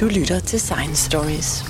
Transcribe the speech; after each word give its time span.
Du 0.00 0.06
lytter 0.06 0.40
til 0.40 0.60
Science 0.60 1.04
Stories. 1.10 1.64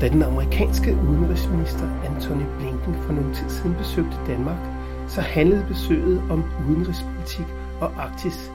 Da 0.00 0.08
den 0.08 0.22
amerikanske 0.22 0.96
udenrigsminister 1.08 1.88
Antony 2.04 2.42
Blinken 2.58 2.94
for 3.02 3.12
nogle 3.12 3.34
tid 3.34 3.48
siden 3.48 3.74
besøgte 3.74 4.16
Danmark, 4.26 4.58
så 5.08 5.20
handlede 5.20 5.64
besøget 5.68 6.22
om 6.30 6.44
udenrigspolitik 6.68 7.46
og 7.80 7.92
Arktis. 7.98 8.50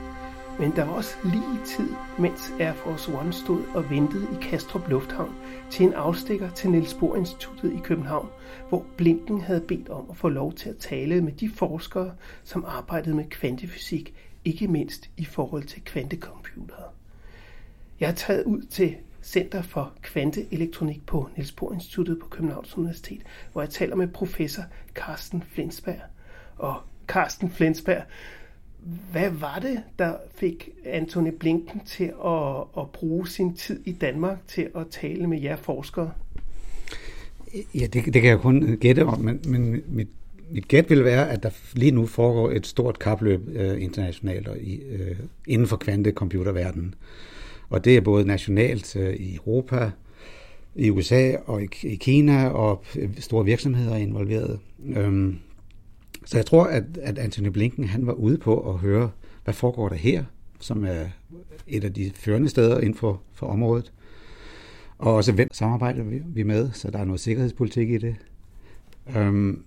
Men 0.60 0.76
der 0.76 0.84
var 0.84 0.94
også 0.94 1.16
lige 1.24 1.66
tid, 1.66 1.90
mens 2.20 2.54
Air 2.60 2.74
Force 2.74 3.14
One 3.14 3.34
stod 3.34 3.64
og 3.74 3.90
ventede 3.90 4.28
i 4.34 4.36
Kastrup 4.42 4.90
Lufthavn 4.90 5.36
til 5.72 5.86
en 5.86 5.94
afstikker 5.94 6.50
til 6.50 6.70
Niels 6.70 6.94
Bohr 6.94 7.16
Instituttet 7.16 7.74
i 7.74 7.80
København, 7.84 8.30
hvor 8.70 8.86
Blinken 8.98 9.42
havde 9.42 9.62
bedt 9.62 9.90
om 9.90 10.08
at 10.10 10.18
få 10.18 10.30
lov 10.30 10.54
til 10.54 10.70
at 10.70 10.78
tale 10.78 11.22
med 11.22 11.32
de 11.32 11.50
forskere, 11.50 12.12
som 12.44 12.66
arbejdede 12.68 13.16
med 13.16 13.26
kvantefysik, 13.30 14.14
ikke 14.46 14.68
mindst 14.68 15.10
i 15.18 15.26
forhold 15.26 15.64
til 15.64 15.84
kvantecomputere. 15.84 16.90
Jeg 18.00 18.10
er 18.10 18.16
taget 18.16 18.44
ud 18.44 18.62
til 18.62 18.96
Center 19.24 19.62
for 19.62 19.94
Kvanteelektronik 20.02 21.06
på 21.06 21.30
Niels 21.36 21.52
Bohr 21.52 21.74
Instituttet 21.74 22.20
på 22.20 22.28
Københavns 22.28 22.78
Universitet, 22.78 23.22
hvor 23.52 23.62
jeg 23.62 23.70
taler 23.70 23.96
med 23.96 24.08
professor 24.08 24.64
Carsten 24.94 25.42
Flensberg. 25.42 26.02
Og 26.58 26.82
Carsten 27.08 27.50
Flensberg, 27.50 28.04
hvad 29.12 29.30
var 29.30 29.60
det, 29.60 29.84
der 30.00 30.14
fik 30.36 30.70
Antony 30.86 31.30
Blinken 31.40 31.82
til 31.86 32.12
at, 32.26 32.64
at 32.78 32.90
bruge 32.94 33.28
sin 33.28 33.56
tid 33.56 33.80
i 33.86 33.92
Danmark 33.92 34.38
til 34.48 34.70
at 34.76 34.88
tale 34.92 35.28
med 35.28 35.42
jer 35.42 35.56
forskere? 35.56 36.12
Ja, 37.76 37.88
det, 37.88 37.94
det 37.94 38.14
kan 38.14 38.26
jeg 38.26 38.40
kun 38.40 38.78
gætte 38.82 39.06
om, 39.06 39.20
men, 39.20 39.40
men 39.48 39.84
mit, 39.88 40.08
mit 40.52 40.68
gæt 40.68 40.90
vil 40.90 41.04
være, 41.04 41.30
at 41.30 41.44
der 41.44 41.50
lige 41.74 41.92
nu 41.92 42.06
foregår 42.06 42.52
et 42.52 42.68
stort 42.68 43.00
kapløb 43.00 43.42
øh, 43.54 43.82
internationalt 43.82 44.48
og 44.48 44.58
i, 44.58 44.82
øh, 44.82 45.16
inden 45.48 45.68
for 45.68 45.78
kvantecomputerverdenen. 45.78 46.96
Og 47.70 47.86
det 47.86 47.98
er 47.98 48.02
både 48.02 48.28
nationalt 48.28 48.96
øh, 48.96 49.16
i 49.16 49.36
Europa, 49.36 49.92
i 50.76 50.90
USA 50.90 51.36
og 51.46 51.64
i, 51.64 51.68
i 51.84 51.96
Kina, 51.96 52.48
og 52.48 52.84
øh, 52.96 53.10
store 53.20 53.46
virksomheder 53.46 53.94
er 53.94 53.98
involveret. 53.98 54.60
Øhm, 54.96 55.38
så 56.26 56.38
jeg 56.38 56.46
tror, 56.46 56.64
at, 56.64 56.84
at 57.02 57.18
Anthony 57.18 57.48
Blinken 57.48 57.88
han 57.88 58.08
var 58.08 58.14
ude 58.14 58.38
på 58.38 58.74
at 58.74 58.80
høre, 58.80 59.12
hvad 59.44 59.54
foregår 59.54 59.90
der 59.90 59.96
her, 59.96 60.24
som 60.60 60.86
er 60.86 61.06
et 61.68 61.84
af 61.84 61.94
de 61.94 62.12
førende 62.16 62.50
steder 62.50 62.80
inden 62.80 62.96
for, 62.96 63.22
for 63.34 63.48
området. 63.48 63.94
Og 64.98 65.14
også 65.14 65.32
hvem 65.32 65.50
samarbejder 65.54 66.04
vi, 66.26 66.44
med, 66.44 66.72
så 66.72 66.92
der 66.92 67.00
er 67.00 67.06
noget 67.06 67.20
sikkerhedspolitik 67.20 67.90
i 67.90 67.98
det. 67.98 68.16
Øhm, 69.16 69.64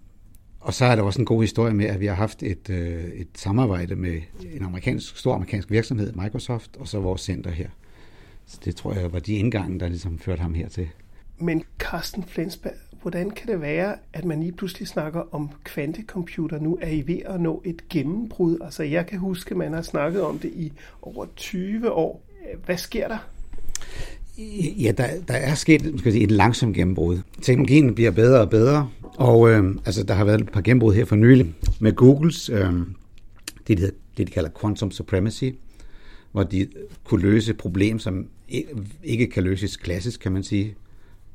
og 0.60 0.74
så 0.74 0.84
er 0.84 0.96
der 0.96 1.02
også 1.02 1.20
en 1.20 1.26
god 1.26 1.42
historie 1.42 1.74
med, 1.74 1.86
at 1.86 2.00
vi 2.00 2.06
har 2.06 2.14
haft 2.14 2.42
et, 2.42 2.70
øh, 2.70 3.04
et 3.04 3.28
samarbejde 3.34 3.96
med 3.96 4.20
en 4.52 4.62
amerikansk, 4.62 5.16
stor 5.16 5.34
amerikansk 5.34 5.70
virksomhed, 5.70 6.12
Microsoft, 6.12 6.76
og 6.76 6.88
så 6.88 7.00
vores 7.00 7.20
center 7.20 7.50
her. 7.50 7.68
Så 8.46 8.58
det 8.64 8.76
tror 8.76 8.94
jeg 8.94 9.12
var 9.12 9.18
de 9.18 9.34
indgange, 9.34 9.80
der 9.80 9.88
ligesom 9.88 10.18
førte 10.18 10.42
ham 10.42 10.54
hertil. 10.54 10.88
Men 11.38 11.64
Carsten 11.78 12.24
Flensberg, 12.24 12.72
hvordan 13.08 13.30
kan 13.30 13.48
det 13.48 13.60
være, 13.60 13.94
at 14.12 14.24
man 14.24 14.40
lige 14.40 14.52
pludselig 14.52 14.88
snakker 14.88 15.34
om 15.34 15.50
kvantecomputer? 15.64 16.60
Nu 16.60 16.78
er 16.80 16.88
I 16.88 17.02
ved 17.06 17.18
at 17.24 17.40
nå 17.40 17.62
et 17.64 17.88
gennembrud. 17.88 18.58
Altså 18.64 18.82
jeg 18.82 19.06
kan 19.06 19.18
huske, 19.18 19.50
at 19.50 19.56
man 19.56 19.72
har 19.72 19.82
snakket 19.82 20.22
om 20.22 20.38
det 20.38 20.50
i 20.54 20.72
over 21.02 21.26
20 21.36 21.92
år. 21.92 22.24
Hvad 22.64 22.76
sker 22.76 23.08
der? 23.08 23.18
Ja, 24.78 24.92
der, 24.96 25.06
der 25.28 25.34
er 25.34 25.54
sket 25.54 25.94
skal 25.98 26.12
sige, 26.12 26.24
et 26.24 26.30
langsomt 26.30 26.76
gennembrud. 26.76 27.18
Teknologien 27.42 27.94
bliver 27.94 28.10
bedre 28.10 28.40
og 28.40 28.50
bedre, 28.50 28.90
og 29.02 29.50
øh, 29.50 29.76
altså, 29.86 30.02
der 30.02 30.14
har 30.14 30.24
været 30.24 30.40
et 30.40 30.50
par 30.52 30.60
gennembrud 30.60 30.94
her 30.94 31.04
for 31.04 31.16
nylig 31.16 31.54
med 31.80 31.92
Googles, 31.92 32.50
øh, 32.50 32.72
det, 33.68 33.78
det, 33.78 33.90
det 34.16 34.26
de 34.26 34.32
kalder 34.32 34.50
quantum 34.60 34.90
supremacy, 34.90 35.50
hvor 36.32 36.42
de 36.42 36.68
kunne 37.04 37.22
løse 37.22 37.50
et 37.50 37.58
problem, 37.58 37.98
som 37.98 38.26
ikke 39.04 39.26
kan 39.26 39.42
løses 39.42 39.76
klassisk, 39.76 40.20
kan 40.20 40.32
man 40.32 40.42
sige, 40.42 40.74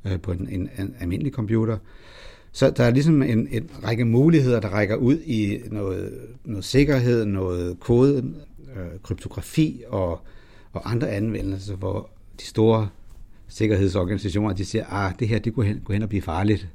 øh, 0.05 0.21
på 0.21 0.31
en, 0.31 0.47
en, 0.51 0.69
en 0.79 0.95
almindelig 0.99 1.33
computer. 1.33 1.77
Så 2.51 2.69
der 2.69 2.83
er 2.83 2.91
ligesom 2.91 3.21
en, 3.21 3.47
en 3.51 3.69
række 3.83 4.05
muligheder, 4.05 4.59
der 4.59 4.69
rækker 4.69 4.95
ud 4.95 5.19
i 5.25 5.59
noget, 5.71 6.19
noget 6.43 6.65
sikkerhed, 6.65 7.25
noget 7.25 7.79
kode, 7.79 8.33
øh, 8.75 8.99
kryptografi 9.03 9.83
og, 9.87 10.19
og 10.73 10.91
andre 10.91 11.09
anvendelser, 11.09 11.75
hvor 11.75 12.09
de 12.39 12.45
store 12.45 12.89
sikkerhedsorganisationer, 13.47 14.53
de 14.53 14.65
siger, 14.65 14.85
ah, 14.89 15.13
det 15.19 15.27
her 15.27 15.39
det 15.39 15.53
kunne 15.53 15.65
hen, 15.65 15.81
kunne 15.85 15.95
hen 15.95 16.03
og 16.03 16.09
blive 16.09 16.21
farligt, 16.21 16.67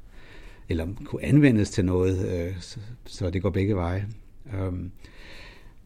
eller 0.69 0.87
kunne 1.05 1.23
anvendes 1.23 1.69
til 1.69 1.85
noget, 1.85 2.29
øh, 2.29 2.53
så, 2.59 2.79
så 3.05 3.29
det 3.29 3.41
går 3.41 3.49
begge 3.49 3.75
veje. 3.75 4.07
Um, 4.67 4.91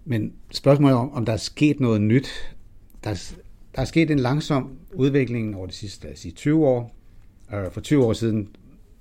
men 0.06 0.34
spørgsmålet 0.52 0.98
om, 0.98 1.14
om 1.14 1.26
der 1.26 1.34
er 1.34 1.38
sket 1.38 1.80
noget 1.80 2.02
nyt, 2.02 2.56
der, 3.04 3.34
der 3.76 3.82
er 3.82 3.86
sket 3.86 4.12
en 4.12 4.20
langsom 4.20 4.78
udvikling 4.94 5.56
over 5.56 5.68
de 5.68 5.74
sidste 5.74 6.04
lad 6.04 6.14
os 6.14 6.20
sige, 6.20 6.32
20 6.32 6.68
år. 6.68 6.96
Øh, 7.54 7.72
for 7.72 7.82
20 7.82 8.06
år 8.06 8.14
siden 8.14 8.50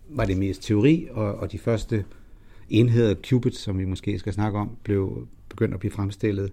var 0.08 0.24
det 0.24 0.36
mest 0.36 0.62
teori, 0.62 1.08
og, 1.10 1.34
og 1.34 1.52
de 1.52 1.58
første 1.58 2.04
enheder, 2.68 3.14
qubits, 3.28 3.58
som 3.58 3.78
vi 3.78 3.84
måske 3.84 4.18
skal 4.18 4.32
snakke 4.32 4.58
om, 4.58 4.76
blev 4.82 5.28
begyndt 5.48 5.74
at 5.74 5.80
blive 5.80 5.92
fremstillet. 5.92 6.52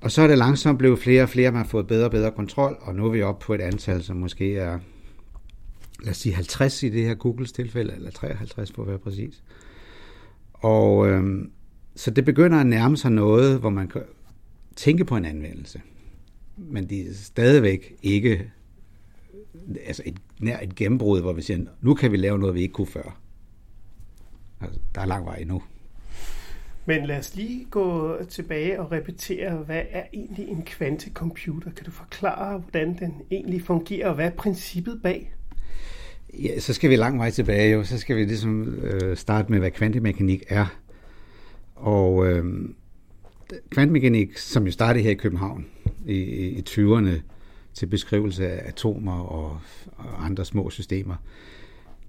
Og 0.00 0.10
så 0.10 0.22
er 0.22 0.26
det 0.26 0.38
langsomt 0.38 0.78
blevet 0.78 0.98
flere 0.98 1.22
og 1.22 1.28
flere, 1.28 1.52
man 1.52 1.62
har 1.62 1.68
fået 1.68 1.86
bedre 1.86 2.04
og 2.04 2.10
bedre 2.10 2.30
kontrol, 2.30 2.78
og 2.80 2.94
nu 2.94 3.06
er 3.06 3.10
vi 3.10 3.22
oppe 3.22 3.44
på 3.44 3.54
et 3.54 3.60
antal, 3.60 4.02
som 4.02 4.16
måske 4.16 4.56
er, 4.56 4.78
lad 6.02 6.10
os 6.10 6.16
sige 6.16 6.34
50 6.34 6.82
i 6.82 6.88
det 6.88 7.06
her 7.06 7.14
Googles 7.14 7.52
tilfælde, 7.52 7.94
eller 7.94 8.10
53 8.10 8.72
for 8.72 8.82
at 8.82 8.88
være 8.88 8.98
præcis. 8.98 9.42
Og 10.52 11.08
øhm, 11.08 11.50
så 11.96 12.10
det 12.10 12.24
begynder 12.24 12.58
at 12.58 12.66
nærme 12.66 12.96
sig 12.96 13.12
noget, 13.12 13.60
hvor 13.60 13.70
man 13.70 13.88
kan 13.88 14.02
tænke 14.76 15.04
på 15.04 15.16
en 15.16 15.24
anvendelse. 15.24 15.80
Men 16.56 16.90
det 16.90 17.00
er 17.00 17.14
stadigvæk 17.14 17.94
ikke 18.02 18.50
altså 19.86 20.02
et, 20.06 20.16
nær 20.40 20.60
et 20.60 20.74
gennembrud, 20.74 21.20
hvor 21.20 21.32
vi 21.32 21.42
siger, 21.42 21.60
nu 21.80 21.94
kan 21.94 22.12
vi 22.12 22.16
lave 22.16 22.38
noget, 22.38 22.54
vi 22.54 22.60
ikke 22.60 22.72
kunne 22.72 22.86
før. 22.86 23.20
Altså, 24.60 24.80
der 24.94 25.00
er 25.00 25.06
lang 25.06 25.26
vej 25.26 25.36
endnu. 25.36 25.62
Men 26.86 27.06
lad 27.06 27.18
os 27.18 27.36
lige 27.36 27.66
gå 27.70 28.16
tilbage 28.24 28.80
og 28.80 28.92
repetere, 28.92 29.56
hvad 29.56 29.82
er 29.90 30.02
egentlig 30.12 30.48
en 30.48 30.62
kvantecomputer? 30.62 31.70
Kan 31.70 31.84
du 31.84 31.90
forklare, 31.90 32.58
hvordan 32.58 32.98
den 32.98 33.14
egentlig 33.30 33.62
fungerer, 33.62 34.08
og 34.08 34.14
hvad 34.14 34.26
er 34.26 34.30
princippet 34.30 35.00
bag? 35.02 35.34
Ja, 36.34 36.60
så 36.60 36.72
skal 36.72 36.90
vi 36.90 36.96
lang 36.96 37.18
vej 37.18 37.30
tilbage 37.30 37.72
jo. 37.72 37.84
Så 37.84 37.98
skal 37.98 38.16
vi 38.16 38.24
ligesom 38.24 38.74
øh, 38.74 39.16
starte 39.16 39.52
med, 39.52 39.58
hvad 39.58 39.70
kvantemekanik 39.70 40.42
er. 40.48 40.66
Og 41.74 42.26
øh, 42.26 42.44
kvantemekanik, 43.70 44.38
som 44.38 44.66
jo 44.66 44.72
startede 44.72 45.04
her 45.04 45.10
i 45.10 45.14
København 45.14 45.66
i, 46.06 46.18
i 46.48 46.62
20'erne 46.68 47.20
til 47.74 47.86
beskrivelse 47.86 48.48
af 48.48 48.68
atomer 48.68 49.20
og, 49.20 49.60
og 49.96 50.24
andre 50.24 50.44
små 50.44 50.70
systemer, 50.70 51.16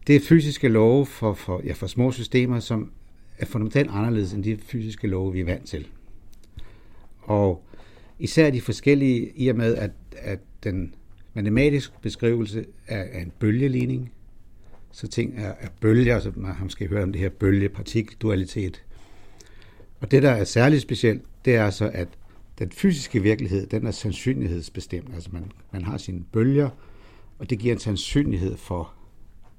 det 0.07 0.16
er 0.16 0.19
fysiske 0.19 0.67
love 0.67 1.05
for, 1.05 1.33
for, 1.33 1.61
ja, 1.66 1.73
for 1.73 1.88
små 1.88 2.11
systemer, 2.11 2.59
som 2.59 2.91
er 3.38 3.45
fundamentalt 3.45 3.89
anderledes 3.91 4.33
end 4.33 4.44
de 4.44 4.57
fysiske 4.57 5.07
love, 5.07 5.33
vi 5.33 5.39
er 5.39 5.45
vant 5.45 5.67
til. 5.67 5.88
Og 7.22 7.63
især 8.19 8.49
de 8.49 8.61
forskellige, 8.61 9.31
i 9.35 9.47
og 9.47 9.55
med, 9.55 9.75
at, 9.75 9.91
at 10.17 10.39
den 10.63 10.95
matematiske 11.33 11.93
beskrivelse 12.01 12.66
er, 12.88 13.01
er 13.01 13.22
en 13.22 13.31
bølgeligning, 13.39 14.11
så 14.91 15.07
ting 15.07 15.33
er, 15.38 15.53
er 15.59 15.67
bølger, 15.81 16.19
så 16.19 16.31
man 16.35 16.51
har 16.51 16.63
måske 16.63 16.88
hørt 16.88 17.03
om 17.03 17.11
det 17.11 17.22
her 17.22 17.29
bølge-partikel-dualitet. 17.29 18.83
Og 19.99 20.11
det, 20.11 20.23
der 20.23 20.31
er 20.31 20.43
særligt 20.43 20.81
specielt, 20.81 21.22
det 21.45 21.55
er 21.55 21.69
så, 21.69 21.91
at 21.93 22.07
den 22.59 22.72
fysiske 22.72 23.22
virkelighed, 23.22 23.67
den 23.67 23.88
er 23.88 23.91
sandsynlighedsbestemt. 23.91 25.13
Altså 25.13 25.29
man, 25.34 25.51
man 25.72 25.84
har 25.84 25.97
sine 25.97 26.23
bølger, 26.31 26.69
og 27.39 27.50
det 27.50 27.59
giver 27.59 27.73
en 27.73 27.79
sandsynlighed 27.79 28.58
for 28.58 28.93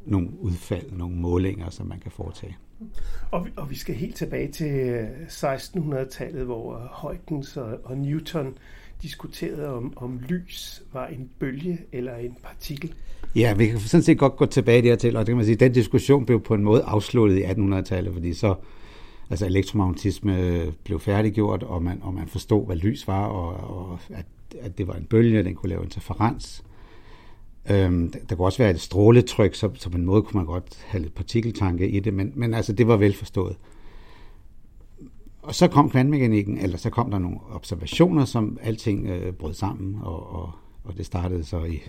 nogle 0.06 0.28
udfald, 0.40 0.92
nogle 0.92 1.16
målinger, 1.16 1.70
som 1.70 1.86
man 1.86 2.00
kan 2.00 2.10
foretage. 2.10 2.56
Og, 3.30 3.48
og 3.56 3.70
vi 3.70 3.74
skal 3.74 3.94
helt 3.94 4.16
tilbage 4.16 4.52
til 4.52 5.06
1600-tallet, 5.28 6.44
hvor 6.44 6.90
Huygens 7.02 7.56
og, 7.56 7.78
og 7.84 7.96
Newton 7.96 8.54
diskuterede 9.02 9.68
om, 9.68 9.92
om 9.96 10.20
lys 10.28 10.82
var 10.92 11.06
en 11.06 11.30
bølge 11.38 11.78
eller 11.92 12.16
en 12.16 12.36
partikel. 12.42 12.94
Ja, 13.36 13.54
vi 13.54 13.66
kan 13.66 13.78
sådan 13.78 14.02
set 14.02 14.18
godt 14.18 14.36
gå 14.36 14.46
tilbage 14.46 14.82
dertil, 14.82 15.16
og 15.16 15.20
det 15.20 15.26
kan 15.26 15.36
man 15.36 15.44
sige, 15.44 15.56
den 15.56 15.72
diskussion 15.72 16.26
blev 16.26 16.40
på 16.40 16.54
en 16.54 16.64
måde 16.64 16.82
afsluttet 16.82 17.38
i 17.38 17.42
1800-tallet, 17.42 18.12
fordi 18.12 18.34
så 18.34 18.54
altså 19.30 19.46
elektromagnetisme 19.46 20.62
blev 20.84 21.00
færdiggjort, 21.00 21.62
og 21.62 21.82
man, 21.82 21.98
og 22.02 22.14
man 22.14 22.28
forstod, 22.28 22.66
hvad 22.66 22.76
lys 22.76 23.08
var, 23.08 23.26
og, 23.26 23.78
og 23.78 23.98
at, 24.10 24.26
at 24.60 24.78
det 24.78 24.86
var 24.88 24.94
en 24.94 25.04
bølge, 25.04 25.44
den 25.44 25.54
kunne 25.54 25.70
lave 25.70 25.84
interferens. 25.84 26.64
Øhm, 27.70 28.12
der 28.28 28.36
kunne 28.36 28.46
også 28.46 28.58
være 28.58 28.70
et 28.70 28.80
stråletryk, 28.80 29.54
så, 29.54 29.70
så 29.74 29.90
på 29.90 29.98
en 29.98 30.04
måde 30.04 30.22
kunne 30.22 30.38
man 30.38 30.46
godt 30.46 30.84
have 30.86 31.02
lidt 31.02 31.14
partikeltanke 31.14 31.88
i 31.88 32.00
det, 32.00 32.14
men, 32.14 32.32
men 32.34 32.54
altså, 32.54 32.72
det 32.72 32.88
var 32.88 32.96
velforstået. 32.96 33.56
Og 35.42 35.54
så 35.54 35.68
kom 35.68 35.90
kvantmekanikken, 35.90 36.58
eller 36.58 36.76
så 36.76 36.90
kom 36.90 37.10
der 37.10 37.18
nogle 37.18 37.38
observationer, 37.50 38.24
som 38.24 38.58
alting 38.62 39.06
øh, 39.06 39.32
brød 39.32 39.54
sammen, 39.54 39.98
og, 40.02 40.32
og, 40.32 40.50
og 40.84 40.96
det 40.96 41.06
startede 41.06 41.44
så 41.44 41.64
i 41.64 41.82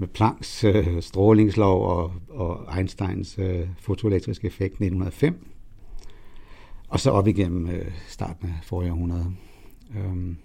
med 0.00 0.08
Plancks 0.08 0.64
øh, 0.64 1.02
strålingslov 1.02 1.86
og, 1.86 2.12
og 2.28 2.78
Einsteins 2.78 3.38
øh, 3.38 3.68
fotoelektriske 3.78 4.46
effekt 4.46 4.72
1905. 4.72 5.46
Og 6.90 7.00
så 7.00 7.10
op 7.10 7.28
igennem 7.28 7.68
øh, 7.68 7.90
starten 8.08 8.48
af 8.48 8.54
forrige 8.62 8.92
århundrede. 8.92 9.26
Øhm, 9.96 10.36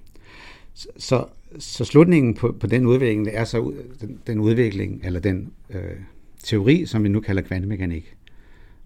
så, 0.73 0.87
så, 0.97 1.25
så 1.59 1.85
slutningen 1.85 2.33
på, 2.33 2.55
på 2.59 2.67
den 2.67 2.85
udvikling 2.85 3.27
er 3.31 3.43
så 3.43 3.73
den, 4.01 4.19
den 4.27 4.39
udvikling, 4.39 5.01
eller 5.03 5.19
den 5.19 5.53
øh, 5.69 5.99
teori, 6.43 6.85
som 6.85 7.03
vi 7.03 7.09
nu 7.09 7.19
kalder 7.19 7.41
kvantemekanik. 7.41 8.15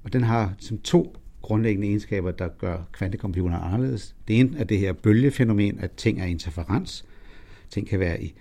Og 0.03 0.13
den 0.13 0.23
har 0.23 0.53
som 0.59 0.77
to 0.77 1.15
grundlæggende 1.41 1.88
egenskaber, 1.88 2.31
der 2.31 2.47
gør 2.47 2.77
kvantecomputeren 2.91 3.63
anderledes. 3.63 4.15
Det 4.27 4.39
ene 4.39 4.57
er 4.57 4.63
det 4.63 4.79
her 4.79 4.94
bølgefænomen, 4.94 5.79
at 5.79 5.91
ting 5.91 6.21
er 6.21 6.25
interferens. 6.25 7.05
Ting 7.69 7.88
kan 7.88 8.00
være 8.00 8.23
i 8.23 8.33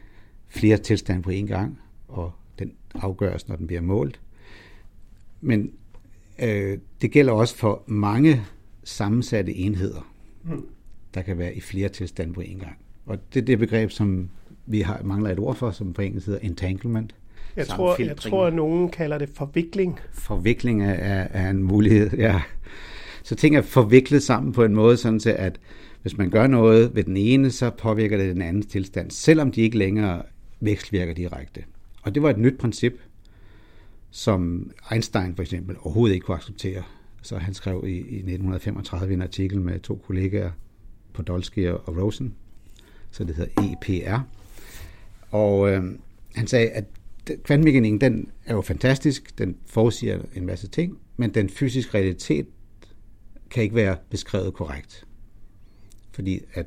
flere 0.48 0.76
tilstande 0.76 1.22
på 1.22 1.30
én 1.30 1.46
gang, 1.46 1.78
og 2.08 2.32
den 2.58 2.72
afgøres, 2.94 3.48
når 3.48 3.56
den 3.56 3.66
bliver 3.66 3.82
målt. 3.82 4.20
Men 5.40 5.72
øh, 6.42 6.78
det 7.00 7.10
gælder 7.10 7.32
også 7.32 7.56
for 7.56 7.82
mange 7.86 8.44
sammensatte 8.88 9.54
enheder, 9.54 10.12
mm. 10.44 10.66
der 11.14 11.22
kan 11.22 11.38
være 11.38 11.54
i 11.54 11.60
flere 11.60 11.88
tilstande 11.88 12.32
på 12.32 12.40
én 12.40 12.58
gang. 12.58 12.78
Og 13.06 13.18
det 13.34 13.40
er 13.40 13.44
det 13.44 13.58
begreb, 13.58 13.90
som 13.90 14.28
vi 14.66 14.80
har, 14.80 15.00
mangler 15.04 15.30
et 15.30 15.38
ord 15.38 15.56
for, 15.56 15.70
som 15.70 15.92
på 15.92 16.02
engelsk 16.02 16.26
hedder 16.26 16.40
entanglement. 16.40 17.14
Jeg 17.56 17.66
tror, 17.66 18.02
jeg 18.02 18.16
tror, 18.16 18.46
at 18.46 18.54
nogen 18.54 18.88
kalder 18.88 19.18
det 19.18 19.28
forvikling. 19.28 19.98
Forvikling 20.12 20.82
er, 20.82 20.92
er, 20.92 21.28
er 21.30 21.50
en 21.50 21.62
mulighed, 21.62 22.10
ja. 22.18 22.42
Så 23.22 23.34
ting 23.34 23.56
er 23.56 23.62
forviklet 23.62 24.22
sammen 24.22 24.52
på 24.52 24.64
en 24.64 24.74
måde, 24.74 24.96
sådan 24.96 25.18
til 25.18 25.30
at 25.30 25.60
hvis 26.02 26.16
man 26.16 26.30
gør 26.30 26.46
noget 26.46 26.94
ved 26.94 27.04
den 27.04 27.16
ene, 27.16 27.50
så 27.50 27.70
påvirker 27.70 28.16
det 28.16 28.34
den 28.34 28.42
andens 28.42 28.66
tilstand, 28.66 29.10
selvom 29.10 29.52
de 29.52 29.60
ikke 29.60 29.78
længere 29.78 30.22
vekselvirker 30.60 31.14
direkte. 31.14 31.64
Og 32.02 32.14
det 32.14 32.22
var 32.22 32.30
et 32.30 32.38
nyt 32.38 32.58
princip, 32.58 32.92
som 34.10 34.70
Einstein 34.92 35.34
for 35.34 35.42
eksempel 35.42 35.76
overhovedet 35.80 36.14
ikke 36.14 36.24
kunne 36.24 36.36
acceptere. 36.36 36.82
Så 37.22 37.38
han 37.38 37.54
skrev 37.54 37.84
i, 37.86 37.90
i 37.90 37.98
1935 37.98 39.14
en 39.14 39.22
artikel 39.22 39.60
med 39.60 39.80
to 39.80 40.02
kollegaer, 40.06 40.50
Podolsky 41.12 41.68
og 41.68 41.96
Rosen, 41.96 42.34
så 43.10 43.24
det 43.24 43.36
hedder 43.36 43.52
EPR. 43.62 44.20
Og 45.30 45.70
øh, 45.70 45.84
han 46.34 46.46
sagde, 46.46 46.70
at 46.70 46.84
kvantemekanikken, 47.44 48.00
den 48.00 48.30
er 48.46 48.54
jo 48.54 48.60
fantastisk, 48.60 49.38
den 49.38 49.56
forudsiger 49.66 50.18
en 50.34 50.46
masse 50.46 50.68
ting, 50.68 50.98
men 51.16 51.34
den 51.34 51.48
fysiske 51.48 51.94
realitet 51.94 52.46
kan 53.50 53.62
ikke 53.62 53.74
være 53.74 53.96
beskrevet 54.10 54.54
korrekt. 54.54 55.06
Fordi 56.12 56.40
at, 56.54 56.66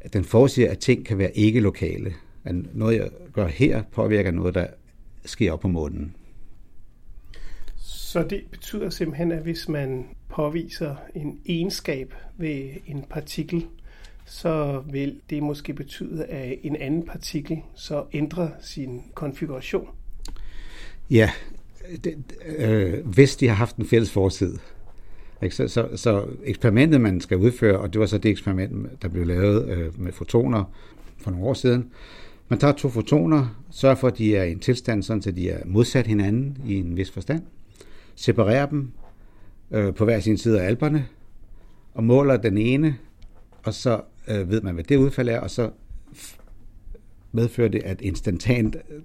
at 0.00 0.12
den 0.12 0.24
forudsiger, 0.24 0.70
at 0.70 0.78
ting 0.78 1.06
kan 1.06 1.18
være 1.18 1.36
ikke 1.36 1.60
lokale. 1.60 2.14
At 2.44 2.54
noget, 2.74 2.96
jeg 2.96 3.08
gør 3.32 3.46
her, 3.46 3.82
påvirker 3.82 4.30
noget, 4.30 4.54
der 4.54 4.66
sker 5.24 5.52
op 5.52 5.60
på 5.60 5.68
månen. 5.68 6.16
Så 8.14 8.22
det 8.22 8.42
betyder 8.50 8.90
simpelthen, 8.90 9.32
at 9.32 9.42
hvis 9.42 9.68
man 9.68 10.06
påviser 10.28 10.96
en 11.14 11.40
egenskab 11.46 12.14
ved 12.36 12.70
en 12.86 13.04
partikel, 13.10 13.66
så 14.26 14.82
vil 14.90 15.20
det 15.30 15.42
måske 15.42 15.72
betyde, 15.72 16.24
at 16.24 16.58
en 16.62 16.76
anden 16.76 17.06
partikel 17.06 17.58
så 17.74 18.04
ændrer 18.12 18.48
sin 18.60 19.02
konfiguration. 19.14 19.88
Ja, 21.10 21.30
det, 22.04 22.14
øh, 22.58 23.06
hvis 23.06 23.36
de 23.36 23.48
har 23.48 23.54
haft 23.54 23.76
en 23.76 23.86
fælles 23.86 24.10
forside. 24.10 24.58
Ikke? 25.42 25.54
Så, 25.54 25.68
så, 25.68 25.88
så 25.96 26.26
eksperimentet, 26.44 27.00
man 27.00 27.20
skal 27.20 27.36
udføre, 27.36 27.78
og 27.78 27.92
det 27.92 28.00
var 28.00 28.06
så 28.06 28.18
det 28.18 28.30
eksperiment, 28.30 29.02
der 29.02 29.08
blev 29.08 29.26
lavet 29.26 29.68
øh, 29.68 30.00
med 30.00 30.12
fotoner 30.12 30.64
for 31.18 31.30
nogle 31.30 31.46
år 31.46 31.54
siden, 31.54 31.90
man 32.48 32.58
tager 32.58 32.72
to 32.72 32.88
fotoner, 32.88 33.64
sørger 33.70 33.96
for, 33.96 34.08
at 34.08 34.18
de 34.18 34.36
er 34.36 34.44
i 34.44 34.52
en 34.52 34.60
tilstand, 34.60 35.02
sådan 35.02 35.22
at 35.26 35.36
de 35.36 35.50
er 35.50 35.62
modsat 35.66 36.06
hinanden 36.06 36.58
i 36.66 36.74
en 36.74 36.96
vis 36.96 37.10
forstand, 37.10 37.42
separerer 38.14 38.66
dem 38.66 38.90
øh, 39.70 39.94
på 39.94 40.04
hver 40.04 40.20
sin 40.20 40.38
side 40.38 40.62
af 40.62 40.66
alberne, 40.66 41.06
og 41.94 42.04
måler 42.04 42.36
den 42.36 42.58
ene, 42.58 42.96
og 43.62 43.74
så 43.74 44.00
øh, 44.28 44.50
ved 44.50 44.60
man, 44.60 44.74
hvad 44.74 44.84
det 44.84 44.96
udfald 44.96 45.28
er, 45.28 45.40
og 45.40 45.50
så 45.50 45.70
medfører 47.32 47.68
det, 47.68 47.82
at 47.82 48.00
instantant 48.00 48.76
øh, 48.90 49.02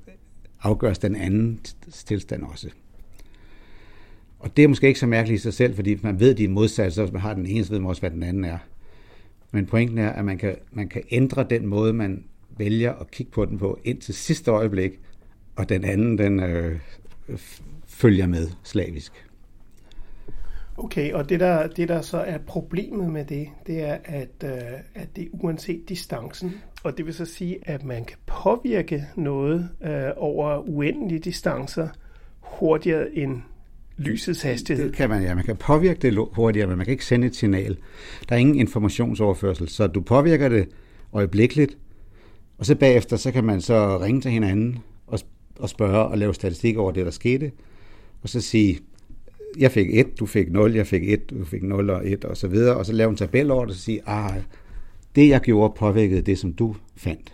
afgøres 0.62 1.00
den 1.00 1.16
anden 1.16 1.60
tilstand 2.06 2.44
også. 2.44 2.70
Og 4.40 4.58
det 4.58 4.64
er 4.64 4.68
måske 4.68 4.88
ikke 4.88 5.00
så 5.00 5.08
mærkeligt 5.08 5.40
i 5.40 5.44
sig 5.44 5.54
selv, 5.54 5.76
fordi 5.76 6.00
man 6.04 6.20
ved, 6.20 6.36
de 6.36 6.44
er 6.44 6.90
så 6.90 7.02
hvis 7.04 7.14
man 7.14 7.22
har 7.22 7.34
den 7.34 7.46
ene, 7.46 7.66
så 7.66 7.72
ved 7.72 7.80
man 7.80 7.90
også, 7.90 8.02
hvad 8.02 8.12
den 8.12 8.24
anden 8.24 8.46
er. 8.46 8.58
Men 9.52 9.66
pointen 9.66 9.98
er, 9.98 10.10
at 10.10 10.26
man 10.26 10.38
kan, 10.38 10.56
man 10.72 10.88
kan 10.88 11.02
ændre 11.12 11.46
den 11.50 11.66
måde, 11.66 11.94
man 11.94 12.24
vælger 12.58 12.94
at 12.94 13.12
kigge 13.12 13.32
på 13.32 13.46
den 13.46 13.58
på 13.58 13.80
indtil 13.84 14.14
sidste 14.14 14.52
øjeblik, 14.52 15.00
og 15.56 15.70
den 15.70 15.84
anden, 15.84 16.18
den 16.18 16.40
øh, 16.40 16.80
følger 18.00 18.28
med 18.28 18.48
slavisk. 18.63 19.25
Okay, 20.78 21.13
og 21.13 21.30
det 21.30 21.40
der, 21.40 21.68
det 21.68 21.88
der 21.88 22.01
så 22.01 22.18
er 22.18 22.38
problemet 22.38 23.10
med 23.10 23.25
det, 23.25 23.48
det 23.68 23.81
er, 23.81 23.98
at, 24.06 24.30
øh, 24.44 24.51
at 24.96 25.16
det 25.16 25.24
er 25.24 25.28
uanset 25.31 25.90
distancen. 25.90 26.54
Og 26.84 26.98
det 26.98 27.06
vil 27.06 27.13
så 27.13 27.25
sige, 27.25 27.57
at 27.62 27.84
man 27.84 28.06
kan 28.06 28.18
påvirke 28.25 29.06
noget 29.16 29.69
øh, 29.84 30.12
over 30.18 30.69
uendelige 30.69 31.19
distancer 31.19 31.88
hurtigere 32.40 33.16
end 33.16 33.42
lysets 33.98 34.42
hastighed. 34.42 34.86
Det 34.86 34.95
kan 34.95 35.10
man, 35.10 35.24
ja. 35.24 35.36
Man 35.36 35.44
kan 35.44 35.56
påvirke 35.56 36.00
det 36.00 36.28
hurtigere, 36.31 36.68
men 36.68 36.78
man 36.78 36.86
kan 36.86 36.92
ikke 36.92 37.06
sende 37.06 37.28
et 37.28 37.36
signal. 37.36 37.78
Der 38.30 38.36
er 38.36 38.40
ingen 38.40 38.56
informationsoverførsel, 38.56 39.69
så 39.69 39.88
du 39.88 40.02
påvirker 40.02 40.50
det 40.50 40.69
øjeblikkeligt, 41.13 41.78
og 42.57 42.66
så 42.66 42.75
bagefter, 42.75 43.18
så 43.18 43.31
kan 43.31 43.44
man 43.44 43.62
så 43.62 44.00
ringe 44.02 44.22
til 44.22 44.31
hinanden 44.31 44.80
og, 45.07 45.19
og 45.60 45.69
spørge 45.69 46.06
og 46.06 46.18
lave 46.18 46.34
statistik 46.34 46.78
over 46.78 46.92
det, 46.92 47.06
der 47.06 47.12
skete, 47.12 47.52
og 48.21 48.30
så 48.30 48.42
sige, 48.42 48.80
jeg 49.57 49.71
fik 49.71 49.88
1, 49.92 50.19
du 50.19 50.25
fik 50.25 50.51
0, 50.51 50.75
jeg 50.75 50.88
fik 50.88 51.10
1, 51.10 51.30
du 51.30 51.45
fik 51.45 51.63
0 51.63 51.89
og 51.89 52.07
1 52.07 52.25
og 52.25 52.38
så 52.38 52.48
videre, 52.48 52.75
og 52.75 52.86
så 52.86 52.94
lave 52.94 53.10
en 53.10 53.16
tabel 53.16 53.51
over 53.51 53.66
det 53.66 53.71
og 53.71 53.80
sige, 53.80 54.01
ah, 54.06 54.42
det 55.16 55.30
jeg 55.30 55.42
gjorde 55.42 55.74
påvirkede 55.77 56.21
det, 56.21 56.38
som 56.38 56.54
du 56.54 56.75
fandt. 56.95 57.33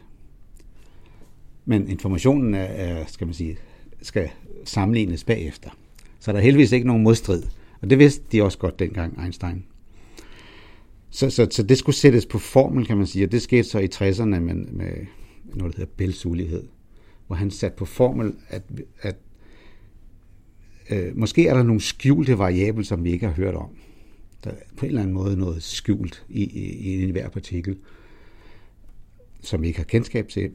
Men 1.65 1.89
informationen 1.89 2.53
er, 2.53 2.63
er 2.63 3.05
skal 3.07 3.27
man 3.27 3.33
sige, 3.33 3.57
skal 4.01 4.29
sammenlignes 4.63 5.23
bagefter. 5.23 5.69
Så 6.19 6.31
der 6.31 6.37
er 6.37 6.43
heldigvis 6.43 6.71
ikke 6.71 6.87
nogen 6.87 7.03
modstrid. 7.03 7.43
Og 7.81 7.89
det 7.89 7.99
vidste 7.99 8.23
de 8.31 8.43
også 8.43 8.57
godt 8.57 8.79
dengang, 8.79 9.23
Einstein. 9.23 9.65
Så, 11.09 11.29
så, 11.29 11.47
så 11.51 11.63
det 11.63 11.77
skulle 11.77 11.95
sættes 11.95 12.25
på 12.25 12.39
formel, 12.39 12.85
kan 12.85 12.97
man 12.97 13.07
sige, 13.07 13.25
og 13.25 13.31
det 13.31 13.41
skete 13.41 13.63
så 13.63 13.79
i 13.79 13.87
60'erne 13.95 14.25
med, 14.25 14.55
med 14.55 14.91
noget, 15.53 15.73
der 15.73 15.79
hedder 15.79 15.93
Bells 15.97 16.25
ulighed, 16.25 16.63
hvor 17.27 17.35
han 17.35 17.51
satte 17.51 17.77
på 17.77 17.85
formel, 17.85 18.33
at, 18.47 18.63
at 19.01 19.15
øh, 20.89 21.18
måske 21.18 21.47
er 21.47 21.54
der 21.54 21.63
nogle 21.63 21.81
skjulte 21.81 22.37
variabler, 22.37 22.83
som 22.83 23.04
vi 23.04 23.11
ikke 23.11 23.25
har 23.25 23.33
hørt 23.33 23.56
om. 23.56 23.69
Der 24.44 24.49
er 24.49 24.56
på 24.77 24.85
en 24.85 24.89
eller 24.89 25.01
anden 25.01 25.13
måde 25.13 25.37
noget 25.37 25.63
skjult 25.63 26.25
i, 26.30 26.44
i, 26.44 26.94
i 27.06 27.11
hver 27.11 27.30
partikel, 27.30 27.77
som 29.42 29.61
vi 29.61 29.68
ikke 29.68 29.80
har 29.80 29.85
kendskab 29.85 30.27
til. 30.27 30.51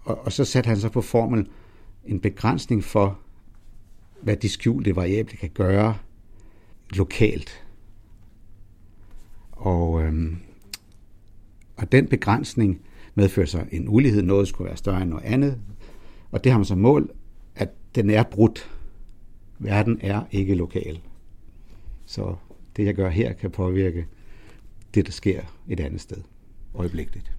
Og, 0.00 0.18
og 0.24 0.32
så 0.32 0.44
satte 0.44 0.68
han 0.68 0.76
så 0.76 0.88
på 0.88 1.00
formel 1.00 1.46
en 2.06 2.20
begrænsning 2.20 2.84
for, 2.84 3.18
hvad 4.22 4.36
de 4.36 4.48
skjulte 4.48 4.96
variable 4.96 5.36
kan 5.36 5.50
gøre 5.54 5.96
lokalt. 6.90 7.64
Og, 9.52 10.02
øhm, 10.02 10.36
og 11.76 11.92
den 11.92 12.06
begrænsning 12.06 12.80
medfører 13.14 13.46
så 13.46 13.64
en 13.72 13.88
ulighed. 13.88 14.22
Noget 14.22 14.48
skulle 14.48 14.68
være 14.68 14.76
større 14.76 15.02
end 15.02 15.10
noget 15.10 15.24
andet. 15.24 15.58
Og 16.30 16.44
det 16.44 16.52
har 16.52 16.58
man 16.58 16.64
som 16.64 16.78
mål, 16.78 17.10
at 17.56 17.68
den 17.94 18.10
er 18.10 18.22
brudt. 18.22 18.70
Verden 19.60 19.98
er 20.00 20.22
ikke 20.30 20.54
lokal. 20.54 21.00
Så 22.06 22.34
det, 22.76 22.84
jeg 22.84 22.94
gør 22.94 23.08
her, 23.08 23.32
kan 23.32 23.50
påvirke 23.50 24.06
det, 24.94 25.06
der 25.06 25.12
sker 25.12 25.40
et 25.68 25.80
andet 25.80 26.00
sted 26.00 26.16
øjeblikkeligt. 26.74 27.32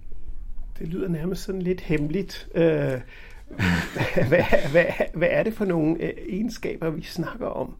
Det 0.78 0.88
lyder 0.88 1.08
nærmest 1.08 1.42
sådan 1.42 1.62
lidt 1.62 1.80
hemmeligt. 1.80 2.48
Øh, 2.54 2.62
hvad, 4.28 4.70
hvad, 4.70 4.84
hvad 5.14 5.28
er 5.30 5.42
det 5.42 5.54
for 5.54 5.64
nogle 5.64 6.04
øh, 6.04 6.12
egenskaber, 6.28 6.90
vi 6.90 7.02
snakker 7.02 7.46
om? 7.46 7.74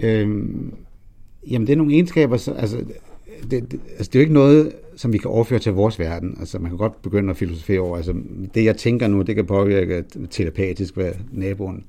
Øhm, 0.00 0.74
jamen, 1.50 1.66
det 1.66 1.72
er 1.72 1.76
nogle 1.76 1.92
egenskaber, 1.92 2.36
så, 2.36 2.52
altså, 2.52 2.84
det, 3.50 3.72
det, 3.72 3.80
altså, 3.90 4.10
det 4.12 4.14
er 4.14 4.20
jo 4.20 4.20
ikke 4.20 4.32
noget, 4.32 4.72
som 4.96 5.12
vi 5.12 5.18
kan 5.18 5.30
overføre 5.30 5.58
til 5.58 5.72
vores 5.72 5.98
verden. 5.98 6.36
Altså, 6.40 6.58
man 6.58 6.70
kan 6.70 6.78
godt 6.78 7.02
begynde 7.02 7.30
at 7.30 7.36
filosofere 7.36 7.80
over, 7.80 7.96
altså, 7.96 8.14
det 8.54 8.64
jeg 8.64 8.76
tænker 8.76 9.08
nu, 9.08 9.22
det 9.22 9.34
kan 9.34 9.46
påvirke 9.46 10.04
telepatisk, 10.30 10.94
hvad 10.94 11.12
naboen 11.32 11.84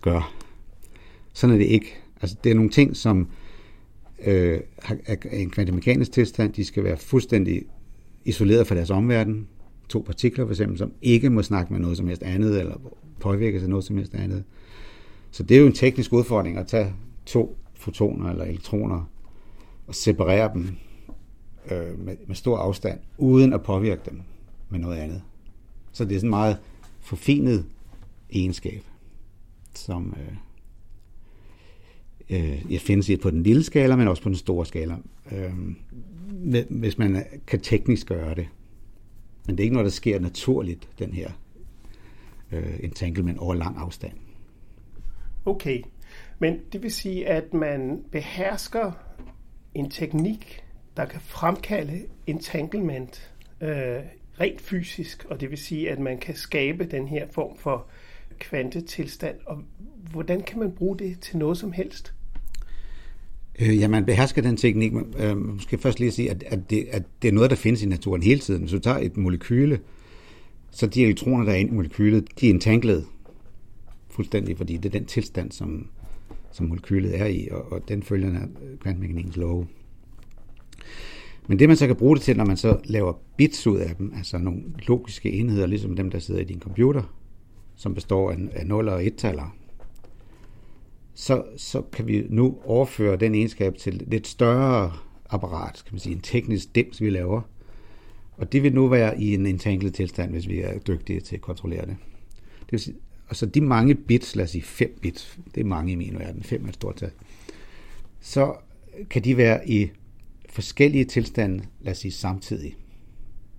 gør. 0.00 0.34
Sådan 1.32 1.54
er 1.54 1.58
det 1.58 1.66
ikke. 1.66 1.94
Altså, 2.22 2.36
det 2.44 2.50
er 2.50 2.54
nogle 2.54 2.70
ting, 2.70 2.96
som 2.96 3.28
øh, 4.26 4.60
er 5.06 5.16
en 5.32 5.50
kvantemekanisk 5.50 6.12
tilstand. 6.12 6.52
De 6.52 6.64
skal 6.64 6.84
være 6.84 6.96
fuldstændig 6.96 7.62
isoleret 8.24 8.66
fra 8.66 8.74
deres 8.74 8.90
omverden 8.90 9.46
to 9.88 10.02
partikler 10.06 10.44
for 10.44 10.52
eksempel, 10.52 10.78
som 10.78 10.92
ikke 11.02 11.30
må 11.30 11.42
snakke 11.42 11.72
med 11.72 11.80
noget 11.80 11.96
som 11.96 12.06
helst 12.06 12.22
andet, 12.22 12.60
eller 12.60 12.80
påvirke 13.20 13.60
sig 13.60 13.68
noget 13.68 13.84
som 13.84 13.96
helst 13.96 14.14
andet. 14.14 14.44
Så 15.30 15.42
det 15.42 15.56
er 15.56 15.60
jo 15.60 15.66
en 15.66 15.72
teknisk 15.72 16.12
udfordring 16.12 16.58
at 16.58 16.66
tage 16.66 16.92
to 17.26 17.56
fotoner 17.74 18.30
eller 18.30 18.44
elektroner 18.44 19.10
og 19.86 19.94
separere 19.94 20.50
dem 20.54 20.68
øh, 21.70 21.98
med, 21.98 22.16
med 22.26 22.36
stor 22.36 22.58
afstand, 22.58 22.98
uden 23.18 23.52
at 23.52 23.62
påvirke 23.62 24.00
dem 24.10 24.20
med 24.68 24.78
noget 24.78 24.96
andet. 24.96 25.22
Så 25.92 26.04
det 26.04 26.14
er 26.14 26.18
sådan 26.18 26.26
en 26.26 26.30
meget 26.30 26.58
forfinet 27.00 27.64
egenskab, 28.30 28.82
som 29.74 30.14
øh, 30.16 30.36
øh, 32.30 32.72
jeg 32.72 32.80
findes 32.80 33.10
på 33.22 33.30
den 33.30 33.42
lille 33.42 33.62
skala, 33.62 33.96
men 33.96 34.08
også 34.08 34.22
på 34.22 34.28
den 34.28 34.36
store 34.36 34.66
skala, 34.66 34.96
øh, 35.32 35.52
hvis 36.68 36.98
man 36.98 37.24
kan 37.46 37.60
teknisk 37.60 38.06
gøre 38.06 38.34
det. 38.34 38.48
Men 39.46 39.56
det 39.56 39.62
er 39.62 39.64
ikke 39.64 39.74
noget, 39.74 39.84
der 39.84 39.90
sker 39.90 40.20
naturligt, 40.20 40.88
den 40.98 41.12
her 41.12 41.30
øh, 42.52 42.80
entanglement 42.80 43.38
over 43.38 43.54
lang 43.54 43.76
afstand. 43.78 44.12
Okay, 45.46 45.82
men 46.38 46.60
det 46.72 46.82
vil 46.82 46.92
sige, 46.92 47.28
at 47.28 47.54
man 47.54 48.04
behersker 48.12 48.92
en 49.74 49.90
teknik, 49.90 50.62
der 50.96 51.04
kan 51.04 51.20
fremkalde 51.20 52.02
entanglement 52.26 53.32
øh, 53.60 53.98
rent 54.40 54.60
fysisk, 54.60 55.24
og 55.24 55.40
det 55.40 55.50
vil 55.50 55.58
sige, 55.58 55.90
at 55.90 55.98
man 55.98 56.18
kan 56.18 56.34
skabe 56.34 56.84
den 56.84 57.08
her 57.08 57.26
form 57.30 57.56
for 57.56 57.86
kvantetilstand. 58.38 59.36
Og 59.46 59.62
hvordan 60.12 60.42
kan 60.42 60.58
man 60.58 60.72
bruge 60.72 60.98
det 60.98 61.20
til 61.20 61.38
noget 61.38 61.58
som 61.58 61.72
helst? 61.72 62.14
Øh, 63.60 63.78
ja, 63.78 63.88
man 63.88 64.04
behersker 64.04 64.42
den 64.42 64.56
teknik. 64.56 64.92
Øh, 65.18 65.36
måske 65.36 65.78
først 65.78 66.00
lige 66.00 66.10
sige, 66.10 66.30
at, 66.30 66.44
at, 66.46 66.70
det, 66.70 66.86
at 66.90 67.02
det 67.22 67.28
er 67.28 67.32
noget, 67.32 67.50
der 67.50 67.56
findes 67.56 67.82
i 67.82 67.86
naturen 67.86 68.22
hele 68.22 68.40
tiden. 68.40 68.60
Hvis 68.60 68.72
du 68.72 68.78
tager 68.78 68.98
et 68.98 69.16
molekyle, 69.16 69.80
så 70.70 70.86
de 70.86 71.02
elektroner, 71.02 71.44
der 71.44 71.52
er 71.52 71.56
inde 71.56 71.72
i 71.72 71.74
molekylet, 71.74 72.40
de 72.40 72.46
er 72.46 72.50
entanglede 72.54 73.04
fuldstændig, 74.10 74.56
fordi 74.56 74.76
det 74.76 74.84
er 74.84 74.98
den 74.98 75.04
tilstand, 75.04 75.52
som, 75.52 75.86
som 76.52 76.66
molekylet 76.66 77.20
er 77.20 77.26
i, 77.26 77.48
og, 77.50 77.72
og 77.72 77.88
den 77.88 78.02
følger 78.02 78.40
kvantmekanikkens 78.80 79.36
lov. 79.36 79.66
Men 81.46 81.58
det 81.58 81.68
man 81.68 81.76
så 81.76 81.86
kan 81.86 81.96
bruge 81.96 82.16
det 82.16 82.22
til, 82.22 82.36
når 82.36 82.44
man 82.44 82.56
så 82.56 82.78
laver 82.84 83.12
bits 83.36 83.66
ud 83.66 83.78
af 83.78 83.96
dem, 83.96 84.12
altså 84.16 84.38
nogle 84.38 84.62
logiske 84.86 85.32
enheder, 85.32 85.66
ligesom 85.66 85.96
dem, 85.96 86.10
der 86.10 86.18
sidder 86.18 86.40
i 86.40 86.44
din 86.44 86.60
computer, 86.60 87.02
som 87.76 87.94
består 87.94 88.30
af, 88.30 88.36
af 88.52 88.66
0 88.66 88.88
og 88.88 89.02
1-taller, 89.02 89.56
så, 91.18 91.44
så 91.56 91.82
kan 91.82 92.06
vi 92.06 92.26
nu 92.28 92.58
overføre 92.64 93.16
den 93.16 93.34
egenskab 93.34 93.76
til 93.76 93.96
et 93.96 94.08
lidt 94.08 94.26
større 94.26 94.92
apparat, 95.30 95.82
kan 95.84 95.94
man 95.94 96.00
sige, 96.00 96.14
en 96.14 96.20
teknisk 96.20 96.74
dims, 96.74 97.00
vi 97.00 97.10
laver. 97.10 97.40
Og 98.36 98.52
det 98.52 98.62
vil 98.62 98.74
nu 98.74 98.88
være 98.88 99.20
i 99.20 99.34
en 99.34 99.46
entangled 99.46 99.90
tilstand, 99.90 100.30
hvis 100.30 100.48
vi 100.48 100.60
er 100.60 100.78
dygtige 100.78 101.20
til 101.20 101.34
at 101.34 101.40
kontrollere 101.40 101.86
det. 101.86 101.96
Det 102.60 102.72
vil 102.72 102.80
sige, 102.80 102.96
og 103.28 103.36
så 103.36 103.46
de 103.46 103.60
mange 103.60 103.94
bits, 103.94 104.36
lad 104.36 104.44
os 104.44 104.50
sige 104.50 104.62
5 104.62 104.98
bits, 105.02 105.38
det 105.54 105.60
er 105.60 105.64
mange 105.64 105.92
i 105.92 105.94
min 105.94 106.18
verden, 106.18 106.42
5 106.42 106.64
er 106.64 106.68
et 106.68 106.74
stort 106.74 106.96
tal, 106.96 107.10
så 108.20 108.54
kan 109.10 109.24
de 109.24 109.36
være 109.36 109.68
i 109.68 109.90
forskellige 110.50 111.04
tilstande, 111.04 111.64
lad 111.80 111.92
os 111.92 111.98
sige 111.98 112.12
samtidig. 112.12 112.76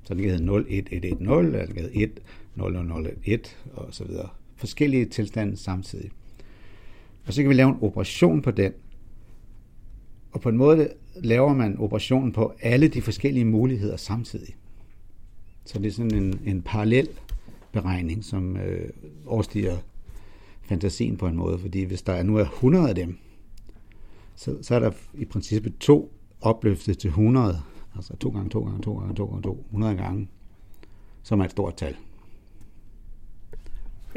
Så 0.03 0.13
det 0.13 0.21
kan 0.21 0.31
hedde 0.31 0.45
0, 0.45 0.65
1, 0.69 0.87
1, 0.91 1.05
1, 1.05 1.21
0, 1.21 1.45
eller 1.45 1.65
det 1.65 1.75
kan 1.75 1.83
hedde 1.83 2.03
1, 2.03 2.19
0, 2.55 2.73
0, 2.73 2.85
0, 2.85 3.11
1, 3.25 3.57
og 3.73 3.87
så 3.91 4.03
videre. 4.03 4.29
Forskellige 4.55 5.05
tilstande 5.05 5.57
samtidig. 5.57 6.11
Og 7.25 7.33
så 7.33 7.41
kan 7.41 7.49
vi 7.49 7.55
lave 7.55 7.69
en 7.69 7.77
operation 7.81 8.41
på 8.41 8.51
den. 8.51 8.73
Og 10.31 10.41
på 10.41 10.49
en 10.49 10.57
måde 10.57 10.89
laver 11.15 11.53
man 11.53 11.77
operationen 11.77 12.31
på 12.31 12.53
alle 12.61 12.87
de 12.87 13.01
forskellige 13.01 13.45
muligheder 13.45 13.97
samtidig. 13.97 14.55
Så 15.65 15.79
det 15.79 15.87
er 15.87 15.91
sådan 15.91 16.15
en, 16.15 16.39
en 16.45 16.61
parallel 16.61 17.09
beregning, 17.71 18.23
som 18.23 18.57
øh, 18.57 18.89
overstiger 19.25 19.77
fantasien 20.61 21.17
på 21.17 21.27
en 21.27 21.35
måde, 21.35 21.59
fordi 21.59 21.83
hvis 21.83 22.01
der 22.01 22.23
nu 22.23 22.37
er 22.37 22.43
100 22.43 22.89
af 22.89 22.95
dem, 22.95 23.17
så, 24.35 24.57
så 24.61 24.75
er 24.75 24.79
der 24.79 24.91
i 25.13 25.25
princippet 25.25 25.77
to 25.79 26.13
opløftet 26.41 26.97
til 26.97 27.07
100, 27.07 27.61
altså 27.95 28.15
2 28.15 28.29
gange 28.29 28.49
2 28.49 28.63
gange 28.63 28.81
2 28.81 28.93
gange 28.97 29.15
2 29.15 29.25
gange 29.25 29.41
2, 29.41 29.65
100 29.65 29.95
gange, 29.95 30.27
som 31.23 31.39
er 31.39 31.45
et 31.45 31.51
stort 31.51 31.75
tal. 31.75 31.95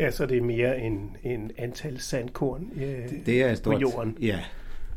Ja, 0.03 0.11
så 0.11 0.27
det 0.27 0.39
er 0.39 0.43
mere 0.43 0.81
en, 0.81 1.17
en 1.23 1.51
antal 1.59 2.01
sandkorn 2.01 2.71
øh, 2.75 2.83
det, 2.83 3.23
det 3.27 3.43
er 3.43 3.55
stort, 3.55 3.75
på 3.75 3.81
jorden. 3.81 4.17
Ja, 4.21 4.41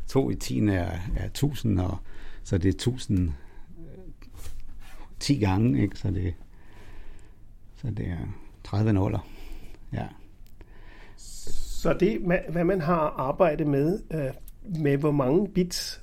2 0.06 0.30
i 0.30 0.34
10 0.34 0.58
er, 0.58 0.90
er 1.16 1.26
1000, 1.26 1.80
og 1.80 1.96
så 2.42 2.58
det 2.58 2.68
er 2.68 2.72
1000 2.72 3.32
10 5.20 5.34
øh, 5.34 5.40
gange, 5.40 5.82
ikke? 5.82 5.98
Så 5.98 6.10
det, 6.10 6.34
så 7.76 7.90
det 7.90 8.06
er 8.06 8.16
30 8.64 8.92
nuller. 8.92 9.28
Ja. 9.92 10.06
Så 11.16 11.96
det, 12.00 12.20
hvad 12.48 12.64
man 12.64 12.80
har 12.80 13.14
arbejdet 13.18 13.66
med, 13.66 14.00
øh, 14.10 14.80
med 14.82 14.96
hvor 14.96 15.12
mange 15.12 15.48
bits 15.48 16.00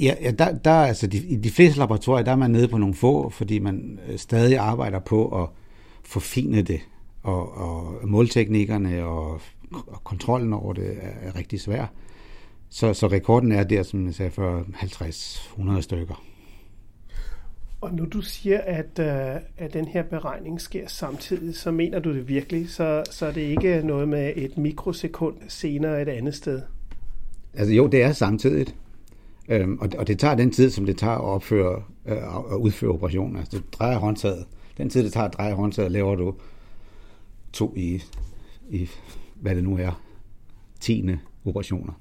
Ja, 0.00 0.14
ja 0.22 0.30
der, 0.30 0.58
der, 0.58 0.70
altså 0.70 1.06
de, 1.06 1.18
i 1.18 1.36
de 1.36 1.50
fleste 1.50 1.78
laboratorier, 1.78 2.24
der 2.24 2.32
er 2.32 2.36
man 2.36 2.50
nede 2.50 2.68
på 2.68 2.78
nogle 2.78 2.94
få, 2.94 3.28
fordi 3.28 3.58
man 3.58 3.98
øh, 4.08 4.18
stadig 4.18 4.58
arbejder 4.58 4.98
på 4.98 5.42
at 5.42 5.48
forfine 6.04 6.62
det, 6.62 6.80
og, 7.22 7.56
og 7.56 8.08
målteknikkerne 8.08 9.04
og, 9.04 9.40
og 9.72 10.04
kontrollen 10.04 10.52
over 10.52 10.72
det 10.72 10.96
er, 11.00 11.28
er 11.28 11.36
rigtig 11.36 11.60
svær. 11.60 11.86
Så, 12.68 12.94
så 12.94 13.06
rekorden 13.06 13.52
er 13.52 13.64
der, 13.64 13.82
som 13.82 14.06
jeg 14.06 14.14
sagde 14.14 14.30
før, 14.30 14.62
50-100 14.62 15.80
stykker. 15.80 16.24
Og 17.80 17.94
når 17.94 18.04
du 18.04 18.20
siger, 18.20 18.60
at, 18.60 18.98
uh, 18.98 19.42
at 19.58 19.72
den 19.72 19.84
her 19.84 20.02
beregning 20.02 20.60
sker 20.60 20.88
samtidig, 20.88 21.56
så 21.56 21.70
mener 21.70 21.98
du 21.98 22.14
det 22.14 22.28
virkelig? 22.28 22.70
Så, 22.70 23.02
så 23.10 23.26
er 23.26 23.32
det 23.32 23.40
ikke 23.40 23.82
noget 23.84 24.08
med 24.08 24.32
et 24.36 24.58
mikrosekund 24.58 25.36
senere 25.48 26.02
et 26.02 26.08
andet 26.08 26.34
sted? 26.34 26.62
Altså 27.54 27.74
jo, 27.74 27.86
det 27.86 28.02
er 28.02 28.12
samtidigt. 28.12 28.74
Øhm, 29.48 29.78
og, 29.80 29.88
og 29.98 30.06
det 30.06 30.18
tager 30.18 30.34
den 30.34 30.50
tid, 30.50 30.70
som 30.70 30.86
det 30.86 30.98
tager 30.98 31.14
at 31.14 31.24
opføre 31.24 31.82
øh, 32.06 32.34
og 32.34 32.60
udføre 32.60 32.90
operationen. 32.90 33.36
Altså 33.36 33.58
du 33.58 33.62
drejer 33.72 33.98
håndtaget. 33.98 34.46
Den 34.78 34.90
tid, 34.90 35.04
det 35.04 35.12
tager 35.12 35.26
at 35.26 35.32
dreje 35.32 35.54
håndtaget, 35.54 35.92
laver 35.92 36.14
du 36.14 36.34
to 37.52 37.74
i, 37.76 38.02
i 38.70 38.88
hvad 39.34 39.54
det 39.54 39.64
nu 39.64 39.78
er, 39.78 40.02
tiende 40.80 41.18
operationer. 41.44 41.92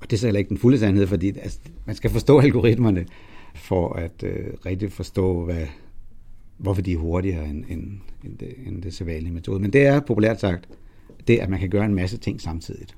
Og 0.00 0.10
det 0.10 0.12
er 0.12 0.18
så 0.18 0.26
heller 0.26 0.38
ikke 0.38 0.48
den 0.48 0.58
fulde 0.58 0.78
sandhed, 0.78 1.06
fordi 1.06 1.28
altså, 1.28 1.58
man 1.86 1.96
skal 1.96 2.10
forstå 2.10 2.40
algoritmerne 2.40 3.06
for 3.54 3.92
at 3.92 4.22
øh, 4.22 4.46
rigtig 4.66 4.92
forstå, 4.92 5.44
hvad, 5.44 5.66
hvorfor 6.56 6.82
de 6.82 6.92
er 6.92 6.96
hurtigere 6.96 7.48
end, 7.48 7.64
end, 7.68 8.00
end, 8.24 8.38
det, 8.38 8.54
end 8.66 8.82
det 8.82 8.94
sædvanlige 8.94 9.32
metode. 9.32 9.60
Men 9.60 9.72
det 9.72 9.86
er 9.86 10.00
populært 10.00 10.40
sagt, 10.40 10.68
det 11.26 11.38
at 11.38 11.48
man 11.48 11.60
kan 11.60 11.70
gøre 11.70 11.84
en 11.84 11.94
masse 11.94 12.18
ting 12.18 12.40
samtidigt. 12.40 12.96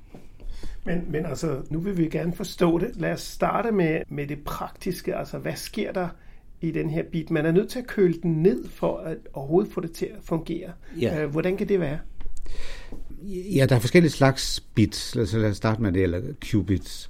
Men, 0.85 1.01
men 1.09 1.25
altså, 1.25 1.61
nu 1.69 1.79
vil 1.79 1.97
vi 1.97 2.09
gerne 2.09 2.33
forstå 2.33 2.77
det. 2.77 2.91
Lad 2.95 3.11
os 3.11 3.21
starte 3.21 3.71
med, 3.71 4.01
med 4.09 4.27
det 4.27 4.39
praktiske. 4.45 5.15
Altså, 5.15 5.37
hvad 5.37 5.55
sker 5.55 5.91
der 5.91 6.07
i 6.67 6.71
den 6.71 6.89
her 6.89 7.03
bit? 7.11 7.31
Man 7.31 7.45
er 7.45 7.51
nødt 7.51 7.69
til 7.69 7.79
at 7.79 7.87
køle 7.87 8.13
den 8.23 8.31
ned 8.31 8.67
for 8.67 8.97
at 8.97 9.17
overhovedet 9.33 9.71
få 9.71 9.81
det 9.81 9.91
til 9.91 10.05
at 10.05 10.19
fungere. 10.23 10.71
Ja. 11.01 11.23
Øh, 11.23 11.31
hvordan 11.31 11.57
kan 11.57 11.69
det 11.69 11.79
være? 11.79 11.99
Ja, 13.55 13.65
der 13.69 13.75
er 13.75 13.79
forskellige 13.79 14.11
slags 14.11 14.59
bits. 14.59 15.29
Så 15.29 15.37
lad 15.39 15.49
os 15.49 15.57
starte 15.57 15.81
med 15.81 15.91
det, 15.91 16.03
eller 16.03 16.21
qubits. 16.51 17.09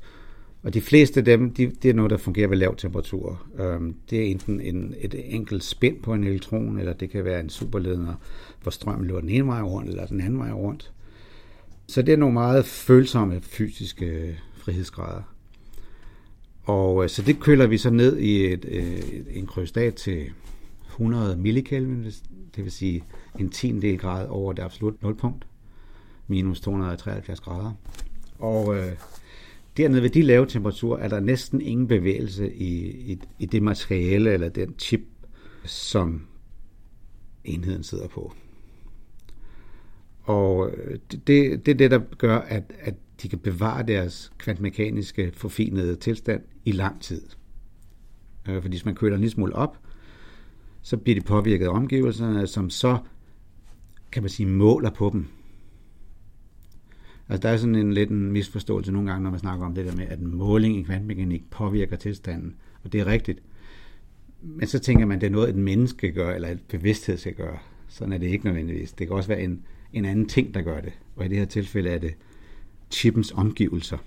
Og 0.63 0.73
de 0.73 0.81
fleste 0.81 1.19
af 1.19 1.25
dem, 1.25 1.53
de, 1.53 1.71
det 1.83 1.89
er 1.89 1.93
noget, 1.93 2.11
der 2.11 2.17
fungerer 2.17 2.47
ved 2.47 2.57
lav 2.57 2.75
temperatur. 2.75 3.45
Um, 3.59 3.95
det 4.09 4.19
er 4.19 4.25
enten 4.25 4.61
en, 4.61 4.95
et 4.97 5.35
enkelt 5.35 5.63
spænd 5.63 6.01
på 6.01 6.13
en 6.13 6.23
elektron, 6.23 6.79
eller 6.79 6.93
det 6.93 7.09
kan 7.09 7.25
være 7.25 7.39
en 7.39 7.49
superledner, 7.49 8.13
hvor 8.61 8.71
strømmen 8.71 9.07
løber 9.07 9.19
den 9.19 9.29
ene 9.29 9.47
vej 9.47 9.61
rundt, 9.61 9.89
eller 9.89 10.05
den 10.05 10.21
anden 10.21 10.39
vej 10.39 10.51
rundt. 10.51 10.91
Så 11.87 12.01
det 12.01 12.13
er 12.13 12.17
nogle 12.17 12.33
meget 12.33 12.65
følsomme 12.65 13.41
fysiske 13.41 14.37
frihedsgrader. 14.55 15.34
Og 16.65 17.03
øh, 17.03 17.09
så 17.09 17.21
det 17.21 17.39
køler 17.39 17.67
vi 17.67 17.77
så 17.77 17.89
ned 17.89 18.17
i 18.17 18.45
et, 18.45 18.65
et, 18.65 19.25
en 19.29 19.47
krystat 19.47 19.95
til 19.95 20.31
100 20.87 21.37
millikelvin, 21.37 22.03
det 22.55 22.63
vil 22.63 22.71
sige 22.71 23.03
en 23.39 23.49
tiendel 23.49 23.97
grad 23.97 24.27
over 24.27 24.53
det 24.53 24.63
absolut 24.63 25.03
nulpunkt, 25.03 25.47
minus 26.27 26.61
273 26.61 27.39
grader. 27.39 27.73
Og 28.39 28.77
øh, 28.77 28.91
dernede 29.77 30.01
ved 30.01 30.09
de 30.09 30.21
lave 30.21 30.45
temperaturer 30.45 30.99
er 30.99 31.07
der 31.07 31.19
næsten 31.19 31.61
ingen 31.61 31.87
bevægelse 31.87 32.53
i, 32.53 32.85
i, 33.11 33.19
i 33.39 33.45
det 33.45 33.63
materiale 33.63 34.33
eller 34.33 34.49
den 34.49 34.75
chip, 34.79 35.01
som 35.65 36.27
enheden 37.43 37.83
sidder 37.83 38.07
på. 38.07 38.33
Og 40.23 40.71
øh, 40.71 40.99
det, 41.11 41.27
det 41.65 41.67
er 41.67 41.75
det, 41.75 41.91
der 41.91 41.99
gør, 42.17 42.37
at, 42.37 42.63
at 42.79 42.95
de 43.21 43.29
kan 43.29 43.39
bevare 43.39 43.83
deres 43.83 44.31
kvantmekaniske 44.37 45.31
forfinede 45.33 45.95
tilstand 45.95 46.41
i 46.65 46.71
lang 46.71 47.01
tid. 47.01 47.21
Øh, 48.49 48.61
fordi 48.61 48.73
hvis 48.73 48.85
man 48.85 48.95
køler 48.95 49.15
en 49.15 49.21
lille 49.21 49.31
smule 49.31 49.55
op, 49.55 49.77
så 50.81 50.97
bliver 50.97 51.19
de 51.19 51.25
påvirket 51.25 51.65
af 51.65 51.69
omgivelserne, 51.69 52.47
som 52.47 52.69
så, 52.69 52.97
kan 54.11 54.23
man 54.23 54.29
sige, 54.29 54.47
måler 54.47 54.89
på 54.89 55.09
dem. 55.13 55.27
Altså 57.29 57.41
der 57.41 57.53
er 57.53 57.57
sådan 57.57 57.75
en 57.75 57.93
lidt 57.93 58.09
en 58.09 58.31
misforståelse 58.31 58.91
nogle 58.91 59.09
gange, 59.11 59.23
når 59.23 59.29
man 59.29 59.39
snakker 59.39 59.65
om 59.65 59.75
det 59.75 59.85
der 59.85 59.95
med, 59.95 60.05
at 60.07 60.19
en 60.19 60.35
måling 60.35 60.77
i 60.77 60.83
kvantmekanik 60.83 61.49
påvirker 61.49 61.95
tilstanden. 61.95 62.55
Og 62.83 62.93
det 62.93 63.01
er 63.01 63.05
rigtigt. 63.05 63.39
Men 64.41 64.67
så 64.67 64.79
tænker 64.79 65.05
man, 65.05 65.15
at 65.15 65.21
det 65.21 65.27
er 65.27 65.31
noget, 65.31 65.49
et 65.49 65.55
menneske 65.55 66.11
gør, 66.11 66.33
eller 66.35 66.49
et 66.49 66.61
bevidsthed 66.69 67.17
skal 67.17 67.33
gøre. 67.33 67.57
Sådan 67.87 68.13
er 68.13 68.17
det 68.17 68.27
ikke 68.27 68.45
nødvendigvis. 68.45 68.93
Det 68.93 69.07
kan 69.07 69.15
også 69.15 69.29
være 69.29 69.41
en, 69.41 69.61
en 69.93 70.05
anden 70.05 70.27
ting, 70.27 70.53
der 70.53 70.61
gør 70.61 70.81
det. 70.81 70.93
Og 71.15 71.25
i 71.25 71.27
det 71.27 71.37
her 71.37 71.45
tilfælde 71.45 71.89
er 71.89 71.97
det 71.97 72.15
chippens 72.91 73.31
omgivelser, 73.31 73.97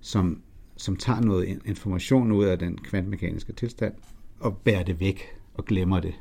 som, 0.00 0.42
som 0.76 0.96
tager 0.96 1.20
noget 1.20 1.62
information 1.64 2.32
ud 2.32 2.44
af 2.44 2.58
den 2.58 2.78
kvantmekaniske 2.78 3.52
tilstand 3.52 3.94
og 4.40 4.56
bærer 4.56 4.82
det 4.82 5.00
væk 5.00 5.22
og 5.54 5.64
glemmer 5.64 6.00
det, 6.00 6.14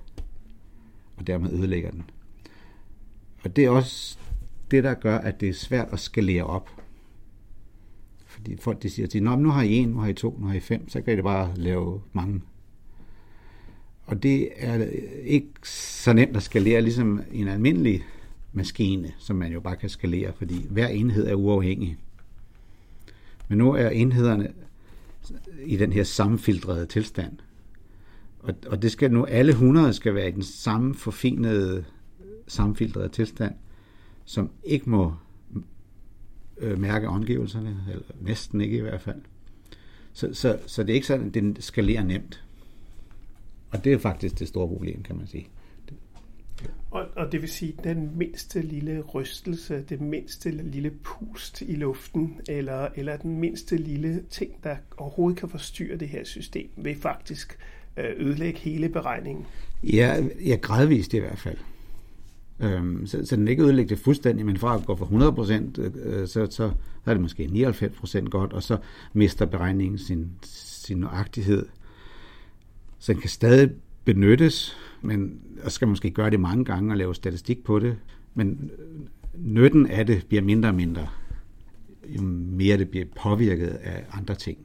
og 1.18 1.28
dermed 1.28 1.54
ødelægger 1.54 1.92
den. 1.92 2.10
Og 3.44 3.56
det 3.56 3.66
er 3.66 3.70
også 3.70 4.18
det, 4.72 4.84
der 4.84 4.94
gør, 4.94 5.18
at 5.18 5.42
det 5.42 5.50
er 5.50 5.54
svært 5.54 5.88
at 5.92 6.00
skalere 6.00 6.44
op. 6.44 6.70
Fordi 8.26 8.58
folk 8.58 8.84
de 8.84 8.90
siger 8.90 9.08
til, 9.08 9.24
Nå, 9.24 9.36
nu 9.36 9.50
har 9.50 9.62
I 9.62 9.74
en, 9.74 9.90
nu 9.90 10.00
har 10.00 10.08
I 10.08 10.14
to, 10.14 10.38
nu 10.40 10.48
har 10.48 10.54
I 10.54 10.60
fem, 10.60 10.90
så 10.90 11.02
kan 11.02 11.14
I 11.14 11.16
det 11.16 11.24
bare 11.24 11.54
lave 11.56 12.02
mange. 12.14 12.42
Og 14.06 14.24
det 14.24 14.50
er 14.56 14.86
ikke 15.24 15.50
så 15.64 16.14
nemt 16.14 16.38
at 16.38 16.44
skalere, 16.44 16.82
ligesom 16.82 17.22
en 17.32 17.48
almindelig 17.48 18.04
maskine, 18.58 19.14
som 19.18 19.36
man 19.36 19.52
jo 19.52 19.60
bare 19.60 19.76
kan 19.76 19.90
skalere, 19.90 20.34
fordi 20.34 20.68
hver 20.70 20.88
enhed 20.88 21.28
er 21.28 21.36
uafhængig. 21.36 21.98
Men 23.48 23.58
nu 23.58 23.74
er 23.74 23.90
enhederne 23.90 24.54
i 25.66 25.78
den 25.78 25.94
her 25.94 26.04
sammenfiltrede 26.04 26.86
tilstand. 26.86 27.38
Og, 28.40 28.54
og 28.68 28.82
det 28.82 28.92
skal 28.92 29.12
nu, 29.12 29.26
alle 29.26 29.52
100 29.52 29.94
skal 29.94 30.16
være 30.16 30.28
i 30.28 30.32
den 30.32 30.44
samme 30.44 30.96
forfinede, 30.96 31.86
sammenfiltrede 32.48 33.10
tilstand, 33.10 33.54
som 34.26 34.50
ikke 34.64 34.90
må 34.90 35.14
øh, 36.58 36.80
mærke 36.80 37.08
omgivelserne, 37.08 37.78
eller 37.90 38.04
næsten 38.22 38.62
ikke 38.62 38.78
i 38.78 38.82
hvert 38.82 39.02
fald. 39.02 39.22
Så, 40.14 40.34
så, 40.34 40.60
så 40.66 40.84
det 40.84 40.90
er 40.90 40.96
ikke 40.96 41.08
sådan, 41.08 41.28
at 41.28 41.34
den 41.34 41.58
skalerer 41.60 42.04
nemt. 42.04 42.44
Og 43.70 43.84
det 43.84 43.94
er 43.94 43.98
faktisk 43.98 44.40
det 44.40 44.48
store 44.48 44.68
problem, 44.68 45.04
kan 45.04 45.18
man 45.18 45.28
sige. 45.28 45.48
Og, 46.92 47.06
og 47.16 47.32
det 47.32 47.42
vil 47.42 47.50
sige, 47.50 47.74
den 47.84 48.18
mindste 48.18 48.62
lille 48.62 49.02
rystelse, 49.02 49.84
det 49.90 50.02
mindste 50.02 50.52
lille 50.52 50.92
pust 51.04 51.62
i 51.62 51.76
luften, 51.76 52.42
eller, 52.50 52.88
eller 52.96 53.18
den 53.18 53.40
mindste 53.40 53.78
lille 53.78 54.24
ting, 54.30 54.52
der 54.64 54.76
overhovedet 54.98 55.40
kan 55.40 55.50
forstyrre 55.50 55.98
det 55.98 56.10
her 56.10 56.24
system, 56.24 56.70
vil 56.76 56.96
faktisk 56.96 57.58
øh, 57.98 58.06
ødelægge 58.18 58.60
hele 58.60 58.90
beregningen. 58.90 59.46
Ja, 59.84 60.24
ja 60.46 60.56
gradvist 60.62 61.14
i 61.14 61.20
hvert 61.20 61.40
fald. 61.40 61.58
Øhm, 62.60 63.08
så, 63.08 63.26
så 63.26 63.36
den 63.36 63.48
ikke 63.48 63.64
ødelægger 63.64 63.96
det 63.96 64.04
fuldstændig, 64.04 64.46
men 64.46 64.58
fra 64.58 64.76
at 64.76 64.86
gå 64.86 64.96
for 64.96 65.06
100%, 65.06 65.82
øh, 65.82 66.22
øh, 66.22 66.28
så, 66.28 66.48
så 66.50 66.72
er 67.06 67.14
det 67.14 67.22
måske 67.22 67.44
99% 67.44 68.30
godt, 68.30 68.54
og 68.54 68.64
så 68.64 68.78
mister 69.14 69.46
beregningen 69.46 69.98
sin, 69.98 70.32
sin 70.44 70.98
nøjagtighed. 70.98 71.66
Så 73.00 73.14
den 73.14 73.22
kan 73.22 73.30
stadig 73.30 73.72
benyttes, 74.06 74.78
men 75.02 75.42
og 75.64 75.72
skal 75.72 75.88
måske 75.88 76.12
gøre 76.12 76.30
det 76.30 76.40
mange 76.40 76.66
gange 76.66 76.94
og 76.94 76.98
lave 76.98 77.16
statistik 77.16 77.64
på 77.64 77.80
det, 77.80 77.98
men 78.34 78.72
øh, 78.80 79.08
nytten 79.34 79.88
af 79.88 80.06
det 80.06 80.26
bliver 80.28 80.44
mindre 80.44 80.70
og 80.70 80.76
mindre, 80.76 81.08
jo 82.08 82.22
mere 82.22 82.78
det 82.78 82.90
bliver 82.90 83.06
påvirket 83.22 83.68
af 83.68 84.06
andre 84.12 84.36
ting. 84.36 84.58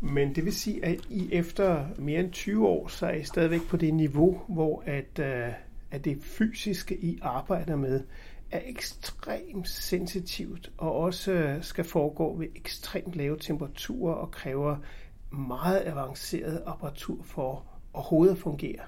Men 0.00 0.34
det 0.34 0.44
vil 0.44 0.52
sige, 0.52 0.84
at 0.84 1.00
I 1.10 1.28
efter 1.32 1.84
mere 1.98 2.20
end 2.20 2.32
20 2.32 2.68
år, 2.68 2.88
så 2.88 3.06
er 3.06 3.14
I 3.14 3.24
stadigvæk 3.24 3.68
på 3.68 3.76
det 3.76 3.94
niveau, 3.94 4.40
hvor 4.48 4.82
at, 4.86 5.18
øh, 5.18 5.52
at 5.90 6.04
det 6.04 6.22
fysiske, 6.22 7.04
I 7.04 7.18
arbejder 7.22 7.76
med, 7.76 8.00
er 8.50 8.60
ekstremt 8.66 9.68
sensitivt 9.68 10.72
og 10.78 10.94
også 10.94 11.32
øh, 11.32 11.62
skal 11.62 11.84
foregå 11.84 12.38
ved 12.38 12.46
ekstremt 12.54 13.14
lave 13.14 13.38
temperaturer 13.38 14.14
og 14.14 14.30
kræver 14.30 14.76
meget 15.30 15.82
avanceret 15.86 16.62
apparatur 16.66 17.22
for 17.22 17.64
overhovedet 17.92 18.32
at 18.32 18.38
fungere. 18.38 18.80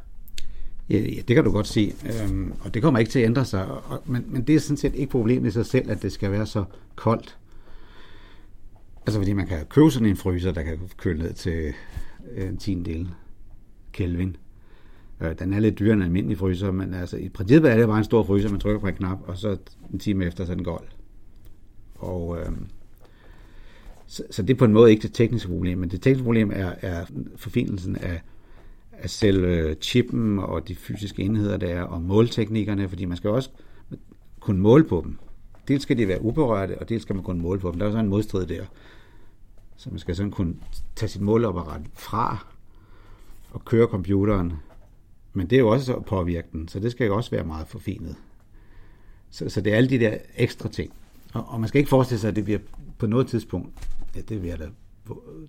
Ja, 0.91 0.99
ja, 0.99 1.21
det 1.29 1.37
kan 1.37 1.45
du 1.45 1.53
godt 1.53 1.67
se, 1.67 1.95
øhm, 2.05 2.53
og 2.61 2.75
det 2.75 2.83
kommer 2.83 3.01
ikke 3.01 3.11
til 3.11 3.19
at 3.19 3.25
ændre 3.25 3.45
sig, 3.45 3.67
og, 3.67 4.03
men, 4.05 4.25
men 4.29 4.43
det 4.43 4.55
er 4.55 4.61
sådan 4.61 4.77
set 4.77 4.95
ikke 4.95 5.11
problemet 5.11 5.49
i 5.49 5.53
sig 5.53 5.67
selv, 5.67 5.91
at 5.91 6.03
det 6.03 6.13
skal 6.13 6.33
være 6.33 6.47
så 6.47 6.65
koldt. 6.97 7.39
Altså 9.07 9.21
fordi 9.21 9.33
man 9.33 9.47
kan 9.47 9.67
købe 9.67 9.91
sådan 9.91 10.09
en 10.09 10.17
fryser, 10.17 10.53
der 10.53 10.63
kan 10.63 10.79
køle 10.97 11.19
ned 11.19 11.33
til 11.33 11.73
øh, 12.37 12.49
en 12.49 12.57
tiendel 12.57 13.09
Kelvin. 13.93 14.37
Øh, 15.21 15.39
den 15.39 15.53
er 15.53 15.61
lidt 15.61 15.79
dyrere 15.79 15.93
end 15.93 16.01
en 16.01 16.07
almindelig 16.07 16.39
fryser, 16.39 16.71
men 16.71 16.95
altså 16.95 17.17
i 17.17 17.29
princippet 17.29 17.73
er 17.73 17.77
det 17.77 17.87
bare 17.87 17.99
en 17.99 18.05
stor 18.05 18.25
fryser, 18.25 18.51
man 18.51 18.61
trykker 18.61 18.81
på 18.81 18.87
en 18.87 18.95
knap, 18.95 19.19
og 19.27 19.39
så 19.39 19.57
en 19.93 19.99
time 19.99 20.25
efter, 20.25 20.45
så 20.45 20.53
er 20.53 20.57
den 20.57 20.65
gold. 20.65 20.87
Og 21.95 22.39
øh, 22.39 22.53
så, 24.07 24.23
så 24.31 24.43
det 24.43 24.51
er 24.51 24.59
på 24.59 24.65
en 24.65 24.73
måde 24.73 24.91
ikke 24.91 25.03
det 25.03 25.13
tekniske 25.13 25.49
problem, 25.49 25.79
men 25.79 25.91
det 25.91 26.03
tekniske 26.03 26.25
problem 26.25 26.51
er, 26.55 26.73
er 26.81 27.05
forfinelsen 27.37 27.97
af 27.97 28.21
af 28.99 29.11
selve 29.11 29.77
chippen 29.81 30.39
og 30.39 30.69
de 30.69 30.75
fysiske 30.75 31.23
enheder, 31.23 31.57
der 31.57 31.69
er, 31.69 31.83
og 31.83 32.03
målteknikkerne, 32.03 32.89
fordi 32.89 33.05
man 33.05 33.17
skal 33.17 33.31
også 33.31 33.51
kunne 34.41 34.61
måle 34.61 34.85
på 34.85 35.03
dem. 35.05 35.19
Dels 35.69 35.83
skal 35.83 35.99
de 35.99 36.09
være 36.09 36.23
uberørte, 36.23 36.79
og 36.79 36.89
dels 36.89 37.03
skal 37.03 37.15
man 37.15 37.25
kunne 37.25 37.43
måle 37.43 37.61
på 37.61 37.71
dem. 37.71 37.79
Der 37.79 37.87
er 37.87 37.91
så 37.91 37.99
en 37.99 38.09
modstrid 38.09 38.47
der. 38.47 38.65
Så 39.77 39.91
man 39.91 39.99
skal 39.99 40.17
sådan 40.17 40.31
kunne 40.31 40.57
tage 40.97 41.09
sit 41.09 41.21
måleapparat 41.21 41.81
fra 41.95 42.47
og 43.51 43.65
køre 43.65 43.87
computeren. 43.87 44.53
Men 45.33 45.47
det 45.47 45.57
er 45.57 45.61
jo 45.61 45.69
også 45.69 45.97
at 45.97 46.05
påvirke 46.05 46.49
den, 46.53 46.69
så 46.69 46.81
det 46.81 46.91
skal 46.91 47.07
jo 47.07 47.17
også 47.17 47.31
være 47.31 47.45
meget 47.45 47.69
forfinet. 47.69 48.17
Så, 49.31 49.49
så 49.49 49.61
det 49.61 49.73
er 49.73 49.77
alle 49.77 49.91
de 49.91 49.99
der 49.99 50.17
ekstra 50.37 50.69
ting. 50.69 50.93
Og, 51.33 51.45
og 51.49 51.61
man 51.61 51.69
skal 51.69 51.79
ikke 51.79 51.89
forestille 51.89 52.21
sig, 52.21 52.29
at 52.29 52.37
det 52.37 52.45
bliver 52.45 52.59
på 52.99 53.07
noget 53.07 53.27
tidspunkt, 53.27 53.89
ja, 54.15 54.21
det 54.21 54.43
vil 54.43 54.49
jeg 54.49 54.59
da 54.59 54.69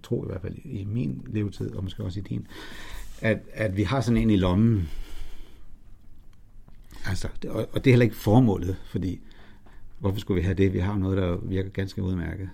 tro 0.03 0.23
i 0.23 0.27
hvert 0.27 0.41
fald 0.41 0.55
i 0.63 0.85
min 0.85 1.27
levetid, 1.27 1.75
og 1.75 1.83
måske 1.83 2.03
også 2.03 2.19
i 2.19 2.23
din, 2.23 2.47
at, 3.21 3.39
at 3.53 3.77
vi 3.77 3.83
har 3.83 4.01
sådan 4.01 4.17
en 4.17 4.29
i 4.29 4.35
lommen. 4.35 4.89
Altså, 7.07 7.27
og, 7.49 7.69
og 7.73 7.83
det 7.83 7.87
er 7.87 7.91
heller 7.91 8.03
ikke 8.03 8.15
formålet, 8.15 8.77
fordi 8.85 9.21
hvorfor 9.99 10.19
skulle 10.19 10.41
vi 10.41 10.45
have 10.45 10.53
det? 10.53 10.73
Vi 10.73 10.79
har 10.79 10.97
noget, 10.97 11.17
der 11.17 11.37
virker 11.37 11.69
ganske 11.69 12.03
udmærket. 12.03 12.49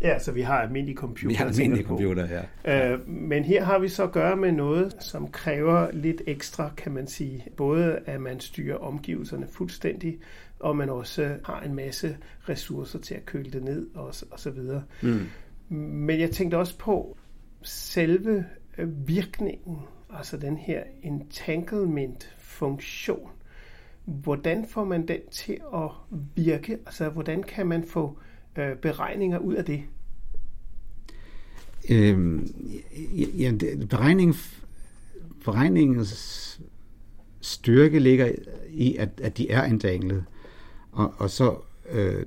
Ja, 0.00 0.18
så 0.18 0.32
vi 0.32 0.40
har 0.40 0.54
almindelige 0.54 0.96
computer. 0.96 1.28
Vi 1.28 1.34
har 1.34 1.44
almindelige 1.44 1.86
computer, 1.86 2.44
ja. 2.64 2.92
Øh, 2.92 3.08
men 3.08 3.44
her 3.44 3.64
har 3.64 3.78
vi 3.78 3.88
så 3.88 4.02
at 4.02 4.12
gøre 4.12 4.36
med 4.36 4.52
noget, 4.52 4.96
som 5.00 5.28
kræver 5.28 5.90
lidt 5.92 6.22
ekstra, 6.26 6.70
kan 6.76 6.92
man 6.92 7.06
sige. 7.06 7.46
Både 7.56 7.98
at 8.06 8.20
man 8.20 8.40
styrer 8.40 8.76
omgivelserne 8.76 9.46
fuldstændig, 9.50 10.18
og 10.60 10.76
man 10.76 10.90
også 10.90 11.36
har 11.44 11.60
en 11.60 11.74
masse 11.74 12.16
ressourcer 12.48 12.98
til 12.98 13.14
at 13.14 13.26
køle 13.26 13.50
det 13.50 13.64
ned 13.64 13.86
og, 13.94 14.14
og 14.30 14.40
så 14.40 14.50
videre. 14.50 14.82
Mm. 15.02 15.26
Men 15.78 16.20
jeg 16.20 16.30
tænkte 16.30 16.58
også 16.58 16.78
på 16.78 17.16
selve 17.62 18.44
Øh, 18.78 19.08
virkningen, 19.08 19.78
altså 20.10 20.36
den 20.36 20.56
her 20.56 20.82
entanglement-funktion, 21.02 23.30
hvordan 24.04 24.66
får 24.68 24.84
man 24.84 25.08
den 25.08 25.20
til 25.30 25.58
at 25.74 25.90
virke? 26.34 26.78
Altså, 26.86 27.08
hvordan 27.08 27.42
kan 27.42 27.66
man 27.66 27.84
få 27.84 28.18
øh, 28.58 28.76
beregninger 28.76 29.38
ud 29.38 29.54
af 29.54 29.64
det? 29.64 29.82
Øhm, 31.90 32.48
ja, 33.38 33.52
beregning, 33.90 34.34
beregningens 35.44 36.60
styrke 37.40 37.98
ligger 37.98 38.32
i, 38.70 38.96
at, 38.96 39.20
at 39.22 39.38
de 39.38 39.50
er 39.50 39.62
entanglet. 39.62 40.24
Og, 40.92 41.14
og 41.18 41.30
så 41.30 41.56
øh, 41.90 42.26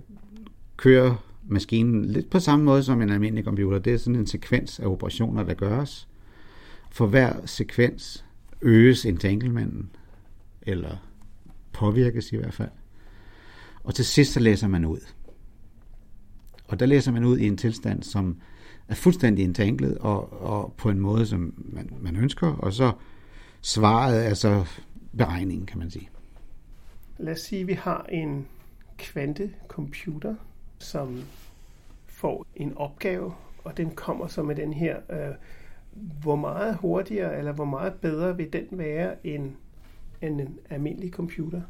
kører 0.77 1.15
maskinen 1.47 2.05
lidt 2.05 2.29
på 2.29 2.39
samme 2.39 2.65
måde 2.65 2.83
som 2.83 3.01
en 3.01 3.10
almindelig 3.10 3.45
computer. 3.45 3.79
Det 3.79 3.93
er 3.93 3.97
sådan 3.97 4.15
en 4.15 4.27
sekvens 4.27 4.79
af 4.79 4.86
operationer, 4.86 5.43
der 5.43 5.53
gøres. 5.53 6.07
For 6.91 7.08
hver 7.08 7.45
sekvens 7.45 8.26
øges 8.62 9.06
entanglementen, 9.06 9.89
eller 10.62 10.97
påvirkes 11.73 12.32
i 12.32 12.38
hvert 12.38 12.54
fald. 12.54 12.69
Og 13.84 13.95
til 13.95 14.06
sidst 14.06 14.34
så 14.34 14.39
læser 14.39 14.67
man 14.67 14.86
ud. 14.86 15.00
Og 16.67 16.80
der 16.80 16.86
læser 16.86 17.12
man 17.12 17.23
ud 17.23 17.38
i 17.38 17.47
en 17.47 17.58
tilstand, 17.58 18.04
som 18.04 18.38
er 18.88 18.95
fuldstændig 18.95 19.45
entanglet, 19.45 19.97
og, 19.97 20.41
og 20.41 20.73
på 20.78 20.89
en 20.89 21.00
måde, 21.00 21.26
som 21.26 21.54
man, 21.58 21.89
man 22.02 22.15
ønsker, 22.15 22.47
og 22.47 22.73
så 22.73 22.91
svaret 23.62 24.26
er 24.28 24.34
så 24.34 24.65
beregningen, 25.17 25.65
kan 25.65 25.80
man 25.80 25.91
sige. 25.91 26.10
Lad 27.17 27.34
os 27.34 27.39
sige, 27.39 27.62
at 27.62 27.67
vi 27.67 27.73
har 27.73 28.06
en 28.12 28.47
kvantecomputer, 28.97 30.36
som 30.80 31.23
får 32.06 32.45
en 32.56 32.78
opgave, 32.78 33.34
og 33.63 33.78
den 33.78 33.95
kommer 33.95 34.28
så 34.28 34.43
med 34.43 34.56
den 34.56 34.73
her 34.73 34.97
øh, 35.10 35.36
hvor 36.21 36.36
meget 36.36 36.75
hurtigere 36.75 37.38
eller 37.38 37.51
hvor 37.51 37.65
meget 37.65 37.93
bedre 37.93 38.38
vil 38.38 38.53
den 38.53 38.67
være 38.71 39.27
end, 39.27 39.51
end 40.21 40.41
en 40.41 40.57
almindelig 40.69 41.12
computer? 41.12 41.62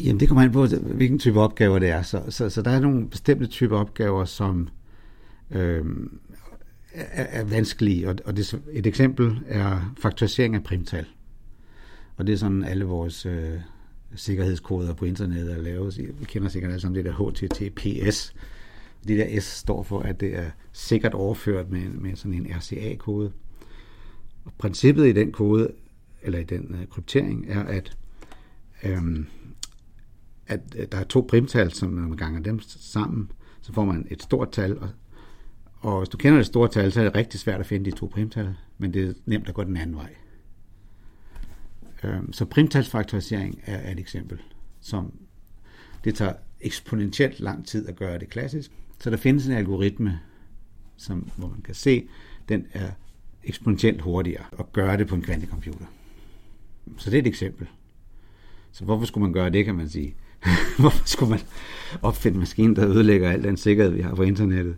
Jamen 0.00 0.20
det 0.20 0.28
kommer 0.28 0.42
an 0.42 0.52
på, 0.52 0.66
hvilken 0.66 1.18
type 1.18 1.40
opgaver 1.40 1.78
det 1.78 1.88
er. 1.88 2.02
Så, 2.02 2.22
så, 2.28 2.50
så 2.50 2.62
der 2.62 2.70
er 2.70 2.80
nogle 2.80 3.08
bestemte 3.08 3.46
typer 3.46 3.78
opgaver, 3.78 4.24
som 4.24 4.68
øh, 5.50 5.84
er, 6.94 7.40
er 7.40 7.44
vanskelige. 7.44 8.08
Og, 8.08 8.16
og 8.24 8.36
det, 8.36 8.60
et 8.72 8.86
eksempel 8.86 9.40
er 9.48 9.94
faktorisering 9.98 10.54
af 10.54 10.62
primtal. 10.62 11.06
Og 12.16 12.26
det 12.26 12.32
er 12.32 12.36
sådan 12.36 12.64
alle 12.64 12.84
vores 12.84 13.26
øh, 13.26 13.60
sikkerhedskoder 14.14 14.94
på 14.94 15.04
internettet 15.04 15.52
er 15.52 15.62
lavet. 15.62 15.98
Vi 15.98 16.24
kender 16.24 16.48
sikkert 16.48 16.70
alle 16.70 16.80
sammen 16.80 17.04
det 17.04 17.04
der 17.04 17.30
HTTPS, 17.30 18.34
det 19.08 19.18
der 19.18 19.40
S 19.40 19.44
står 19.44 19.82
for, 19.82 20.00
at 20.00 20.20
det 20.20 20.38
er 20.38 20.50
sikkert 20.72 21.14
overført 21.14 21.70
med, 21.70 21.88
med 21.88 22.16
sådan 22.16 22.34
en 22.34 22.46
RCA-kode. 22.56 23.32
Og 24.44 24.52
princippet 24.58 25.06
i 25.06 25.12
den 25.12 25.32
kode, 25.32 25.72
eller 26.22 26.38
i 26.38 26.44
den 26.44 26.74
uh, 26.74 26.86
kryptering, 26.86 27.46
er, 27.48 27.62
at, 27.62 27.96
øhm, 28.82 29.26
at 30.46 30.60
øh, 30.76 30.86
der 30.92 30.98
er 30.98 31.04
to 31.04 31.26
primtal, 31.28 31.72
som 31.72 31.90
når 31.90 32.08
man 32.08 32.18
ganger 32.18 32.40
dem 32.40 32.60
sammen, 32.60 33.30
så 33.60 33.72
får 33.72 33.84
man 33.84 34.06
et 34.10 34.22
stort 34.22 34.52
tal, 34.52 34.78
og, 34.78 34.88
og 35.80 35.98
hvis 35.98 36.08
du 36.08 36.16
kender 36.16 36.38
det 36.38 36.46
store 36.46 36.68
tal, 36.68 36.92
så 36.92 37.00
er 37.00 37.04
det 37.04 37.14
rigtig 37.14 37.40
svært 37.40 37.60
at 37.60 37.66
finde 37.66 37.90
de 37.90 37.96
to 37.96 38.06
primtal, 38.06 38.54
men 38.78 38.94
det 38.94 39.08
er 39.08 39.12
nemt 39.26 39.48
at 39.48 39.54
gå 39.54 39.64
den 39.64 39.76
anden 39.76 39.96
vej. 39.96 40.14
Øhm, 42.04 42.32
så 42.32 42.44
primtalsfaktorisering 42.44 43.60
er 43.66 43.92
et 43.92 44.00
eksempel. 44.00 44.40
som 44.80 45.12
det 46.04 46.14
tager 46.14 46.32
eksponentielt 46.60 47.40
lang 47.40 47.66
tid 47.66 47.88
at 47.88 47.96
gøre 47.96 48.18
det 48.18 48.30
klassisk. 48.30 48.70
Så 49.02 49.10
der 49.10 49.16
findes 49.16 49.46
en 49.46 49.52
algoritme, 49.52 50.20
som, 50.96 51.30
hvor 51.36 51.48
man 51.48 51.62
kan 51.62 51.74
se, 51.74 52.08
den 52.48 52.66
er 52.72 52.90
eksponentielt 53.44 54.00
hurtigere 54.00 54.44
at 54.58 54.72
gøre 54.72 54.96
det 54.96 55.06
på 55.06 55.14
en 55.14 55.22
kvantecomputer. 55.22 55.84
Så 56.96 57.10
det 57.10 57.16
er 57.16 57.22
et 57.22 57.26
eksempel. 57.26 57.66
Så 58.72 58.84
hvorfor 58.84 59.06
skulle 59.06 59.22
man 59.22 59.32
gøre 59.32 59.50
det, 59.50 59.64
kan 59.64 59.74
man 59.74 59.88
sige? 59.88 60.14
hvorfor 60.80 61.06
skulle 61.06 61.30
man 61.30 61.40
opfinde 62.02 62.34
en 62.36 62.38
maskine, 62.38 62.76
der 62.76 62.88
ødelægger 62.88 63.30
al 63.30 63.42
den 63.42 63.56
sikkerhed, 63.56 63.92
vi 63.92 64.00
har 64.00 64.14
på 64.14 64.22
internettet? 64.22 64.76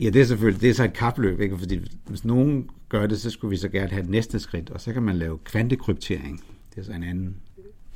Ja, 0.00 0.10
det 0.10 0.20
er 0.20 0.24
selvfølgelig 0.24 0.60
det 0.60 0.70
er 0.70 0.74
så 0.74 0.84
et 0.84 0.92
kapløb, 0.92 1.40
ikke? 1.40 1.58
fordi 1.58 1.80
hvis 2.06 2.24
nogen 2.24 2.70
gør 2.88 3.06
det, 3.06 3.20
så 3.20 3.30
skulle 3.30 3.50
vi 3.50 3.56
så 3.56 3.68
gerne 3.68 3.90
have 3.90 4.02
et 4.02 4.10
næste 4.10 4.40
skridt, 4.40 4.70
og 4.70 4.80
så 4.80 4.92
kan 4.92 5.02
man 5.02 5.16
lave 5.16 5.38
kvantekryptering. 5.38 6.44
Det 6.74 6.80
er 6.80 6.84
så 6.84 6.92
en 6.92 7.02
anden 7.02 7.36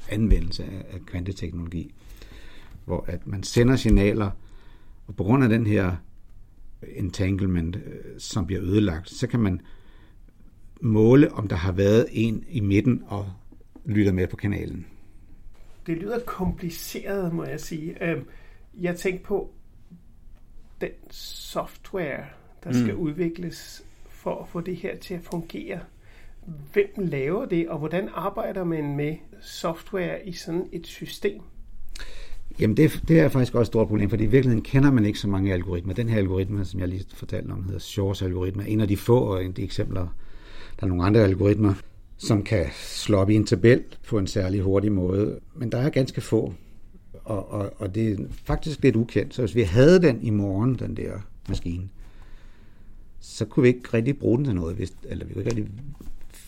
anvendelse 0.08 0.64
af, 0.64 0.84
af 0.90 1.06
kvanteteknologi, 1.06 1.94
hvor 2.84 3.04
at 3.08 3.26
man 3.26 3.42
sender 3.42 3.76
signaler, 3.76 4.30
og 5.06 5.16
på 5.16 5.24
grund 5.24 5.44
af 5.44 5.48
den 5.48 5.66
her 5.66 5.96
entanglement, 6.82 7.76
øh, 7.76 7.82
som 8.18 8.46
bliver 8.46 8.62
ødelagt, 8.62 9.10
så 9.10 9.26
kan 9.26 9.40
man 9.40 9.60
måle, 10.80 11.32
om 11.32 11.48
der 11.48 11.56
har 11.56 11.72
været 11.72 12.06
en 12.10 12.44
i 12.48 12.60
midten 12.60 13.02
og 13.06 13.32
lytter 13.84 14.12
med 14.12 14.26
på 14.26 14.36
kanalen. 14.36 14.86
Det 15.86 15.96
lyder 15.96 16.18
kompliceret, 16.18 17.34
må 17.34 17.44
jeg 17.44 17.60
sige. 17.60 18.10
Øhm, 18.10 18.24
jeg 18.80 18.96
tænker 18.96 19.24
på 19.24 19.50
den 20.80 20.90
software, 21.10 22.24
der 22.64 22.72
skal 22.72 22.94
mm. 22.94 23.00
udvikles 23.00 23.84
for 24.08 24.42
at 24.42 24.48
få 24.48 24.60
det 24.60 24.76
her 24.76 24.96
til 24.96 25.14
at 25.14 25.22
fungere. 25.22 25.80
Hvem 26.72 26.90
laver 26.96 27.44
det, 27.44 27.68
og 27.68 27.78
hvordan 27.78 28.08
arbejder 28.14 28.64
man 28.64 28.96
med 28.96 29.16
software 29.40 30.28
i 30.28 30.32
sådan 30.32 30.68
et 30.72 30.86
system? 30.86 31.42
Jamen 32.60 32.76
det, 32.76 33.02
det 33.08 33.20
er 33.20 33.28
faktisk 33.28 33.54
også 33.54 33.60
et 33.60 33.66
stort 33.66 33.88
problem, 33.88 34.10
fordi 34.10 34.24
i 34.24 34.26
virkeligheden 34.26 34.64
kender 34.64 34.90
man 34.90 35.04
ikke 35.04 35.18
så 35.18 35.28
mange 35.28 35.52
algoritmer. 35.52 35.94
Den 35.94 36.08
her 36.08 36.18
algoritme, 36.18 36.64
som 36.64 36.80
jeg 36.80 36.88
lige 36.88 37.04
fortalte 37.14 37.50
om, 37.50 37.64
hedder 37.64 37.78
Shores 37.78 38.22
algoritme, 38.22 38.62
er 38.62 38.66
en 38.66 38.80
af 38.80 38.88
de 38.88 38.96
få, 38.96 39.18
og 39.18 39.40
en 39.40 39.48
af 39.48 39.54
de 39.54 39.62
eksempler, 39.62 40.06
der 40.80 40.84
er 40.84 40.86
nogle 40.86 41.04
andre 41.04 41.20
algoritmer, 41.20 41.74
som 42.16 42.42
kan 42.42 42.66
slå 42.72 43.18
op 43.18 43.30
i 43.30 43.34
en 43.34 43.46
tabel 43.46 43.82
på 44.08 44.18
en 44.18 44.26
særlig 44.26 44.60
hurtig 44.60 44.92
måde. 44.92 45.38
Men 45.54 45.72
der 45.72 45.78
er 45.78 45.90
ganske 45.90 46.20
få, 46.20 46.54
og, 47.24 47.52
og, 47.52 47.72
og 47.78 47.94
det 47.94 48.12
er 48.12 48.16
faktisk 48.44 48.82
lidt 48.82 48.96
ukendt. 48.96 49.34
Så 49.34 49.42
hvis 49.42 49.54
vi 49.54 49.62
havde 49.62 50.02
den 50.02 50.22
i 50.22 50.30
morgen, 50.30 50.74
den 50.74 50.96
der 50.96 51.12
maskine, 51.48 51.88
så 53.20 53.44
kunne 53.44 53.62
vi 53.62 53.68
ikke 53.68 53.88
rigtig 53.94 54.18
bruge 54.18 54.38
den 54.38 54.44
til 54.44 54.54
noget. 54.54 54.76
Hvis, 54.76 54.92
eller 55.04 55.24
vi, 55.26 55.32
kunne 55.32 55.44
ikke 55.44 55.56
rigtig, 55.56 55.72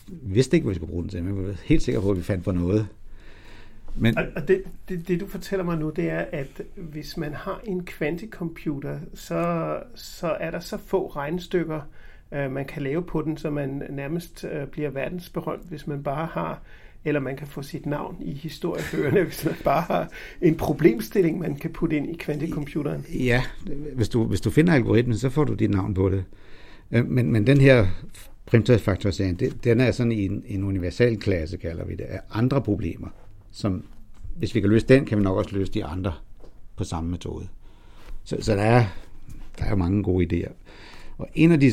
vidste 0.07 0.57
ikke, 0.57 0.65
hvad 0.65 0.73
vi 0.73 0.75
skulle 0.75 0.89
bruge 0.89 1.03
den 1.03 1.09
til, 1.09 1.23
men 1.23 1.37
vi 1.37 1.47
var 1.47 1.55
helt 1.63 1.81
sikre 1.81 2.01
på, 2.01 2.11
at 2.11 2.17
vi 2.17 2.23
fandt 2.23 2.43
på 2.43 2.51
noget. 2.51 2.87
Men... 3.95 4.17
Og 4.17 4.47
det, 4.47 4.63
det, 4.89 5.07
det, 5.07 5.19
du 5.19 5.27
fortæller 5.27 5.65
mig 5.65 5.77
nu, 5.77 5.89
det 5.89 6.09
er, 6.09 6.25
at 6.31 6.61
hvis 6.75 7.17
man 7.17 7.33
har 7.33 7.61
en 7.63 7.85
kvantecomputer, 7.85 8.99
så, 9.13 9.77
så 9.95 10.27
er 10.27 10.51
der 10.51 10.59
så 10.59 10.77
få 10.77 11.07
regnestykker, 11.07 11.81
øh, 12.31 12.51
man 12.51 12.65
kan 12.65 12.81
lave 12.81 13.03
på 13.03 13.21
den, 13.21 13.37
så 13.37 13.49
man 13.49 13.83
nærmest 13.89 14.45
øh, 14.51 14.67
bliver 14.67 14.89
verdensberømt, 14.89 15.69
hvis 15.69 15.87
man 15.87 16.03
bare 16.03 16.25
har 16.25 16.61
eller 17.05 17.19
man 17.19 17.37
kan 17.37 17.47
få 17.47 17.61
sit 17.61 17.85
navn 17.85 18.17
i 18.21 18.33
historiebøgerne, 18.33 19.23
hvis 19.29 19.45
man 19.45 19.55
bare 19.63 19.81
har 19.81 20.09
en 20.41 20.55
problemstilling, 20.55 21.39
man 21.39 21.55
kan 21.55 21.73
putte 21.73 21.97
ind 21.97 22.09
i 22.09 22.17
kvantecomputeren. 22.17 23.05
Ja, 23.09 23.43
hvis 23.95 24.09
du, 24.09 24.23
hvis 24.23 24.41
du 24.41 24.49
finder 24.49 24.73
algoritmen, 24.73 25.17
så 25.17 25.29
får 25.29 25.43
du 25.43 25.53
dit 25.53 25.69
navn 25.69 25.93
på 25.93 26.09
det. 26.09 26.23
Øh, 26.91 27.05
men, 27.05 27.31
men 27.31 27.47
den 27.47 27.61
her 27.61 27.87
primtalsfaktorisering, 28.45 29.63
den 29.63 29.79
er 29.79 29.91
sådan 29.91 30.11
i 30.11 30.25
en, 30.25 30.43
en 30.47 30.63
universal 30.63 31.17
klasse, 31.17 31.57
kalder 31.57 31.85
vi 31.85 31.95
det, 31.95 32.03
af 32.03 32.19
andre 32.31 32.61
problemer, 32.61 33.07
som 33.51 33.83
hvis 34.39 34.55
vi 34.55 34.61
kan 34.61 34.69
løse 34.69 34.87
den, 34.87 35.05
kan 35.05 35.17
vi 35.17 35.23
nok 35.23 35.37
også 35.37 35.55
løse 35.55 35.71
de 35.71 35.85
andre 35.85 36.13
på 36.75 36.83
samme 36.83 37.11
metode. 37.11 37.47
Så, 38.23 38.37
så 38.39 38.55
der, 38.55 38.61
er, 38.61 38.85
der 39.59 39.65
er 39.65 39.75
mange 39.75 40.03
gode 40.03 40.25
idéer. 40.25 40.51
Og 41.17 41.27
en 41.33 41.51
af 41.51 41.59
de 41.59 41.71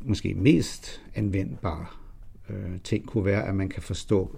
måske 0.00 0.34
mest 0.34 1.02
anvendbare 1.14 1.86
øh, 2.50 2.80
ting 2.84 3.06
kunne 3.06 3.24
være, 3.24 3.46
at 3.46 3.54
man 3.54 3.68
kan 3.68 3.82
forstå 3.82 4.36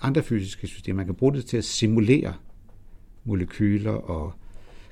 andre 0.00 0.22
fysiske 0.22 0.66
systemer. 0.66 0.96
Man 0.96 1.06
kan 1.06 1.14
bruge 1.14 1.34
det 1.34 1.46
til 1.46 1.56
at 1.56 1.64
simulere 1.64 2.34
molekyler 3.24 3.92
og 3.92 4.32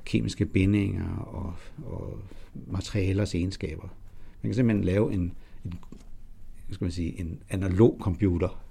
kemiske 0.05 0.47
bindinger 0.47 1.17
og, 1.17 1.55
og 1.87 2.19
materialers 2.67 3.35
egenskaber. 3.35 3.89
Man 4.43 4.51
kan 4.51 4.55
simpelthen 4.55 4.85
lave 4.85 5.13
en, 5.13 5.33
en, 5.65 5.75
skal 6.71 6.85
man 6.85 6.93
sige, 6.93 7.21
en 7.21 7.43
analog 7.51 7.97
computer 8.01 8.68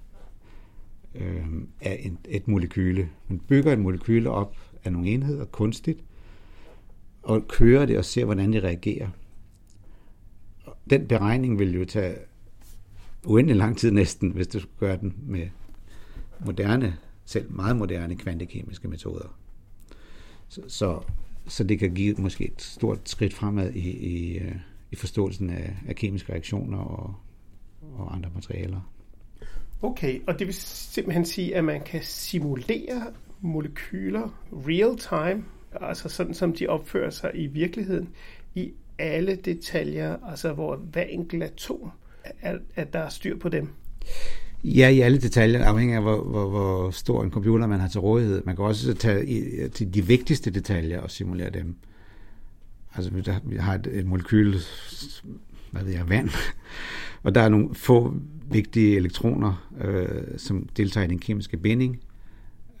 øh, 1.18 1.46
af 1.80 2.00
en, 2.04 2.18
et 2.28 2.48
molekyle. 2.48 3.08
Man 3.28 3.38
bygger 3.38 3.72
et 3.72 3.78
molekyle 3.78 4.30
op 4.30 4.56
af 4.84 4.92
nogle 4.92 5.08
enheder 5.08 5.44
kunstigt, 5.44 6.04
og 7.22 7.48
kører 7.48 7.86
det 7.86 7.98
og 7.98 8.04
ser, 8.04 8.24
hvordan 8.24 8.52
det 8.52 8.62
reagerer. 8.62 9.08
Den 10.90 11.08
beregning 11.08 11.58
vil 11.58 11.74
jo 11.74 11.84
tage 11.84 12.16
uendelig 13.24 13.56
lang 13.56 13.78
tid 13.78 13.90
næsten, 13.90 14.30
hvis 14.30 14.46
du 14.46 14.60
skulle 14.60 14.78
gøre 14.78 14.96
den 14.96 15.14
med 15.22 15.48
moderne, 16.46 16.96
selv 17.24 17.52
meget 17.52 17.76
moderne 17.76 18.16
kvantekemiske 18.16 18.88
metoder. 18.88 19.38
Så, 20.48 20.62
så, 20.68 21.00
så 21.46 21.64
det 21.64 21.78
kan 21.78 21.94
give 21.94 22.14
måske 22.18 22.44
et 22.44 22.62
stort 22.62 23.08
skridt 23.08 23.34
fremad 23.34 23.72
i, 23.72 23.90
i, 23.90 24.38
øh, 24.38 24.54
i 24.90 24.96
forståelsen 24.96 25.50
af, 25.50 25.76
af 25.88 25.96
kemiske 25.96 26.32
reaktioner 26.32 26.78
og, 26.78 27.14
og 27.80 28.14
andre 28.14 28.30
materialer. 28.34 28.80
Okay, 29.82 30.20
og 30.26 30.38
det 30.38 30.46
vil 30.46 30.54
simpelthen 30.54 31.24
sige, 31.24 31.56
at 31.56 31.64
man 31.64 31.80
kan 31.80 32.00
simulere 32.02 33.02
molekyler 33.40 34.40
real 34.52 34.96
time, 34.98 35.44
altså 35.80 36.08
sådan 36.08 36.34
som 36.34 36.52
de 36.52 36.66
opfører 36.66 37.10
sig 37.10 37.30
i 37.34 37.46
virkeligheden, 37.46 38.08
i 38.54 38.72
alle 38.98 39.36
detaljer, 39.36 40.16
altså 40.30 40.52
hvor 40.52 40.76
hver 40.76 41.02
enkelt 41.02 41.42
atom, 41.42 41.90
at, 42.40 42.56
at 42.74 42.92
der 42.92 42.98
er 42.98 43.08
styr 43.08 43.38
på 43.38 43.48
dem. 43.48 43.68
Ja, 44.64 44.88
i 44.88 45.00
alle 45.00 45.18
detaljer, 45.18 45.64
afhængig 45.64 45.96
af 45.96 46.02
hvor, 46.02 46.24
hvor, 46.24 46.48
hvor 46.48 46.90
stor 46.90 47.24
en 47.24 47.30
computer 47.30 47.66
man 47.66 47.80
har 47.80 47.88
til 47.88 48.00
rådighed. 48.00 48.42
Man 48.44 48.56
kan 48.56 48.64
også 48.64 48.94
tage 48.94 49.26
i, 49.26 49.68
til 49.68 49.94
de 49.94 50.06
vigtigste 50.06 50.50
detaljer 50.50 51.00
og 51.00 51.10
simulere 51.10 51.50
dem. 51.50 51.76
Altså, 52.94 53.40
vi 53.44 53.56
har 53.56 53.74
et, 53.74 53.86
et 53.86 54.06
molekyl, 54.06 54.56
hvad 55.70 55.82
ved 55.82 55.92
jeg, 55.92 56.08
vand, 56.08 56.30
og 57.24 57.34
der 57.34 57.40
er 57.40 57.48
nogle 57.48 57.74
få 57.74 58.14
vigtige 58.50 58.96
elektroner, 58.96 59.68
øh, 59.80 60.38
som 60.38 60.68
deltager 60.76 61.04
i 61.04 61.10
den 61.10 61.18
kemiske 61.18 61.56
binding. 61.56 62.00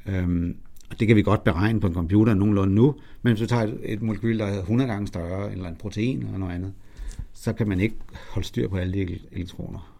Øhm, 0.06 0.56
og 0.90 1.00
det 1.00 1.06
kan 1.06 1.16
vi 1.16 1.22
godt 1.22 1.44
beregne 1.44 1.80
på 1.80 1.86
en 1.86 1.94
computer 1.94 2.34
nogenlunde 2.34 2.74
nu, 2.74 2.94
men 3.22 3.32
hvis 3.32 3.40
du 3.40 3.46
tager 3.46 3.62
et, 3.62 3.78
et 3.82 4.02
molekyl, 4.02 4.38
der 4.38 4.46
er 4.46 4.58
100 4.58 4.90
gange 4.90 5.06
større, 5.06 5.52
eller 5.52 5.68
en 5.68 5.76
protein 5.76 6.22
eller 6.22 6.38
noget 6.38 6.54
andet, 6.54 6.72
så 7.32 7.52
kan 7.52 7.68
man 7.68 7.80
ikke 7.80 7.96
holde 8.30 8.48
styr 8.48 8.68
på 8.68 8.76
alle 8.76 8.92
de 8.92 9.18
elektroner. 9.32 9.94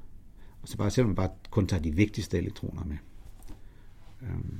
Og 0.62 0.68
så 0.68 0.76
bare 0.76 0.90
selvom 0.90 1.08
man 1.08 1.16
bare 1.16 1.30
kun 1.50 1.66
tager 1.66 1.82
de 1.82 1.94
vigtigste 1.94 2.38
elektroner 2.38 2.84
med. 2.84 2.96
Øhm, 4.22 4.58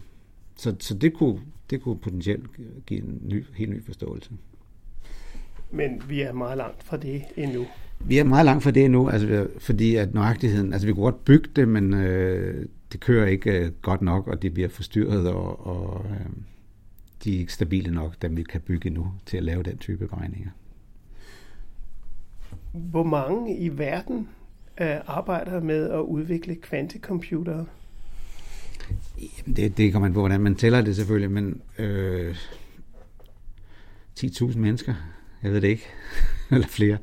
så, 0.57 0.77
så 0.81 0.95
det 0.95 1.15
kunne, 1.15 1.41
det 1.71 1.83
kunne 1.83 1.99
potentielt 1.99 2.47
give 2.87 3.01
en 3.01 3.21
ny, 3.23 3.45
helt 3.55 3.71
ny 3.71 3.85
forståelse. 3.85 4.31
Men 5.71 6.03
vi 6.09 6.21
er 6.21 6.33
meget 6.33 6.57
langt 6.57 6.83
fra 6.83 6.97
det 6.97 7.23
endnu. 7.37 7.67
Vi 8.01 8.19
er 8.19 8.25
meget 8.25 8.45
langt 8.45 8.63
fra 8.63 8.71
det 8.71 8.85
endnu, 8.85 9.09
altså, 9.09 9.49
fordi 9.59 9.97
at 9.97 10.15
nøjagtigheden, 10.15 10.73
altså 10.73 10.87
vi 10.87 10.93
kunne 10.93 11.05
godt 11.05 11.25
bygge 11.25 11.51
det, 11.57 11.69
men 11.69 11.95
øh, 11.95 12.67
det 12.93 13.01
kører 13.01 13.27
ikke 13.27 13.51
øh, 13.51 13.73
godt 13.83 14.03
nok, 14.03 14.29
og 14.29 14.43
det 14.43 14.55
bliver 14.55 14.69
forstyrret, 14.69 15.29
og, 15.29 15.67
og 15.67 16.07
øh, 16.11 16.27
de 17.25 17.35
er 17.35 17.39
ikke 17.39 17.53
stabile 17.53 17.95
nok, 17.95 18.23
dem 18.23 18.37
vi 18.37 18.43
kan 18.43 18.61
bygge 18.61 18.91
nu 18.91 19.13
til 19.27 19.37
at 19.37 19.43
lave 19.43 19.63
den 19.63 19.79
type 19.79 20.09
beregninger. 20.09 20.51
Hvor 22.73 23.03
mange 23.03 23.59
i 23.59 23.79
verden 23.79 24.29
øh, 24.81 24.97
arbejder 25.07 25.61
med 25.61 25.91
at 25.91 26.01
udvikle 26.01 26.55
kvantecomputere? 26.55 27.67
Jamen 29.19 29.57
det, 29.57 29.77
det 29.77 29.93
kommer 29.93 30.09
man 30.09 30.15
på, 30.15 30.21
hvordan 30.21 30.41
man 30.41 30.55
tæller 30.55 30.81
det 30.81 30.97
selvfølgelig, 30.97 31.31
men 31.31 31.61
øh, 31.79 32.37
10.000 34.21 34.59
mennesker 34.59 34.95
jeg 35.43 35.53
ved 35.53 35.61
det 35.61 35.69
ikke. 35.69 35.87
Eller 36.51 36.67
flere. 36.67 36.99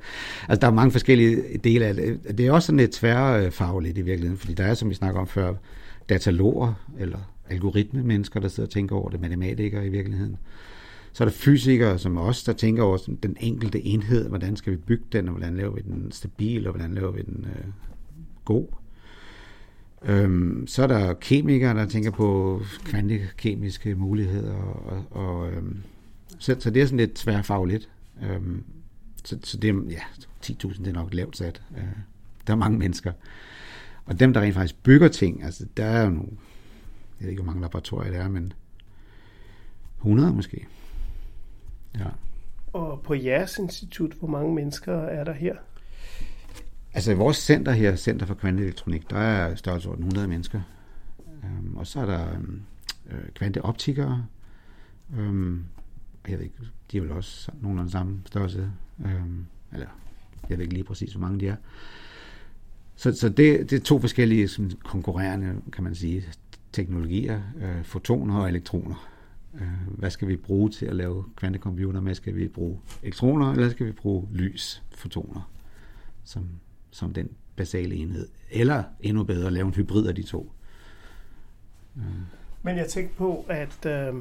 Altså, 0.49 0.61
der 0.61 0.67
er 0.67 0.71
mange 0.71 0.91
forskellige 0.91 1.57
dele 1.63 1.85
af 1.85 1.93
det. 1.93 2.37
Det 2.37 2.47
er 2.47 2.51
også 2.51 2.65
sådan 2.65 2.79
lidt 2.79 2.91
tværfagligt 2.91 3.97
i 3.97 4.01
virkeligheden, 4.01 4.39
fordi 4.39 4.53
der 4.53 4.63
er, 4.63 4.73
som 4.73 4.89
vi 4.89 4.95
snakker 4.95 5.21
om 5.21 5.27
før, 5.27 5.53
dataloger 6.09 6.73
eller 6.99 7.19
algoritme-mennesker, 7.49 8.39
der 8.39 8.47
sidder 8.47 8.67
og 8.67 8.71
tænker 8.71 8.95
over 8.95 9.09
det, 9.09 9.21
matematikere 9.21 9.85
i 9.85 9.89
virkeligheden. 9.89 10.37
Så 11.13 11.23
er 11.23 11.27
der 11.27 11.33
fysikere 11.33 11.99
som 11.99 12.17
os, 12.17 12.43
der 12.43 12.53
tænker 12.53 12.83
over 12.83 12.97
den 13.23 13.37
enkelte 13.39 13.85
enhed, 13.85 14.29
hvordan 14.29 14.55
skal 14.55 14.73
vi 14.73 14.77
bygge 14.77 15.03
den, 15.11 15.27
og 15.27 15.33
hvordan 15.35 15.57
laver 15.57 15.71
vi 15.71 15.81
den 15.81 16.11
stabil, 16.11 16.67
og 16.67 16.73
hvordan 16.73 16.93
laver 16.93 17.11
vi 17.11 17.21
den 17.21 17.45
øh, 17.49 17.65
god. 18.45 18.67
Øhm, 20.05 20.67
så 20.67 20.83
er 20.83 20.87
der 20.87 21.13
kemikere, 21.13 21.73
der 21.73 21.85
tænker 21.85 22.11
på 22.11 22.61
kvantekemiske 22.85 23.95
muligheder, 23.95 24.55
og, 24.55 25.03
og 25.11 25.51
øhm, 25.51 25.77
så, 26.39 26.55
så 26.59 26.69
det 26.69 26.81
er 26.81 26.85
sådan 26.85 26.97
lidt 26.97 27.13
tværfagligt. 27.13 27.89
Øhm, 28.21 28.63
så, 29.23 29.37
så 29.43 29.57
det 29.57 29.91
ja, 29.91 30.01
10.000 30.45 30.79
det 30.79 30.87
er 30.87 30.93
nok 30.93 31.13
lavt 31.13 31.37
sat. 31.37 31.61
Øh, 31.77 31.83
der 32.47 32.53
er 32.53 32.57
mange 32.57 32.77
mennesker. 32.77 33.13
Og 34.05 34.19
dem, 34.19 34.33
der 34.33 34.41
rent 34.41 34.55
faktisk 34.55 34.83
bygger 34.83 35.07
ting, 35.07 35.43
altså 35.43 35.65
der 35.77 35.85
er 35.85 36.03
jo 36.03 36.09
nogle, 36.09 36.29
jeg 37.19 37.25
ved 37.25 37.29
ikke, 37.29 37.41
hvor 37.41 37.51
mange 37.51 37.61
laboratorier 37.61 38.11
der 38.11 38.19
er, 38.19 38.29
men 38.29 38.53
100 39.97 40.33
måske. 40.33 40.67
Ja. 41.99 42.05
Og 42.73 43.01
på 43.03 43.13
jeres 43.13 43.57
institut, 43.57 44.13
hvor 44.13 44.27
mange 44.27 44.55
mennesker 44.55 44.93
er 44.93 45.23
der 45.23 45.33
her? 45.33 45.55
Altså 46.93 47.11
i 47.11 47.15
vores 47.15 47.37
center 47.37 47.71
her, 47.71 47.95
Center 47.95 48.25
for 48.25 48.33
Kvanteelektronik, 48.33 49.09
der 49.09 49.17
er 49.17 49.55
størrelsesorden 49.55 50.03
100 50.03 50.27
mennesker. 50.27 50.61
Øhm, 51.43 51.77
og 51.77 51.87
så 51.87 51.99
er 51.99 52.05
der 52.05 52.33
øhm, 52.33 52.61
øh, 53.09 53.29
kvanteoptikere. 53.33 54.25
Øhm, 55.17 55.65
jeg 56.29 56.37
ved 56.37 56.45
ikke, 56.45 56.57
de 56.91 56.97
er 56.97 57.01
vel 57.01 57.11
også 57.11 57.51
nogenlunde 57.61 57.91
samme 57.91 58.21
størrelse. 58.25 58.71
Øhm, 59.05 59.45
eller 59.73 59.87
jeg 60.49 60.57
ved 60.57 60.63
ikke 60.63 60.73
lige 60.73 60.83
præcis, 60.83 61.11
hvor 61.11 61.21
mange 61.21 61.39
de 61.39 61.47
er. 61.47 61.55
Så, 62.95 63.15
så 63.15 63.29
det, 63.29 63.69
det 63.69 63.73
er 63.73 63.83
to 63.83 63.99
forskellige 63.99 64.47
som 64.47 64.71
konkurrerende, 64.71 65.61
kan 65.71 65.83
man 65.83 65.95
sige, 65.95 66.23
teknologier, 66.71 67.41
øh, 67.61 67.83
fotoner 67.83 68.37
og 68.37 68.49
elektroner. 68.49 69.09
Øh, 69.55 69.97
hvad 69.97 70.09
skal 70.09 70.27
vi 70.27 70.35
bruge 70.35 70.69
til 70.69 70.85
at 70.85 70.95
lave 70.95 71.25
kvantecomputer 71.35 72.01
med? 72.01 72.15
Skal 72.15 72.35
vi 72.35 72.47
bruge 72.47 72.79
elektroner, 73.03 73.51
eller 73.51 73.69
skal 73.69 73.85
vi 73.85 73.91
bruge 73.91 74.27
lys, 74.31 74.83
fotoner, 74.91 75.51
som, 76.23 76.49
som 76.91 77.13
den 77.13 77.29
basale 77.55 77.95
enhed? 77.95 78.27
Eller 78.51 78.83
endnu 78.99 79.23
bedre, 79.23 79.51
lave 79.51 79.67
en 79.67 79.73
hybrid 79.73 80.07
af 80.07 80.15
de 80.15 80.23
to. 80.23 80.51
Øh. 81.97 82.03
Men 82.63 82.77
jeg 82.77 82.87
tænkte 82.87 83.15
på, 83.15 83.45
at 83.49 83.85
øh, 83.85 84.13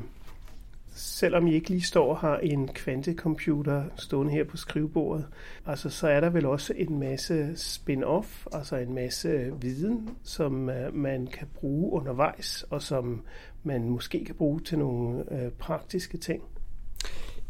selvom 0.94 1.46
I 1.46 1.54
ikke 1.54 1.70
lige 1.70 1.83
står 1.83 2.11
og 2.11 2.18
har 2.18 2.37
en 2.38 2.68
kvantecomputer 2.68 3.85
stående 3.96 4.33
her 4.33 4.44
på 4.44 4.57
skrivebordet, 4.57 5.26
altså 5.66 5.90
så 5.90 6.09
er 6.09 6.20
der 6.20 6.30
vel 6.30 6.46
også 6.46 6.72
en 6.76 6.98
masse 6.98 7.52
spin-off, 7.57 8.46
altså 8.52 8.76
en 8.76 8.94
masse 8.94 9.52
viden, 9.61 10.11
som 10.22 10.70
øh, 10.70 10.94
man 10.94 11.26
kan 11.26 11.46
bruge 11.54 11.92
undervejs, 11.92 12.66
og 12.70 12.83
som 12.83 13.22
man 13.62 13.88
måske 13.88 14.24
kan 14.24 14.35
bruge 14.35 14.61
til 14.61 14.78
nogle 14.78 15.24
øh, 15.33 15.50
praktiske 15.50 16.18
ting. 16.18 16.42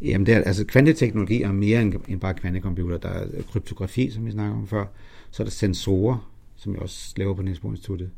Jamen, 0.01 0.27
det 0.27 0.35
er, 0.35 0.39
altså 0.39 0.67
kvanteteknologi 0.67 1.43
er 1.43 1.53
mere 1.53 1.83
end, 1.83 1.95
end 2.09 2.21
bare 2.21 2.35
kvantecomputer. 2.35 2.99
Der 2.99 3.09
er 3.09 3.27
øh, 3.35 3.45
kryptografi, 3.45 4.11
som 4.11 4.27
vi 4.27 4.31
snakker 4.31 4.57
om 4.57 4.67
før. 4.67 4.87
Så 5.31 5.43
er 5.43 5.45
der 5.45 5.51
sensorer, 5.51 6.31
som 6.57 6.73
jeg 6.73 6.83
også 6.83 7.15
laver 7.17 7.35
på 7.35 7.43
Niels 7.43 7.61
Bohr 7.61 7.71
Instituttet, 7.71 8.11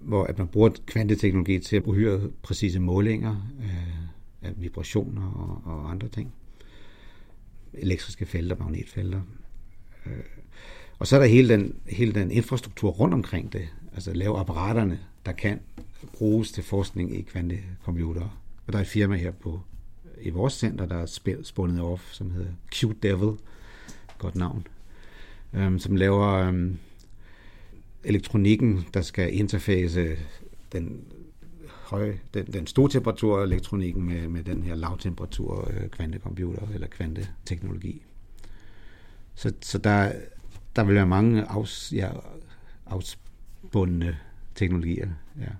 hvor 0.00 0.24
at 0.24 0.38
man 0.38 0.46
bruger 0.46 0.70
kvanteteknologi 0.86 1.58
til 1.58 1.76
at 1.76 1.82
uhyre 1.82 2.20
præcise 2.42 2.80
målinger. 2.80 3.36
Øh, 3.60 4.01
af 4.42 4.52
vibrationer 4.56 5.30
og, 5.30 5.72
og 5.72 5.90
andre 5.90 6.08
ting. 6.08 6.32
Elektriske 7.72 8.26
felter, 8.26 8.56
magnetfelter. 8.56 9.20
Øh, 10.06 10.12
og 10.98 11.06
så 11.06 11.16
er 11.16 11.20
der 11.20 11.26
hele 11.26 11.48
den, 11.48 11.74
hele 11.86 12.12
den 12.12 12.30
infrastruktur 12.30 12.90
rundt 12.90 13.14
omkring 13.14 13.52
det. 13.52 13.68
Altså 13.94 14.12
lave 14.12 14.38
apparaterne, 14.38 15.00
der 15.26 15.32
kan 15.32 15.60
bruges 16.12 16.52
til 16.52 16.64
forskning 16.64 17.18
i 17.18 17.22
kvantecomputere. 17.22 18.30
Og 18.66 18.72
der 18.72 18.78
er 18.78 18.82
et 18.82 18.88
firma 18.88 19.16
her 19.16 19.30
på 19.30 19.60
i 20.20 20.30
vores 20.30 20.52
center, 20.52 20.86
der 20.86 20.96
er 20.96 21.06
spundet 21.42 21.80
off, 21.80 22.12
som 22.12 22.30
hedder 22.30 22.50
Cute 22.74 22.98
Devil, 23.02 23.38
godt 24.18 24.36
navn, 24.36 24.66
øhm, 25.52 25.78
som 25.78 25.96
laver 25.96 26.28
øhm, 26.28 26.78
elektronikken, 28.04 28.86
der 28.94 29.02
skal 29.02 29.34
interface 29.34 30.16
den 30.72 31.04
høje, 31.92 32.20
den, 32.34 32.46
den 32.46 32.66
store 32.66 32.90
temperatur 32.90 33.42
elektronikken 33.42 34.02
med, 34.02 34.28
med 34.28 34.44
den 34.44 34.62
her 34.62 34.74
lavtemperatur 34.74 35.70
øh, 35.70 35.88
kvantecomputer 35.88 36.66
eller 36.74 36.86
kvanteteknologi. 36.86 38.02
Så, 39.34 39.52
så 39.60 39.78
der, 39.78 40.12
der 40.76 40.84
vil 40.84 40.94
være 40.94 41.06
mange 41.06 41.44
afs, 41.44 41.92
ja, 41.96 42.10
afsbundne 42.86 44.18
teknologier. 44.54 45.08
Ja. 45.40 45.52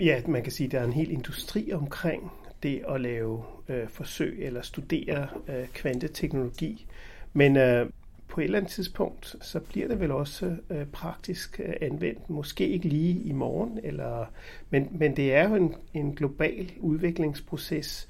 ja, 0.00 0.22
man 0.28 0.42
kan 0.42 0.52
sige, 0.52 0.66
at 0.66 0.72
der 0.72 0.80
er 0.80 0.84
en 0.84 0.92
hel 0.92 1.10
industri 1.10 1.72
omkring 1.72 2.32
det 2.62 2.82
at 2.88 3.00
lave 3.00 3.42
øh, 3.68 3.88
forsøg 3.88 4.38
eller 4.38 4.62
studere 4.62 5.28
øh, 5.48 5.68
kvanteteknologi. 5.68 6.86
Men 7.32 7.56
øh, 7.56 7.90
på 8.28 8.40
et 8.40 8.44
eller 8.44 8.58
andet 8.58 8.72
tidspunkt, 8.72 9.36
så 9.40 9.60
bliver 9.60 9.88
det 9.88 10.00
vel 10.00 10.10
også 10.10 10.56
øh, 10.70 10.86
praktisk 10.86 11.60
øh, 11.64 11.74
anvendt. 11.80 12.30
Måske 12.30 12.68
ikke 12.68 12.88
lige 12.88 13.22
i 13.22 13.32
morgen, 13.32 13.80
eller, 13.82 14.24
men, 14.70 14.88
men 14.90 15.16
det 15.16 15.34
er 15.34 15.48
jo 15.48 15.54
en, 15.54 15.74
en 15.94 16.14
global 16.14 16.72
udviklingsproces. 16.80 18.08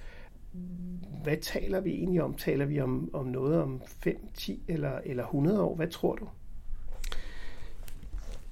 Hvad 1.22 1.36
taler 1.36 1.80
vi 1.80 1.90
egentlig 1.90 2.22
om? 2.22 2.34
Taler 2.34 2.64
vi 2.64 2.80
om, 2.80 3.10
om 3.12 3.26
noget 3.26 3.62
om 3.62 3.82
5, 4.04 4.16
10 4.34 4.62
eller, 4.68 4.92
eller 5.04 5.24
100 5.24 5.62
år? 5.62 5.74
Hvad 5.74 5.88
tror 5.88 6.16
du? 6.16 6.28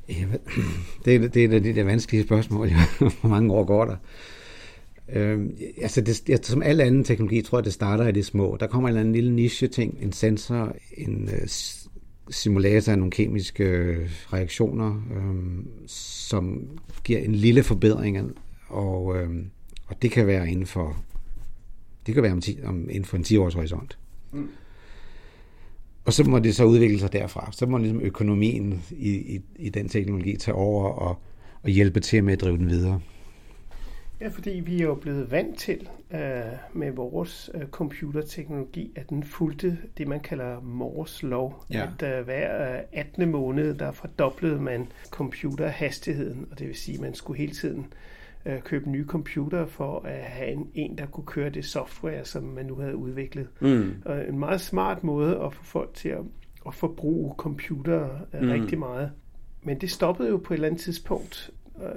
Ja, 0.09 0.15
det, 1.05 1.15
er, 1.15 1.29
det 1.29 1.45
er 1.45 1.61
det, 1.61 1.77
der 1.77 1.85
vanskelige 1.85 2.25
spørgsmål. 2.25 2.69
Hvor 3.21 3.29
mange 3.29 3.55
år 3.55 3.65
går 3.65 3.85
der? 3.85 3.97
Øh, 5.13 5.47
altså 5.83 6.01
det, 6.01 6.29
jeg, 6.29 6.39
som 6.43 6.63
alle 6.63 6.85
anden 6.85 7.05
teknologi, 7.05 7.43
tror 7.43 7.59
jeg, 7.59 7.65
det 7.65 7.73
starter 7.73 8.09
i 8.09 8.13
det 8.13 8.27
små. 8.27 8.57
Der 8.61 8.67
kommer 8.67 8.89
en 8.89 8.91
eller 8.91 9.01
anden 9.01 9.15
lille 9.15 9.33
niche-ting, 9.33 9.99
en 10.03 10.13
sensor, 10.13 10.77
en 10.97 11.29
øh, 11.33 11.49
simulator 12.31 12.93
af 12.93 12.99
nogle 12.99 13.11
kemiske 13.11 13.65
øh, 13.65 14.11
reaktioner, 14.33 15.03
øh, 15.17 15.65
som 15.87 16.69
giver 17.05 17.19
en 17.19 17.35
lille 17.35 17.63
forbedring, 17.63 18.33
og, 18.69 19.17
øh, 19.17 19.31
og 19.87 20.03
det 20.03 20.11
kan 20.11 20.27
være 20.27 20.51
inden 20.51 20.67
for 20.67 20.97
det 22.07 22.15
kan 22.15 22.23
være 22.23 22.33
om, 22.33 22.41
10, 22.41 22.59
om 22.65 22.89
inden 22.91 23.05
for 23.05 23.17
en 23.17 23.25
10 23.25 23.37
års 23.37 23.55
horisont. 23.55 23.99
Mm. 24.33 24.49
Og 26.05 26.13
så 26.13 26.25
må 26.25 26.39
det 26.39 26.57
så 26.57 26.65
udvikle 26.65 26.99
sig 26.99 27.13
derfra. 27.13 27.49
Så 27.53 27.67
må 27.67 27.79
ligesom 27.79 28.01
økonomien 28.01 28.83
i, 28.91 29.11
i, 29.11 29.41
i 29.57 29.69
den 29.69 29.89
teknologi 29.89 30.37
tage 30.37 30.55
over 30.55 30.89
og, 30.89 31.19
og 31.63 31.71
hjælpe 31.71 32.01
til 32.01 32.25
med 32.25 32.33
at 32.33 32.41
drive 32.41 32.57
den 32.57 32.69
videre. 32.71 33.01
Ja, 34.21 34.29
fordi 34.29 34.51
vi 34.51 34.81
er 34.81 34.85
jo 34.85 34.95
blevet 34.95 35.31
vant 35.31 35.59
til 35.59 35.89
uh, 36.11 36.19
med 36.73 36.91
vores 36.91 37.51
uh, 37.55 37.63
computerteknologi, 37.71 38.93
at 38.97 39.11
den 39.11 39.25
fulgte 39.25 39.79
det, 39.99 40.09
man 40.09 40.21
kalder 40.21 40.61
Moores 40.61 41.23
lov. 41.23 41.65
Ja. 41.71 41.89
At 42.01 42.19
uh, 42.19 42.25
hver 42.25 42.77
uh, 42.79 42.85
18. 42.93 43.31
måned, 43.31 43.75
der 43.75 43.93
fordoblede 43.93 44.61
man 44.61 44.89
computerhastigheden, 45.11 46.49
og 46.51 46.59
det 46.59 46.67
vil 46.67 46.77
sige, 46.77 46.95
at 46.95 47.01
man 47.01 47.15
skulle 47.15 47.39
hele 47.39 47.53
tiden 47.53 47.87
uh, 48.47 48.61
købe 48.61 48.91
nye 48.91 49.07
computer 49.07 49.67
for 49.67 50.01
at 50.05 50.23
have 50.23 50.51
en, 50.51 50.71
en, 50.75 50.99
der 50.99 51.07
kunne 51.07 51.27
køre 51.27 51.51
det 51.51 51.65
software, 51.65 52.25
som 52.25 52.43
man 52.43 52.67
nu 52.67 52.75
havde 52.75 52.97
udviklet. 52.97 53.49
Mm. 53.61 53.95
Og 54.05 54.29
en 54.29 54.39
meget 54.39 54.61
smart 54.61 55.05
måde 55.05 55.41
at 55.45 55.55
få 55.55 55.65
folk 55.65 55.95
til 55.95 56.09
at, 56.09 56.23
at 56.67 56.75
forbruge 56.75 57.35
computer 57.37 58.09
uh, 58.35 58.41
mm. 58.41 58.51
rigtig 58.51 58.79
meget. 58.79 59.11
Men 59.63 59.81
det 59.81 59.91
stoppede 59.91 60.29
jo 60.29 60.37
på 60.37 60.55
et 60.55 60.57
eller 60.57 60.69
andet 60.69 60.81
tidspunkt, 60.81 61.51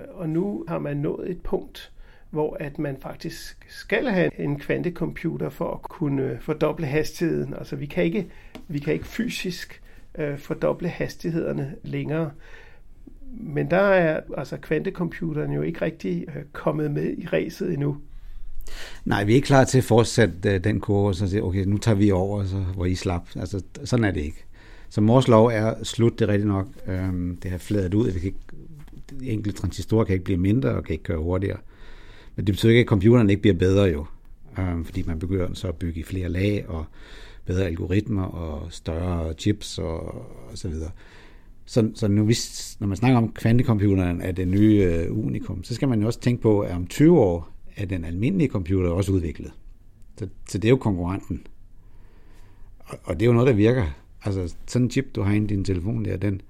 og 0.09 0.29
nu 0.29 0.65
har 0.67 0.79
man 0.79 0.97
nået 0.97 1.31
et 1.31 1.41
punkt, 1.41 1.91
hvor 2.29 2.57
at 2.59 2.79
man 2.79 2.97
faktisk 3.01 3.57
skal 3.69 4.07
have 4.07 4.39
en 4.39 4.59
kvantecomputer 4.59 5.49
for 5.49 5.73
at 5.73 5.81
kunne 5.81 6.23
øh, 6.23 6.41
fordoble 6.41 6.85
hastigheden. 6.85 7.53
Altså 7.53 7.75
vi 7.75 7.85
kan 7.85 8.03
ikke, 8.03 8.27
vi 8.67 8.79
kan 8.79 8.93
ikke 8.93 9.07
fysisk 9.07 9.81
øh, 10.17 10.37
fordoble 10.37 10.89
hastighederne 10.89 11.75
længere. 11.83 12.31
Men 13.31 13.71
der 13.71 13.77
er 13.77 14.21
altså 14.37 14.57
kvantecomputeren 14.57 15.51
jo 15.51 15.61
ikke 15.61 15.81
rigtig 15.81 16.25
øh, 16.27 16.43
kommet 16.53 16.91
med 16.91 17.17
i 17.17 17.27
ræset 17.27 17.73
endnu. 17.73 17.97
Nej, 19.05 19.23
vi 19.23 19.31
er 19.31 19.35
ikke 19.35 19.45
klar 19.45 19.63
til 19.63 19.77
at 19.77 19.83
fortsætte 19.83 20.49
øh, 20.49 20.63
den 20.63 20.79
kurve, 20.79 21.07
og 21.07 21.15
så 21.15 21.27
sige, 21.27 21.43
okay, 21.43 21.63
nu 21.63 21.77
tager 21.77 21.95
vi 21.95 22.11
over, 22.11 22.45
så, 22.45 22.57
hvor 22.57 22.85
I 22.85 22.95
slap. 22.95 23.27
Altså, 23.35 23.63
sådan 23.85 24.05
er 24.05 24.11
det 24.11 24.21
ikke. 24.21 24.45
Så 24.89 25.01
Mors 25.01 25.27
lov 25.27 25.45
er 25.45 25.83
slut, 25.83 26.19
det 26.19 26.29
er 26.29 26.33
rigtigt 26.33 26.47
nok. 26.47 26.67
Øhm, 26.87 27.37
det 27.37 27.51
har 27.51 27.57
fladet 27.57 27.93
ud. 27.93 28.11
vi 28.11 28.19
kan 28.19 28.27
ikke, 28.27 29.31
enkelte 29.31 29.59
transistorer 29.59 30.03
kan 30.03 30.13
ikke 30.13 30.25
blive 30.25 30.37
mindre 30.37 30.69
og 30.69 30.83
kan 30.83 30.93
ikke 30.93 31.03
køre 31.03 31.17
hurtigere. 31.17 31.57
Men 32.39 32.47
det 32.47 32.53
betyder 32.53 32.71
ikke, 32.71 32.79
at 32.79 32.87
computeren 32.87 33.29
ikke 33.29 33.41
bliver 33.41 33.55
bedre 33.55 33.83
jo, 33.83 34.05
øh, 34.59 34.85
fordi 34.85 35.03
man 35.03 35.19
begynder 35.19 35.53
så 35.53 35.67
at 35.67 35.75
bygge 35.75 35.99
i 35.99 36.03
flere 36.03 36.29
lag 36.29 36.65
og 36.67 36.85
bedre 37.45 37.65
algoritmer 37.65 38.23
og 38.23 38.67
større 38.73 39.33
chips 39.33 39.77
og, 39.77 39.99
og 40.51 40.57
så 40.57 40.69
videre. 40.69 40.91
Så, 41.65 41.91
så 41.95 42.07
nu, 42.07 42.25
hvis, 42.25 42.77
når 42.79 42.87
man 42.87 42.97
snakker 42.97 43.17
om 43.17 43.31
kvantecomputeren 43.31 44.21
er 44.21 44.31
det 44.31 44.47
nye 44.47 44.83
øh, 44.83 45.17
unikum, 45.25 45.63
så 45.63 45.75
skal 45.75 45.87
man 45.87 46.01
jo 46.01 46.07
også 46.07 46.19
tænke 46.19 46.41
på, 46.41 46.59
at 46.59 46.75
om 46.75 46.87
20 46.87 47.19
år 47.19 47.49
er 47.75 47.85
den 47.85 48.05
almindelige 48.05 48.49
computer 48.49 48.89
også 48.89 49.11
udviklet. 49.11 49.51
Så, 50.17 50.27
så 50.49 50.57
det 50.57 50.67
er 50.67 50.69
jo 50.69 50.77
konkurrenten. 50.77 51.47
Og, 52.79 52.99
og 53.03 53.13
det 53.15 53.21
er 53.21 53.27
jo 53.27 53.33
noget, 53.33 53.47
der 53.47 53.53
virker. 53.53 53.85
Altså 54.23 54.55
sådan 54.67 54.85
en 54.85 54.91
chip, 54.91 55.05
du 55.15 55.21
har 55.21 55.33
inde 55.33 55.53
i 55.53 55.55
din 55.55 55.65
telefon 55.65 56.05
der, 56.05 56.17
den, 56.17 56.41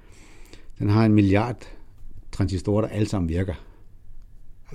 den 0.80 0.90
har 0.90 1.06
en 1.06 1.14
milliard 1.14 1.68
transistorer, 2.32 2.82
der 2.82 2.88
alle 2.88 3.08
sammen 3.08 3.30
virker. 3.30 3.54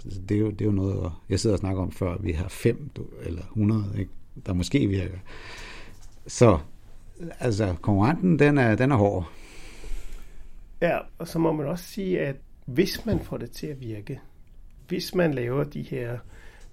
Altså, 0.04 0.20
det, 0.28 0.34
er 0.34 0.40
jo, 0.40 0.50
det 0.50 0.60
er 0.60 0.64
jo 0.64 0.70
noget, 0.70 1.12
jeg 1.28 1.40
sidder 1.40 1.56
og 1.56 1.60
snakker 1.60 1.82
om 1.82 1.92
før, 1.92 2.16
vi 2.18 2.32
har 2.32 2.48
fem 2.48 2.90
eller 3.22 3.42
100, 3.42 3.84
ikke? 3.98 4.10
der 4.46 4.52
måske 4.52 4.86
virker. 4.86 5.18
Så 6.26 6.58
altså, 7.40 7.74
konkurrenten, 7.80 8.38
den 8.38 8.58
er, 8.58 8.74
den 8.74 8.92
er 8.92 8.96
hård. 8.96 9.30
Ja, 10.80 10.98
og 11.18 11.28
så 11.28 11.38
må 11.38 11.52
man 11.52 11.66
også 11.66 11.84
sige, 11.84 12.20
at 12.20 12.36
hvis 12.64 13.06
man 13.06 13.20
får 13.20 13.36
det 13.36 13.50
til 13.50 13.66
at 13.66 13.80
virke, 13.80 14.20
hvis 14.88 15.14
man 15.14 15.34
laver 15.34 15.64
de 15.64 15.82
her 15.82 16.18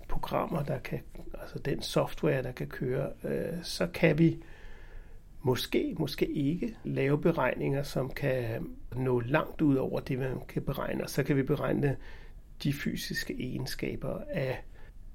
programmer, 0.08 0.64
der 0.64 0.80
kan, 0.80 1.00
altså 1.42 1.60
den 1.60 1.82
software, 1.82 2.44
der 2.44 2.52
kan 2.52 2.68
køre, 2.68 3.10
øh, 3.24 3.64
så 3.64 3.88
kan 3.94 4.18
vi 4.18 4.38
måske, 5.42 5.96
måske 6.00 6.26
ikke 6.26 6.76
lave 6.84 7.22
beregninger, 7.22 7.84
som 7.84 8.10
kan 8.10 8.68
nå 8.96 9.20
langt 9.20 9.62
ud 9.62 9.76
over 9.76 10.00
det, 10.00 10.20
man 10.20 10.40
kan 10.48 10.62
beregne. 10.62 11.04
Og 11.04 11.10
så 11.10 11.24
kan 11.24 11.36
vi 11.36 11.44
beregne 11.44 11.98
de 12.64 12.74
fysiske 12.74 13.36
egenskaber 13.40 14.20
af, 14.30 14.64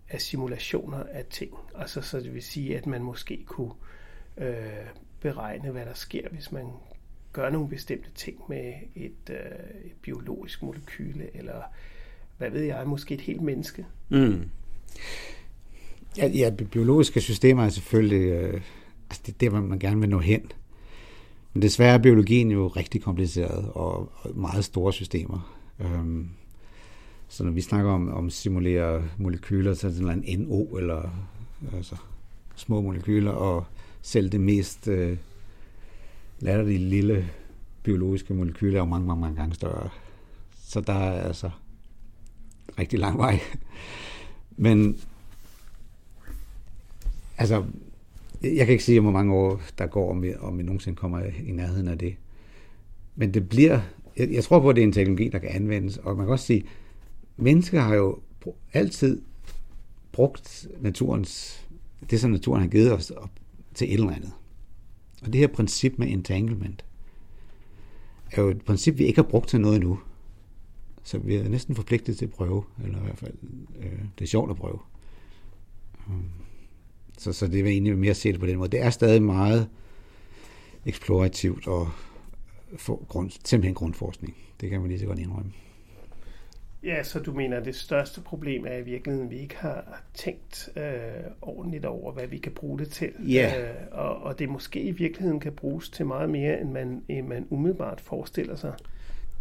af 0.08 0.20
simulationer 0.20 1.02
af 1.12 1.24
ting. 1.30 1.50
Altså 1.74 2.00
så 2.00 2.20
det 2.20 2.34
vil 2.34 2.42
sige, 2.42 2.76
at 2.76 2.86
man 2.86 3.02
måske 3.02 3.44
kunne 3.46 3.72
øh, 4.38 4.86
beregne, 5.20 5.70
hvad 5.70 5.86
der 5.86 5.94
sker, 5.94 6.28
hvis 6.30 6.52
man 6.52 6.66
gør 7.32 7.50
nogle 7.50 7.68
bestemte 7.68 8.10
ting 8.14 8.38
med 8.48 8.72
et, 8.94 9.30
øh, 9.30 9.36
et 9.84 9.92
biologisk 10.02 10.62
molekyle, 10.62 11.36
eller 11.36 11.62
hvad 12.38 12.50
ved 12.50 12.62
jeg, 12.62 12.86
måske 12.86 13.14
et 13.14 13.20
helt 13.20 13.42
menneske. 13.42 13.86
Mm. 14.08 14.50
Ja, 16.18 16.26
ja, 16.26 16.50
biologiske 16.50 17.20
systemer 17.20 17.64
er 17.64 17.68
selvfølgelig 17.68 18.30
øh, 18.30 18.60
altså 19.10 19.22
det, 19.26 19.40
det, 19.40 19.52
man 19.52 19.78
gerne 19.78 20.00
vil 20.00 20.08
nå 20.08 20.18
hen. 20.18 20.52
Men 21.52 21.62
desværre 21.62 21.94
er 21.94 21.98
biologien 21.98 22.50
jo 22.50 22.66
rigtig 22.66 23.02
kompliceret 23.02 23.70
og, 23.74 24.12
og 24.14 24.38
meget 24.38 24.64
store 24.64 24.92
systemer. 24.92 25.56
Øhm, 25.78 26.28
så 27.28 27.44
når 27.44 27.50
vi 27.50 27.60
snakker 27.60 27.90
om, 27.90 28.14
om 28.14 28.30
simulere 28.30 29.02
molekyler, 29.18 29.74
så 29.74 29.86
er 29.86 29.90
det 29.90 29.98
sådan 29.98 30.24
en 30.26 30.40
NO, 30.40 30.76
eller 30.76 31.10
altså, 31.76 31.96
små 32.54 32.80
molekyler, 32.80 33.30
og 33.30 33.64
selv 34.02 34.32
det 34.32 34.40
mest 34.40 34.88
øh, 34.88 35.16
latterlige 36.40 36.78
lille 36.78 37.30
biologiske 37.82 38.34
molekyler 38.34 38.74
er 38.74 38.78
jo 38.78 38.84
mange, 38.84 39.06
mange, 39.06 39.20
mange 39.20 39.36
gange 39.36 39.54
større. 39.54 39.88
Så 40.56 40.80
der 40.80 40.92
er 40.92 41.22
altså 41.22 41.50
rigtig 42.78 42.98
lang 42.98 43.18
vej. 43.18 43.40
Men 44.56 44.98
altså, 47.38 47.64
jeg 48.42 48.66
kan 48.66 48.72
ikke 48.72 48.84
sige, 48.84 49.00
hvor 49.00 49.10
mange 49.10 49.34
år 49.34 49.60
der 49.78 49.86
går, 49.86 50.10
om 50.10 50.22
vi, 50.22 50.34
om 50.34 50.58
vi 50.58 50.62
nogensinde 50.62 50.96
kommer 50.96 51.22
i 51.46 51.50
nærheden 51.50 51.88
af 51.88 51.98
det. 51.98 52.16
Men 53.14 53.34
det 53.34 53.48
bliver, 53.48 53.80
jeg, 54.16 54.32
jeg 54.32 54.44
tror 54.44 54.60
på, 54.60 54.70
at 54.70 54.76
det 54.76 54.82
er 54.82 54.86
en 54.86 54.92
teknologi, 54.92 55.28
der 55.28 55.38
kan 55.38 55.48
anvendes, 55.48 55.96
og 55.96 56.16
man 56.16 56.26
kan 56.26 56.32
også 56.32 56.46
sige, 56.46 56.64
mennesker 57.36 57.80
har 57.80 57.94
jo 57.94 58.18
altid 58.72 59.22
brugt 60.12 60.68
naturens, 60.80 61.62
det 62.10 62.20
som 62.20 62.30
naturen 62.30 62.60
har 62.60 62.68
givet 62.68 62.92
os 62.92 63.12
til 63.74 63.88
et 63.88 63.94
eller 63.94 64.10
andet. 64.10 64.32
Og 65.22 65.32
det 65.32 65.40
her 65.40 65.46
princip 65.46 65.98
med 65.98 66.08
entanglement 66.08 66.84
er 68.32 68.42
jo 68.42 68.48
et 68.48 68.62
princip, 68.62 68.98
vi 68.98 69.04
ikke 69.04 69.22
har 69.22 69.28
brugt 69.28 69.48
til 69.48 69.60
noget 69.60 69.76
endnu. 69.76 69.98
Så 71.02 71.18
vi 71.18 71.34
er 71.34 71.48
næsten 71.48 71.74
forpligtet 71.74 72.18
til 72.18 72.24
at 72.24 72.30
prøve, 72.30 72.64
eller 72.84 72.98
i 72.98 73.02
hvert 73.02 73.18
fald, 73.18 73.34
øh, 73.78 74.00
det 74.18 74.24
er 74.24 74.28
sjovt 74.28 74.50
at 74.50 74.56
prøve. 74.56 74.78
Øhm, 76.08 76.30
så, 77.18 77.32
så 77.32 77.46
det 77.46 77.60
er 77.60 77.66
egentlig 77.66 77.98
mere 77.98 78.10
at 78.10 78.16
se 78.16 78.32
det 78.32 78.40
på 78.40 78.46
den 78.46 78.58
måde. 78.58 78.70
Det 78.70 78.82
er 78.82 78.90
stadig 78.90 79.22
meget 79.22 79.68
eksplorativt 80.86 81.66
og 81.66 81.90
for, 82.76 83.04
grund, 83.08 83.30
simpelthen 83.44 83.74
grundforskning. 83.74 84.36
Det 84.60 84.70
kan 84.70 84.80
man 84.80 84.88
lige 84.88 85.00
så 85.00 85.06
godt 85.06 85.18
indrømme. 85.18 85.52
Ja, 86.86 87.02
så 87.02 87.18
du 87.18 87.32
mener, 87.32 87.56
at 87.56 87.64
det 87.64 87.74
største 87.74 88.20
problem 88.20 88.64
er 88.66 88.76
i 88.76 88.82
virkeligheden, 88.82 89.26
at 89.26 89.30
vi 89.30 89.38
ikke 89.38 89.56
har 89.56 90.02
tænkt 90.14 90.68
øh, 90.76 90.82
ordentligt 91.42 91.84
over, 91.84 92.12
hvad 92.12 92.26
vi 92.26 92.38
kan 92.38 92.52
bruge 92.52 92.78
det 92.78 92.88
til. 92.88 93.10
Ja. 93.28 93.62
Øh, 93.62 93.74
og, 93.92 94.22
og 94.22 94.38
det 94.38 94.48
måske 94.48 94.82
i 94.82 94.90
virkeligheden 94.90 95.40
kan 95.40 95.52
bruges 95.52 95.88
til 95.88 96.06
meget 96.06 96.30
mere, 96.30 96.60
end 96.60 96.70
man, 96.70 97.02
end 97.08 97.26
man 97.26 97.46
umiddelbart 97.50 98.00
forestiller 98.00 98.56
sig. 98.56 98.72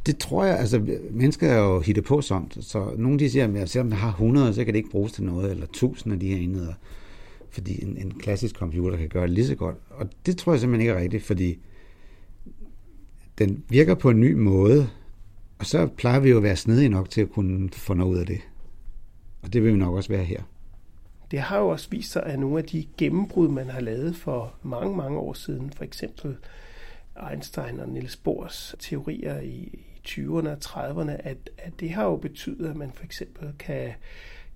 Det 0.06 0.18
tror 0.18 0.46
jeg, 0.46 0.60
altså 0.60 1.00
mennesker 1.12 1.48
er 1.48 1.58
jo 1.58 1.80
hittet 1.80 2.04
på 2.04 2.22
sådan, 2.22 2.52
så 2.52 2.94
nogle 2.98 3.20
de 3.20 3.30
siger, 3.30 3.62
at 3.62 3.70
selvom 3.70 3.90
der 3.90 3.98
har 3.98 4.10
100, 4.10 4.54
så 4.54 4.66
kan 4.66 4.74
det 4.74 4.78
ikke 4.78 4.90
bruges 4.90 5.12
til 5.12 5.24
noget, 5.24 5.52
eller 5.52 5.66
1000 5.66 6.14
af 6.14 6.20
de 6.20 6.28
her 6.28 6.38
enheder, 6.38 6.74
fordi 7.50 7.84
en, 7.84 7.98
en 7.98 8.12
klassisk 8.20 8.56
computer 8.56 8.98
kan 8.98 9.10
gøre 9.10 9.24
det 9.24 9.32
lige 9.32 9.48
så 9.48 9.56
godt. 9.56 9.76
Og 9.90 10.10
det 10.26 10.38
tror 10.38 10.54
jeg 10.54 10.60
simpelthen 10.60 10.82
ikke 10.82 11.00
er 11.00 11.04
rigtigt, 11.04 11.24
fordi 11.24 11.60
den 13.38 13.64
virker 13.70 13.96
på 13.96 14.10
en 14.10 14.20
ny 14.20 14.34
måde, 14.34 14.90
og 15.60 15.66
så 15.66 15.88
plejer 15.88 16.20
vi 16.20 16.30
jo 16.30 16.38
at 16.38 16.44
være 16.44 16.56
snedige 16.56 16.90
nok 16.90 17.10
til 17.10 17.22
at 17.22 17.30
kunne 17.30 17.70
få 17.70 17.94
noget 17.94 18.14
ud 18.14 18.18
af 18.20 18.26
det. 18.26 18.42
Og 19.42 19.54
det 19.54 19.64
vil 19.64 19.74
vi 19.74 19.78
nok 19.78 19.96
også 19.96 20.10
være 20.10 20.24
her. 20.24 20.44
Det 21.32 21.40
har 21.40 21.60
jo 21.60 21.68
også 21.68 21.90
vist 21.90 22.12
sig, 22.12 22.24
at 22.24 22.40
nogle 22.40 22.58
af 22.58 22.64
de 22.64 22.88
gennembrud, 22.98 23.48
man 23.48 23.70
har 23.70 23.80
lavet 23.80 24.16
for 24.16 24.54
mange, 24.64 24.98
mange 24.98 25.20
år 25.20 25.34
siden, 25.34 25.72
for 25.72 25.84
eksempel 25.84 26.38
Einstein 27.32 27.80
og 27.80 27.90
Niels 27.90 28.16
Bohrs 28.16 28.76
teorier 28.80 29.40
i 29.40 29.80
20'erne 30.08 30.50
og 30.50 30.58
30'erne, 30.66 31.12
at, 31.12 31.50
at 31.58 31.80
det 31.80 31.90
har 31.90 32.04
jo 32.04 32.16
betydet, 32.16 32.70
at 32.70 32.76
man 32.76 32.92
for 32.92 33.04
eksempel 33.04 33.54
kan 33.60 33.92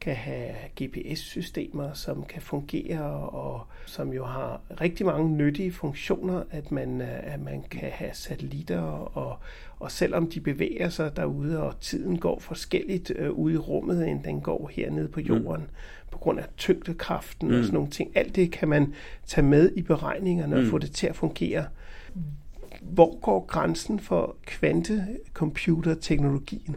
kan 0.01 0.15
have 0.15 0.49
GPS-systemer, 0.81 1.93
som 1.93 2.23
kan 2.23 2.41
fungere, 2.41 3.29
og 3.29 3.62
som 3.85 4.13
jo 4.13 4.25
har 4.25 4.62
rigtig 4.81 5.05
mange 5.05 5.29
nyttige 5.29 5.71
funktioner, 5.71 6.43
at 6.51 6.71
man, 6.71 7.01
øh, 7.01 7.33
at 7.33 7.41
man 7.41 7.63
kan 7.71 7.89
have 7.91 8.12
satellitter, 8.13 8.81
og, 9.17 9.38
og 9.79 9.91
selvom 9.91 10.29
de 10.29 10.39
bevæger 10.39 10.89
sig 10.89 11.15
derude, 11.15 11.63
og 11.63 11.79
tiden 11.79 12.17
går 12.17 12.39
forskelligt 12.39 13.12
øh, 13.15 13.31
ude 13.31 13.53
i 13.53 13.57
rummet, 13.57 14.07
end 14.07 14.23
den 14.23 14.41
går 14.41 14.71
hernede 14.73 15.07
på 15.07 15.19
mm. 15.19 15.25
jorden, 15.25 15.62
mm. 15.62 15.67
på 16.12 16.17
grund 16.17 16.39
af 16.39 16.45
tyngdekraften 16.57 17.47
mm. 17.47 17.57
og 17.57 17.63
sådan 17.63 17.73
nogle 17.73 17.89
ting. 17.89 18.17
Alt 18.17 18.35
det 18.35 18.51
kan 18.51 18.67
man 18.67 18.93
tage 19.25 19.45
med 19.45 19.71
i 19.75 19.81
beregningerne 19.81 20.55
mm. 20.55 20.62
og 20.62 20.67
få 20.67 20.77
det 20.77 20.91
til 20.91 21.07
at 21.07 21.15
fungere. 21.15 21.65
Hvor 22.81 23.19
går 23.19 23.45
grænsen 23.45 23.99
for 23.99 24.35
kvantecomputerteknologien? 24.45 26.75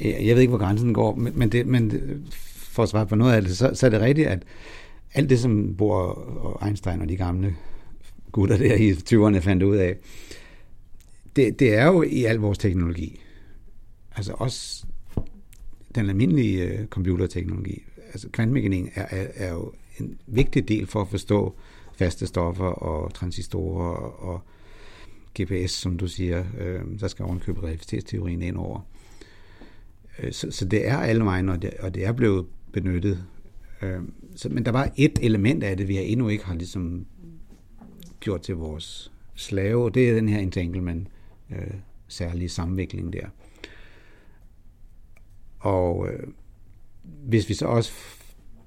Jeg 0.00 0.34
ved 0.34 0.42
ikke, 0.42 0.50
hvor 0.50 0.58
grænsen 0.58 0.94
går, 0.94 1.14
men, 1.14 1.32
men, 1.36 1.52
det, 1.52 1.66
men 1.66 1.92
for 2.56 2.82
at 2.82 2.88
svare 2.88 3.06
på 3.06 3.14
noget 3.14 3.32
af 3.34 3.42
det, 3.42 3.56
så, 3.56 3.70
så 3.74 3.86
er 3.86 3.90
det 3.90 4.00
rigtigt, 4.00 4.28
at 4.28 4.42
alt 5.14 5.30
det, 5.30 5.40
som 5.40 5.74
Bohr 5.76 6.02
og 6.44 6.66
Einstein 6.66 7.00
og 7.00 7.08
de 7.08 7.16
gamle 7.16 7.56
gutter 8.32 8.56
der 8.56 8.74
i 8.74 8.92
20'erne 8.92 9.38
fandt 9.38 9.62
ud 9.62 9.76
af, 9.76 9.96
det, 11.36 11.58
det 11.58 11.74
er 11.74 11.86
jo 11.86 12.02
i 12.02 12.24
al 12.24 12.36
vores 12.36 12.58
teknologi. 12.58 13.20
Altså 14.16 14.32
også 14.32 14.86
den 15.94 16.08
almindelige 16.08 16.62
øh, 16.62 16.86
computerteknologi. 16.86 17.82
Altså 18.06 18.28
kvantemekanik 18.28 18.84
er, 18.94 19.06
er, 19.10 19.26
er 19.34 19.52
jo 19.52 19.72
en 20.00 20.18
vigtig 20.26 20.68
del 20.68 20.86
for 20.86 21.00
at 21.00 21.08
forstå 21.08 21.54
faste 21.96 22.26
stoffer 22.26 22.64
og 22.64 23.14
transistorer 23.14 23.96
og 24.24 24.40
GPS, 25.40 25.70
som 25.70 25.98
du 25.98 26.08
siger. 26.08 26.44
Øh, 26.58 26.80
der 27.00 27.08
skal 27.08 27.24
ovenkøbe 27.24 27.62
relativitetsteorien 27.62 28.42
ind 28.42 28.56
over. 28.56 28.80
Øh, 30.18 30.32
så, 30.32 30.50
så 30.50 30.64
det 30.64 30.88
er 30.88 30.96
alle 30.96 31.24
vejen, 31.24 31.48
og 31.48 31.62
det, 31.62 31.70
og 31.80 31.94
det 31.94 32.06
er 32.06 32.12
blevet 32.12 32.46
benyttet. 32.72 33.24
Øh, 33.82 34.00
så, 34.36 34.48
men 34.48 34.64
der 34.64 34.72
var 34.72 34.92
et 34.96 35.18
element 35.22 35.64
af 35.64 35.76
det, 35.76 35.88
vi 35.88 35.96
har 35.96 36.02
endnu 36.02 36.28
ikke 36.28 36.44
har 36.44 36.54
ligesom 36.54 37.06
gjort 38.20 38.40
til 38.40 38.54
vores 38.54 39.12
slave, 39.34 39.84
og 39.84 39.94
det 39.94 40.10
er 40.10 40.14
den 40.14 40.28
her 40.28 40.38
entanglement, 40.38 41.08
øh, 41.50 41.74
særlige 42.08 42.48
samvikling 42.48 43.12
der. 43.12 43.26
Og 45.58 46.08
øh, 46.08 46.26
hvis 47.02 47.48
vi 47.48 47.54
så 47.54 47.66
også 47.66 47.92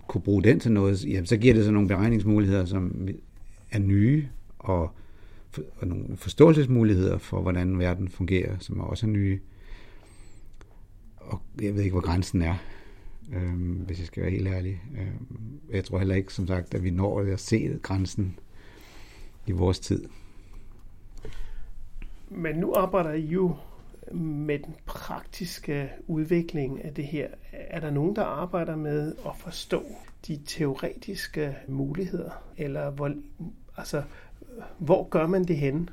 kunne 0.07 0.21
bruge 0.21 0.43
den 0.43 0.59
til 0.59 0.71
noget, 0.71 1.05
jamen, 1.05 1.25
så 1.25 1.37
giver 1.37 1.53
det 1.53 1.65
så 1.65 1.71
nogle 1.71 1.87
beregningsmuligheder, 1.87 2.65
som 2.65 3.07
er 3.71 3.79
nye, 3.79 4.27
og, 4.59 4.91
og 5.77 5.87
nogle 5.87 6.17
forståelsesmuligheder 6.17 7.17
for, 7.17 7.41
hvordan 7.41 7.79
verden 7.79 8.09
fungerer, 8.09 8.55
som 8.59 8.79
er 8.79 8.83
også 8.83 9.05
er 9.05 9.09
nye 9.09 9.39
og 11.27 11.41
jeg 11.61 11.75
ved 11.75 11.81
ikke, 11.81 11.93
hvor 11.93 12.05
grænsen 12.05 12.41
er, 12.41 12.55
øh, 13.33 13.81
hvis 13.85 13.99
jeg 13.99 14.07
skal 14.07 14.23
være 14.23 14.31
helt 14.31 14.47
ærlig. 14.47 14.81
Øh, 14.97 15.75
jeg 15.75 15.83
tror 15.83 15.97
heller 15.97 16.15
ikke, 16.15 16.33
som 16.33 16.47
sagt, 16.47 16.73
at 16.73 16.83
vi 16.83 16.89
når 16.89 17.19
at 17.19 17.39
se 17.39 17.79
grænsen 17.81 18.39
i 19.47 19.51
vores 19.51 19.79
tid. 19.79 20.05
Men 22.29 22.55
nu 22.55 22.73
arbejder 22.73 23.13
I 23.13 23.25
jo 23.25 23.55
med 24.13 24.59
den 24.59 24.75
praktiske 24.85 25.89
udvikling 26.07 26.83
af 26.83 26.93
det 26.93 27.05
her. 27.05 27.27
Er 27.51 27.79
der 27.79 27.89
nogen, 27.91 28.15
der 28.15 28.23
arbejder 28.23 28.75
med 28.75 29.13
at 29.25 29.31
forstå 29.37 29.83
de 30.27 30.39
teoretiske 30.45 31.55
muligheder? 31.67 32.31
Eller 32.57 32.89
hvor, 32.89 33.13
altså, 33.77 34.03
hvor 34.77 35.09
gør 35.09 35.27
man 35.27 35.43
det 35.43 35.57
henne? 35.57 35.87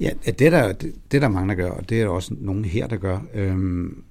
Ja, 0.00 0.10
det 0.24 0.40
er 0.40 0.50
der, 0.50 0.72
det, 0.72 0.94
det 1.10 1.16
er 1.16 1.20
der 1.20 1.28
mange, 1.28 1.48
der 1.48 1.54
gør, 1.54 1.70
og 1.70 1.88
det 1.88 2.00
er 2.00 2.04
der 2.04 2.10
også 2.10 2.34
nogen 2.38 2.64
her, 2.64 2.86
der 2.86 2.96
gør. 2.96 3.20
Øhm, 3.34 4.04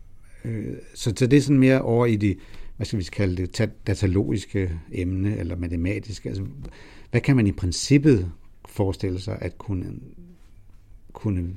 Øh, 0.46 0.76
så, 0.94 1.14
så 1.16 1.28
det 1.28 1.38
er 1.38 1.42
sådan 1.42 1.60
mere 1.60 1.82
over 1.82 2.06
i 2.06 2.16
det, 2.16 2.38
hvad 2.78 2.86
skal 2.86 3.00
vi 3.00 3.04
kalde 3.04 3.36
det, 3.36 3.72
datalogiske 3.88 4.80
emne, 4.92 5.38
eller 5.38 5.56
matematiske. 5.56 6.30
Altså, 6.30 6.44
hvad 7.12 7.22
kan 7.22 7.36
man 7.36 7.48
i 7.48 7.52
princippet 7.52 8.32
forestille 8.66 9.20
sig 9.20 9.38
at 9.42 9.58
kunne, 9.58 9.94
kunne 11.14 11.56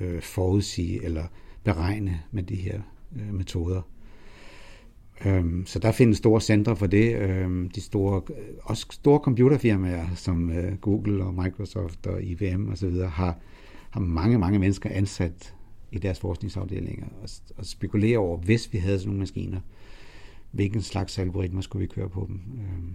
øh, 0.00 0.22
forudsige 0.22 1.04
eller 1.04 1.24
beregne 1.64 2.20
med 2.30 2.42
de 2.42 2.54
her 2.54 2.80
øh, 3.16 3.34
metoder? 3.34 3.82
Øhm, 5.24 5.66
så 5.66 5.78
der 5.78 5.92
findes 5.92 6.18
store 6.18 6.40
centre 6.40 6.76
for 6.76 6.86
det. 6.86 7.16
Øhm, 7.16 7.70
de 7.70 7.80
store, 7.80 8.22
også 8.62 8.86
store 8.90 9.18
computerfirmaer 9.18 10.06
som 10.14 10.50
øh, 10.50 10.76
Google 10.76 11.24
og 11.24 11.34
Microsoft 11.34 12.06
og 12.06 12.22
IBM 12.22 12.68
osv. 12.68 12.94
har, 12.94 13.38
har 13.90 14.00
mange, 14.00 14.38
mange 14.38 14.58
mennesker 14.58 14.90
ansat 14.90 15.55
i 15.96 16.00
deres 16.00 16.20
forskningsafdelinger 16.20 17.06
og, 17.22 17.28
og 17.56 17.66
spekulere 17.66 18.18
over, 18.18 18.38
hvis 18.38 18.72
vi 18.72 18.78
havde 18.78 18.98
sådan 18.98 19.08
nogle 19.08 19.20
maskiner, 19.20 19.60
hvilken 20.50 20.82
slags 20.82 21.18
algoritmer 21.18 21.60
skulle 21.60 21.80
vi 21.80 21.94
køre 21.94 22.08
på 22.08 22.24
dem. 22.28 22.40
Øhm, 22.58 22.92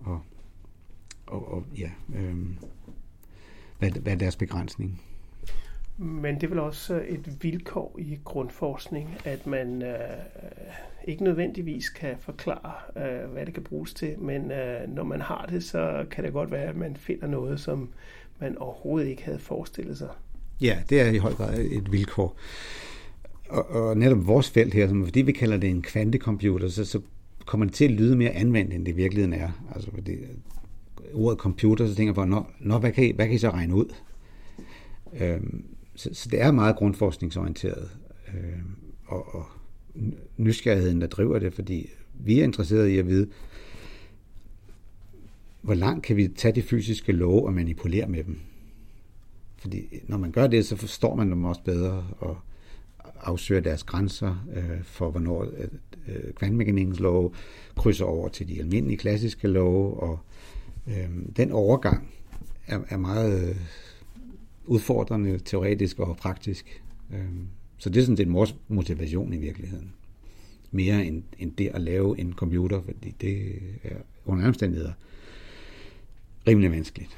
og, 0.00 0.20
og, 1.26 1.52
og 1.52 1.64
ja, 1.78 1.90
øhm, 2.16 2.56
hvad, 3.78 3.90
hvad 3.90 4.12
er 4.12 4.16
deres 4.16 4.36
begrænsning? 4.36 5.02
Men 5.96 6.34
det 6.34 6.42
er 6.42 6.48
vel 6.48 6.58
også 6.58 7.02
et 7.08 7.42
vilkår 7.42 7.96
i 7.98 8.18
grundforskning, 8.24 9.16
at 9.24 9.46
man 9.46 9.82
øh, 9.82 9.98
ikke 11.04 11.24
nødvendigvis 11.24 11.88
kan 11.88 12.16
forklare, 12.18 12.72
øh, 12.96 13.30
hvad 13.30 13.46
det 13.46 13.54
kan 13.54 13.62
bruges 13.62 13.94
til, 13.94 14.18
men 14.18 14.50
øh, 14.50 14.88
når 14.88 15.02
man 15.04 15.20
har 15.20 15.46
det, 15.46 15.64
så 15.64 16.06
kan 16.10 16.24
det 16.24 16.32
godt 16.32 16.50
være, 16.50 16.64
at 16.64 16.76
man 16.76 16.96
finder 16.96 17.26
noget, 17.26 17.60
som 17.60 17.92
man 18.40 18.58
overhovedet 18.58 19.08
ikke 19.08 19.24
havde 19.24 19.38
forestillet 19.38 19.98
sig. 19.98 20.08
Ja, 20.62 20.78
det 20.90 21.00
er 21.00 21.10
i 21.10 21.16
høj 21.16 21.34
grad 21.34 21.58
et 21.58 21.92
vilkår. 21.92 22.36
Og, 23.48 23.70
og 23.70 23.98
netop 23.98 24.26
vores 24.26 24.50
felt 24.50 24.74
her, 24.74 24.88
som, 24.88 25.04
fordi 25.04 25.22
vi 25.22 25.32
kalder 25.32 25.56
det 25.56 25.70
en 25.70 25.82
kvantecomputer, 25.82 26.68
så, 26.68 26.84
så 26.84 27.00
kommer 27.46 27.66
det 27.66 27.74
til 27.74 27.84
at 27.84 27.90
lyde 27.90 28.16
mere 28.16 28.30
anvendt, 28.30 28.74
end 28.74 28.86
det 28.86 28.92
i 28.92 28.94
virkeligheden 28.94 29.32
er. 29.32 29.50
Altså, 29.74 29.90
fordi 29.94 30.16
ordet 31.12 31.38
computer, 31.38 31.86
så 31.86 31.94
tænker 31.94 32.10
jeg 32.10 32.14
på, 32.14 32.24
nå, 32.24 32.46
når, 32.60 32.78
hvad, 32.78 32.92
kan 32.92 33.04
I, 33.04 33.12
hvad 33.12 33.26
kan 33.26 33.34
I 33.34 33.38
så 33.38 33.50
regne 33.50 33.74
ud? 33.74 33.94
Øhm, 35.20 35.64
så, 35.94 36.10
så 36.12 36.28
det 36.28 36.40
er 36.40 36.50
meget 36.50 36.76
grundforskningsorienteret, 36.76 37.90
øhm, 38.28 38.76
og, 39.06 39.34
og 39.34 39.44
nysgerrigheden, 40.36 41.00
der 41.00 41.06
driver 41.06 41.38
det, 41.38 41.54
fordi 41.54 41.90
vi 42.14 42.40
er 42.40 42.44
interesserede 42.44 42.94
i 42.94 42.98
at 42.98 43.06
vide, 43.06 43.28
hvor 45.62 45.74
langt 45.74 46.04
kan 46.04 46.16
vi 46.16 46.28
tage 46.28 46.54
de 46.54 46.62
fysiske 46.62 47.12
love 47.12 47.46
og 47.46 47.54
manipulere 47.54 48.08
med 48.08 48.24
dem? 48.24 48.40
Fordi 49.62 49.88
når 50.08 50.16
man 50.16 50.32
gør 50.32 50.46
det, 50.46 50.66
så 50.66 50.76
forstår 50.76 51.14
man 51.14 51.30
dem 51.30 51.44
også 51.44 51.62
bedre 51.64 52.06
og 52.18 52.36
afsøger 53.20 53.60
deres 53.60 53.84
grænser 53.84 54.46
øh, 54.54 54.84
for, 54.84 55.10
hvornår 55.10 55.42
øh, 56.08 56.32
kvantmekanikkens 56.34 57.00
love 57.00 57.32
krydser 57.76 58.04
over 58.04 58.28
til 58.28 58.48
de 58.48 58.58
almindelige 58.58 58.98
klassiske 58.98 59.48
love, 59.48 60.00
og 60.00 60.18
øh, 60.86 61.08
den 61.36 61.52
overgang 61.52 62.08
er, 62.66 62.80
er 62.88 62.96
meget 62.96 63.56
udfordrende 64.64 65.38
teoretisk 65.38 65.98
og 65.98 66.16
praktisk. 66.16 66.82
Øh, 67.12 67.24
så 67.78 67.90
det 67.90 68.00
er 68.00 68.04
sådan 68.04 68.16
set 68.16 68.32
vores 68.32 68.56
motivation 68.68 69.32
i 69.32 69.38
virkeligheden. 69.38 69.92
Mere 70.70 71.06
end, 71.06 71.22
end 71.38 71.52
det 71.52 71.68
at 71.68 71.80
lave 71.80 72.20
en 72.20 72.32
computer, 72.32 72.82
fordi 72.82 73.14
det 73.20 73.52
er 73.82 73.96
under 74.24 74.48
omstændigheder 74.48 74.92
rimelig 76.46 76.70
vanskeligt. 76.70 77.16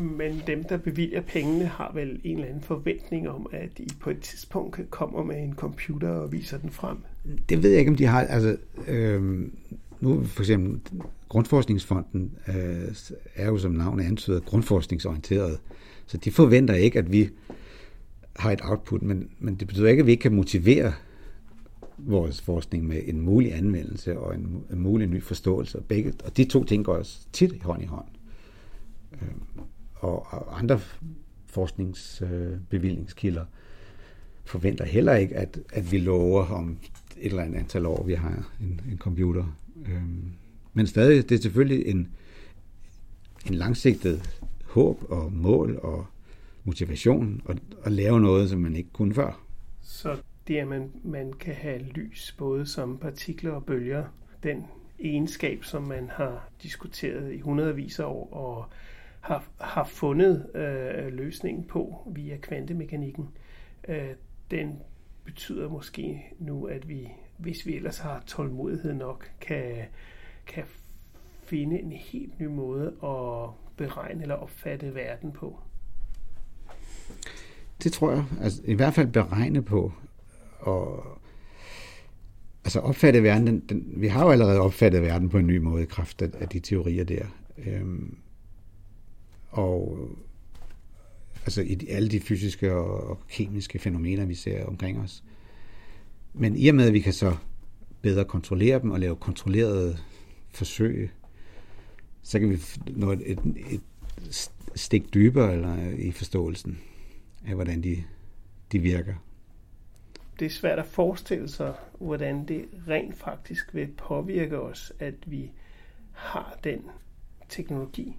Men 0.00 0.42
dem, 0.46 0.64
der 0.64 0.76
bevilger 0.76 1.20
pengene, 1.20 1.64
har 1.64 1.92
vel 1.94 2.20
en 2.24 2.36
eller 2.36 2.48
anden 2.48 2.62
forventning 2.62 3.28
om, 3.28 3.46
at 3.52 3.78
de 3.78 3.86
på 4.00 4.10
et 4.10 4.20
tidspunkt 4.20 4.90
kommer 4.90 5.24
med 5.24 5.42
en 5.42 5.54
computer 5.54 6.08
og 6.08 6.32
viser 6.32 6.58
den 6.58 6.70
frem? 6.70 6.96
Det 7.48 7.62
ved 7.62 7.70
jeg 7.70 7.78
ikke, 7.78 7.90
om 7.90 7.96
de 7.96 8.06
har. 8.06 8.20
Altså, 8.20 8.56
øh, 8.88 9.48
nu 10.00 10.24
for 10.24 10.42
eksempel 10.42 10.80
Grundforskningsfonden 11.28 12.32
øh, 12.48 12.94
er 13.34 13.46
jo 13.46 13.58
som 13.58 13.72
navnet 13.72 14.04
antyder 14.04 14.40
grundforskningsorienteret. 14.40 15.58
Så 16.06 16.16
de 16.16 16.30
forventer 16.30 16.74
ikke, 16.74 16.98
at 16.98 17.12
vi 17.12 17.28
har 18.36 18.52
et 18.52 18.60
output, 18.62 19.02
men, 19.02 19.30
men 19.38 19.54
det 19.54 19.68
betyder 19.68 19.88
ikke, 19.88 20.00
at 20.00 20.06
vi 20.06 20.10
ikke 20.10 20.22
kan 20.22 20.34
motivere 20.34 20.92
vores 21.98 22.40
forskning 22.40 22.86
med 22.86 23.00
en 23.06 23.20
mulig 23.20 23.54
anvendelse 23.54 24.18
og 24.18 24.34
en, 24.34 24.64
en 24.72 24.80
mulig 24.80 25.06
ny 25.06 25.22
forståelse. 25.22 25.78
Og, 25.78 25.84
begge, 25.84 26.12
og 26.24 26.36
de 26.36 26.44
to 26.44 26.64
ting 26.64 26.84
går 26.84 26.94
også 26.94 27.18
tit 27.32 27.62
hånd 27.62 27.82
i 27.82 27.86
hånd. 27.86 28.06
Øh, 29.12 29.28
og, 30.00 30.26
og 30.30 30.58
andre 30.58 30.80
forskningsbevillingskilder 31.46 33.44
forventer 34.44 34.84
heller 34.84 35.14
ikke, 35.14 35.36
at, 35.36 35.60
at 35.72 35.92
vi 35.92 35.98
lover 35.98 36.46
om 36.46 36.78
et 37.16 37.30
eller 37.30 37.42
andet 37.42 37.58
antal 37.58 37.86
år, 37.86 38.04
vi 38.04 38.14
har 38.14 38.52
en, 38.60 38.80
en 38.90 38.98
computer. 38.98 39.44
Øh, 39.86 40.02
men 40.72 40.86
stadig, 40.86 41.28
det 41.28 41.38
er 41.38 41.42
selvfølgelig 41.42 41.86
en, 41.86 42.08
en 43.46 43.54
langsigtet 43.54 44.40
håb 44.64 45.02
og 45.08 45.32
mål 45.32 45.78
og 45.82 46.06
motivation 46.64 47.42
at, 47.48 47.58
at 47.84 47.92
lave 47.92 48.20
noget, 48.20 48.50
som 48.50 48.60
man 48.60 48.76
ikke 48.76 48.90
kunne 48.92 49.14
før. 49.14 49.40
Så 49.82 50.16
det, 50.48 50.56
at 50.56 50.68
man, 50.68 50.90
man 51.04 51.32
kan 51.32 51.54
have 51.54 51.78
lys 51.78 52.34
både 52.38 52.66
som 52.66 52.98
partikler 52.98 53.50
og 53.50 53.64
bølger, 53.64 54.04
den 54.42 54.64
egenskab, 54.98 55.64
som 55.64 55.82
man 55.82 56.10
har 56.12 56.48
diskuteret 56.62 57.32
i 57.32 57.40
hundredvis 57.40 57.98
af 57.98 58.04
år 58.04 58.32
og 58.32 58.64
har, 59.20 59.44
har 59.60 59.84
fundet 59.84 60.56
øh, 60.56 61.12
løsningen 61.12 61.64
på 61.64 62.08
via 62.14 62.36
kvantemekanikken, 62.36 63.28
øh, 63.88 64.10
den 64.50 64.78
betyder 65.24 65.68
måske 65.68 66.22
nu, 66.38 66.64
at 66.64 66.88
vi, 66.88 67.08
hvis 67.36 67.66
vi 67.66 67.76
ellers 67.76 67.98
har 67.98 68.22
tålmodighed 68.26 68.94
nok, 68.94 69.30
kan, 69.40 69.74
kan 70.46 70.64
finde 71.42 71.80
en 71.80 71.92
helt 71.92 72.40
ny 72.40 72.46
måde 72.46 72.86
at 72.86 73.50
beregne 73.76 74.22
eller 74.22 74.34
opfatte 74.34 74.94
verden 74.94 75.32
på. 75.32 75.58
Det 77.82 77.92
tror 77.92 78.12
jeg. 78.12 78.24
Altså, 78.42 78.62
I 78.64 78.74
hvert 78.74 78.94
fald 78.94 79.08
beregne 79.08 79.62
på. 79.62 79.92
Og 80.58 81.04
altså 82.64 82.80
opfatte 82.80 83.22
verden, 83.22 83.46
den, 83.46 83.60
den, 83.60 83.92
vi 83.96 84.08
har 84.08 84.24
jo 84.24 84.30
allerede 84.30 84.60
opfattet 84.60 85.02
verden 85.02 85.28
på 85.28 85.38
en 85.38 85.46
ny 85.46 85.56
måde 85.56 85.82
i 85.82 85.86
kraft 85.86 86.22
af, 86.22 86.28
af 86.40 86.48
de 86.48 86.60
teorier 86.60 87.04
der. 87.04 87.26
Øhm, 87.58 88.18
og 89.50 89.98
øh, 90.00 90.16
altså 91.44 91.62
i 91.62 91.86
alle 91.88 92.08
de 92.08 92.20
fysiske 92.20 92.74
og 92.74 93.18
kemiske 93.28 93.78
fænomener, 93.78 94.24
vi 94.24 94.34
ser 94.34 94.64
omkring 94.64 95.00
os. 95.00 95.24
Men 96.32 96.56
i 96.56 96.68
og 96.68 96.74
med, 96.74 96.86
at 96.86 96.92
vi 96.92 97.00
kan 97.00 97.12
så 97.12 97.36
bedre 98.02 98.24
kontrollere 98.24 98.80
dem 98.80 98.90
og 98.90 99.00
lave 99.00 99.16
kontrollerede 99.16 99.98
forsøg, 100.50 101.10
så 102.22 102.38
kan 102.38 102.50
vi 102.50 102.58
nå 102.86 103.12
et, 103.12 103.22
et, 103.26 103.38
et 103.70 103.82
stik 104.74 105.14
dybere 105.14 105.52
eller 105.52 105.90
i 105.90 106.12
forståelsen 106.12 106.80
af, 107.46 107.54
hvordan 107.54 107.82
de, 107.82 108.04
de 108.72 108.78
virker. 108.78 109.14
Det 110.38 110.46
er 110.46 110.50
svært 110.50 110.78
at 110.78 110.86
forestille 110.86 111.48
sig, 111.48 111.74
hvordan 111.98 112.44
det 112.48 112.64
rent 112.88 113.16
faktisk 113.16 113.74
vil 113.74 113.88
påvirke 113.96 114.60
os, 114.60 114.92
at 114.98 115.14
vi 115.26 115.50
har 116.12 116.58
den 116.64 116.82
teknologi. 117.48 118.16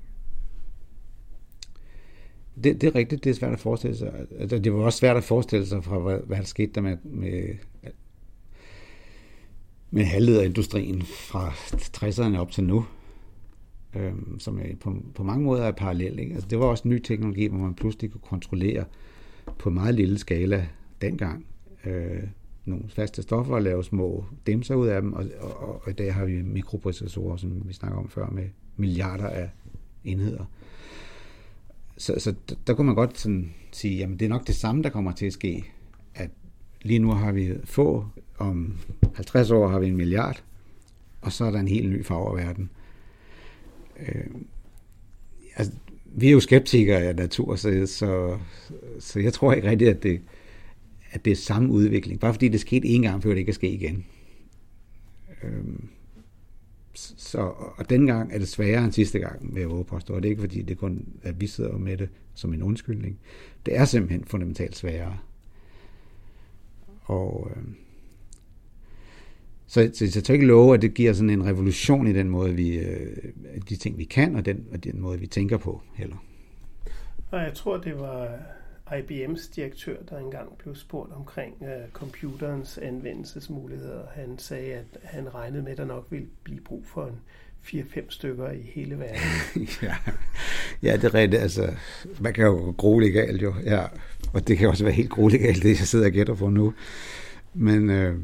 Det, 2.56 2.82
det 2.82 2.84
er 2.84 2.96
rigtigt, 2.96 3.24
det 3.24 3.30
er 3.30 3.34
svært 3.34 3.54
at 3.54 3.60
forestille 3.60 3.98
sig. 3.98 4.14
Altså, 4.40 4.60
det 4.60 4.74
var 4.74 4.80
også 4.80 5.00
svært 5.00 5.18
at 5.18 5.24
forestille 5.24 5.66
sig 5.66 5.84
fra, 5.84 6.00
hvad, 6.00 6.20
hvad 6.26 6.38
der 6.38 6.44
skete 6.44 6.72
der 6.76 6.82
med, 6.82 6.98
med, 7.04 7.44
med 9.92 10.04
halvlederindustrien 10.04 11.02
fra 11.02 11.50
60'erne 11.98 12.38
op 12.38 12.52
til 12.52 12.64
nu, 12.64 12.86
øhm, 13.96 14.40
som 14.40 14.60
er 14.60 14.76
på, 14.80 14.96
på 15.16 15.24
mange 15.24 15.46
måder 15.46 15.64
er 15.64 15.72
parallel. 15.72 16.20
Ikke? 16.20 16.34
Altså, 16.34 16.50
det 16.50 16.60
var 16.60 16.66
også 16.66 16.88
ny 16.88 17.00
teknologi, 17.00 17.48
hvor 17.48 17.58
man 17.58 17.74
pludselig 17.74 18.12
kunne 18.12 18.22
kontrollere 18.22 18.86
på 19.58 19.70
meget 19.70 19.96
lille 19.96 20.18
skala 20.18 20.68
dengang 21.02 21.46
øh, 21.86 22.24
nogle 22.66 22.84
faste 22.88 23.22
stoffer 23.22 23.56
og 23.56 23.62
lave 23.62 23.84
små 23.84 24.26
dæmser 24.48 24.76
ud 24.76 24.88
af 24.88 25.02
dem, 25.02 25.14
og, 25.14 25.26
og, 25.40 25.82
og 25.84 25.90
i 25.90 25.94
dag 25.94 26.14
har 26.14 26.26
vi 26.26 26.42
mikroprocessorer, 26.42 27.38
som 27.38 27.68
vi 27.68 27.74
snakker 27.74 27.98
om 27.98 28.10
før, 28.10 28.30
med 28.30 28.46
milliarder 28.78 29.28
af 29.28 29.50
enheder 30.04 30.46
så, 32.02 32.14
så 32.18 32.34
der 32.68 32.74
kunne 32.74 32.86
man 32.86 32.96
godt 32.96 33.20
sådan 33.20 33.54
sige, 33.72 33.98
jamen 33.98 34.20
det 34.20 34.26
er 34.26 34.30
nok 34.30 34.48
det 34.48 34.56
samme, 34.56 34.84
der 34.84 34.90
kommer 34.90 35.12
til 35.12 35.26
at 35.26 35.34
ske. 35.34 35.66
At 36.16 36.30
lige 36.82 37.00
nu 37.00 37.12
har 37.12 37.32
vi 37.32 37.54
få, 37.64 38.06
om 38.38 38.78
50 39.16 39.52
år 39.52 39.68
har 39.68 39.80
vi 39.80 39.88
en 39.88 39.98
milliard, 39.98 40.44
og 41.22 41.32
så 41.32 41.46
er 41.46 41.52
der 41.52 41.60
en 41.60 41.68
helt 41.68 41.90
ny 41.90 42.06
farververden. 42.06 42.70
Øh, 44.00 44.26
altså, 45.56 45.74
vi 46.06 46.28
er 46.28 46.32
jo 46.32 46.40
skeptikere 46.40 47.02
af 47.02 47.16
natur, 47.16 47.56
så, 47.56 47.86
så, 47.86 48.38
så 49.00 49.20
jeg 49.20 49.34
tror 49.34 49.54
ikke 49.54 49.70
rigtigt, 49.70 49.90
at 49.90 50.04
det, 50.04 50.22
at 51.12 51.26
det 51.26 51.32
er 51.32 51.36
samme 51.36 51.70
udvikling. 51.70 52.20
Bare 52.20 52.34
fordi 52.34 52.48
det 52.48 52.60
skete 52.60 52.88
en 52.88 53.02
gang, 53.02 53.24
før 53.24 53.30
det 53.30 53.38
ikke 53.38 53.48
kan 53.48 53.54
ske 53.54 53.70
igen. 53.70 54.06
Øh, 55.44 55.64
så, 56.94 57.40
og 57.78 57.90
dengang 57.90 58.34
er 58.34 58.38
det 58.38 58.48
sværere 58.48 58.84
end 58.84 58.92
sidste 58.92 59.20
gang, 59.20 59.56
vil 59.56 59.62
jeg 59.62 59.70
våge 59.70 59.84
påstå. 59.84 60.14
Og 60.14 60.24
det 60.24 60.30
er 60.30 60.32
ikke 60.32 60.42
fordi, 60.42 60.62
det 60.62 60.78
kun 60.78 61.06
at 61.24 61.42
vi 61.42 61.48
sidder 61.48 61.78
med 61.78 61.98
det 61.98 62.10
som 62.34 62.54
en 62.54 62.64
undskyldning. 62.64 63.20
Det 63.66 63.78
er 63.78 63.86
simpelthen 63.86 64.24
fundamentalt 64.26 64.76
sværere. 64.76 65.18
Og 67.04 67.52
øh, 67.56 67.64
så, 69.68 69.90
så, 69.94 70.12
så 70.12 70.20
jeg 70.20 70.24
tør 70.24 70.34
ikke 70.34 70.46
love, 70.46 70.74
at 70.74 70.82
det 70.82 70.94
giver 70.94 71.14
sådan 71.14 71.30
en 71.30 71.46
revolution 71.46 72.08
i 72.08 72.14
den 72.14 72.30
måde, 72.30 72.54
vi, 72.54 72.78
øh, 72.78 73.18
de 73.70 73.76
ting, 73.76 73.98
vi 73.98 74.04
kan, 74.04 74.36
og 74.36 74.46
den, 74.46 74.66
og 74.72 74.84
den 74.84 75.02
måde, 75.02 75.20
vi 75.20 75.28
tænker 75.28 75.58
på 75.58 75.82
heller. 75.96 76.26
Og 77.32 77.42
jeg 77.42 77.54
tror, 77.54 77.78
det 77.78 78.00
var 78.00 78.40
IBM's 78.92 79.56
direktør, 79.56 79.98
der 80.10 80.18
engang 80.18 80.58
blev 80.58 80.76
spurgt 80.76 81.12
omkring 81.12 81.56
uh, 81.62 81.92
computerens 81.94 82.78
anvendelsesmuligheder. 82.78 84.04
Han 84.14 84.40
sagde, 84.40 84.74
at 84.74 84.86
han 85.04 85.36
regnede 85.36 85.64
med, 85.64 85.72
at 85.72 85.78
der 85.78 85.86
nok 85.86 86.08
ville 86.10 86.28
blive 86.44 86.62
brug 86.62 86.84
for 86.86 87.06
en 87.06 87.20
4-5 87.64 88.06
stykker 88.10 88.52
i 88.52 88.62
hele 88.62 89.00
verden. 89.00 89.22
ja. 89.82 89.96
ja, 90.82 90.96
det 90.96 91.04
er 91.04 91.14
rigtigt. 91.14 91.42
Altså, 91.42 91.74
man 92.20 92.34
kan 92.34 92.46
jo 92.46 92.74
gro 92.78 93.00
legalt 93.00 93.42
jo. 93.42 93.54
Ja. 93.64 93.86
Og 94.34 94.48
det 94.48 94.58
kan 94.58 94.70
også 94.70 94.84
være 94.84 94.94
helt 94.94 95.10
grueligt 95.10 95.64
det 95.64 95.80
jeg 95.80 95.88
sidder 95.88 96.06
og 96.06 96.12
gætter 96.12 96.36
på 96.36 96.50
nu. 96.50 96.74
Men 97.54 97.90
øh, 97.90 98.20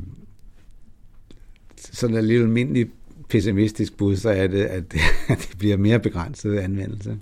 sådan 1.77 2.15
en 2.15 2.25
lille 2.25 2.43
almindelig 2.43 2.89
pessimistisk 3.29 3.97
bud, 3.97 4.15
så 4.15 4.29
er 4.29 4.47
det, 4.47 4.65
at 4.65 4.91
det, 4.91 4.99
at 5.29 5.47
det 5.51 5.57
bliver 5.57 5.77
mere 5.77 5.99
begrænset 5.99 6.57
anvendelse. 6.57 7.19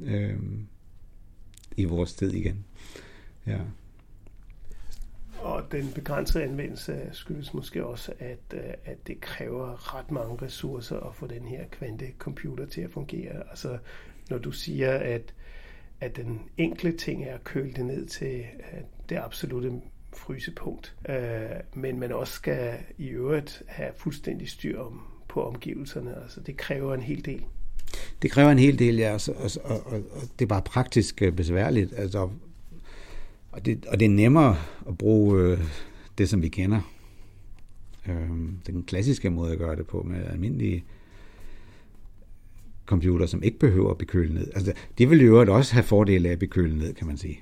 Øh, 0.00 0.34
i 1.76 1.84
vores 1.84 2.12
tid 2.12 2.32
igen. 2.32 2.64
Ja. 3.46 3.58
Og 5.40 5.72
den 5.72 5.92
begrænsede 5.94 6.44
anvendelse 6.44 7.08
skyldes 7.12 7.54
måske 7.54 7.86
også, 7.86 8.12
at, 8.18 8.38
øh, 8.54 8.60
at 8.84 9.06
det 9.06 9.20
kræver 9.20 9.94
ret 9.96 10.10
mange 10.10 10.38
ressourcer 10.42 10.96
at 10.96 11.14
få 11.14 11.26
den 11.26 11.44
her 11.44 11.64
kvantecomputer 11.70 12.66
til 12.66 12.80
at 12.80 12.90
fungere. 12.90 13.42
Altså, 13.50 13.78
når 14.30 14.38
du 14.38 14.52
siger, 14.52 14.92
at, 14.92 15.34
at 16.00 16.16
den 16.16 16.40
enkle 16.56 16.92
ting 16.92 17.24
er 17.24 17.34
at 17.34 17.44
køle 17.44 17.72
det 17.72 17.86
ned 17.86 18.06
til 18.06 18.40
øh, 18.40 18.80
det 19.08 19.16
absolute 19.16 19.72
frysepunkt, 20.12 20.96
øh, 21.08 21.50
men 21.74 22.00
man 22.00 22.12
også 22.12 22.32
skal 22.32 22.74
i 22.98 23.06
øvrigt 23.06 23.62
have 23.68 23.90
fuldstændig 23.96 24.48
styr 24.48 24.80
om, 24.80 25.02
på 25.28 25.44
omgivelserne. 25.46 26.22
Altså, 26.22 26.40
det 26.40 26.56
kræver 26.56 26.94
en 26.94 27.02
hel 27.02 27.24
del. 27.24 27.44
Det 28.22 28.30
kræver 28.30 28.50
en 28.50 28.58
hel 28.58 28.78
del, 28.78 28.96
ja, 28.96 29.14
og, 29.14 29.20
og, 29.64 29.86
og, 29.86 29.92
og 29.92 30.22
det 30.38 30.44
er 30.44 30.48
bare 30.48 30.62
praktisk 30.62 31.22
besværligt. 31.36 31.92
Altså, 31.96 32.30
og 33.52 33.66
det, 33.66 33.86
og 33.86 34.00
det 34.00 34.06
er 34.06 34.10
nemmere 34.10 34.56
at 34.88 34.98
bruge 34.98 35.42
øh, 35.42 35.58
det, 36.18 36.28
som 36.28 36.42
vi 36.42 36.48
kender. 36.48 36.80
Øh, 38.08 38.30
den 38.66 38.82
klassiske 38.82 39.30
måde 39.30 39.52
at 39.52 39.58
gøre 39.58 39.76
det 39.76 39.86
på 39.86 40.02
med 40.02 40.24
almindelige 40.26 40.84
computer, 42.86 43.26
som 43.26 43.42
ikke 43.42 43.58
behøver 43.58 43.90
at 43.90 43.98
bekøle 43.98 44.34
ned. 44.34 44.50
Altså, 44.54 44.72
de 44.98 45.08
vil 45.08 45.24
jo 45.24 45.54
også 45.56 45.72
have 45.72 45.82
fordele 45.82 46.28
af 46.28 46.32
at 46.32 46.38
bekøle 46.38 46.78
ned, 46.78 46.94
kan 46.94 47.06
man 47.06 47.16
sige. 47.16 47.40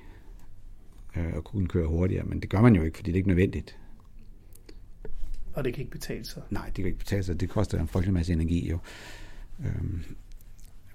Øh, 1.17 1.33
og 1.35 1.43
kunne 1.43 1.67
køre 1.67 1.87
hurtigere, 1.87 2.25
men 2.25 2.39
det 2.39 2.49
gør 2.49 2.61
man 2.61 2.75
jo 2.75 2.83
ikke, 2.83 2.97
fordi 2.97 3.11
det 3.11 3.15
er 3.15 3.19
ikke 3.19 3.27
nødvendigt. 3.27 3.77
Og 5.53 5.63
det 5.65 5.73
kan 5.73 5.81
ikke 5.81 5.91
betale 5.91 6.25
sig? 6.25 6.41
Nej, 6.49 6.65
det 6.65 6.75
kan 6.75 6.85
ikke 6.85 6.99
betale 6.99 7.23
sig. 7.23 7.39
Det 7.39 7.49
koster 7.49 7.79
en 7.79 7.87
frygtelig 7.87 8.13
masse 8.13 8.33
energi 8.33 8.69
jo. 8.69 8.77
Øh, 9.59 9.83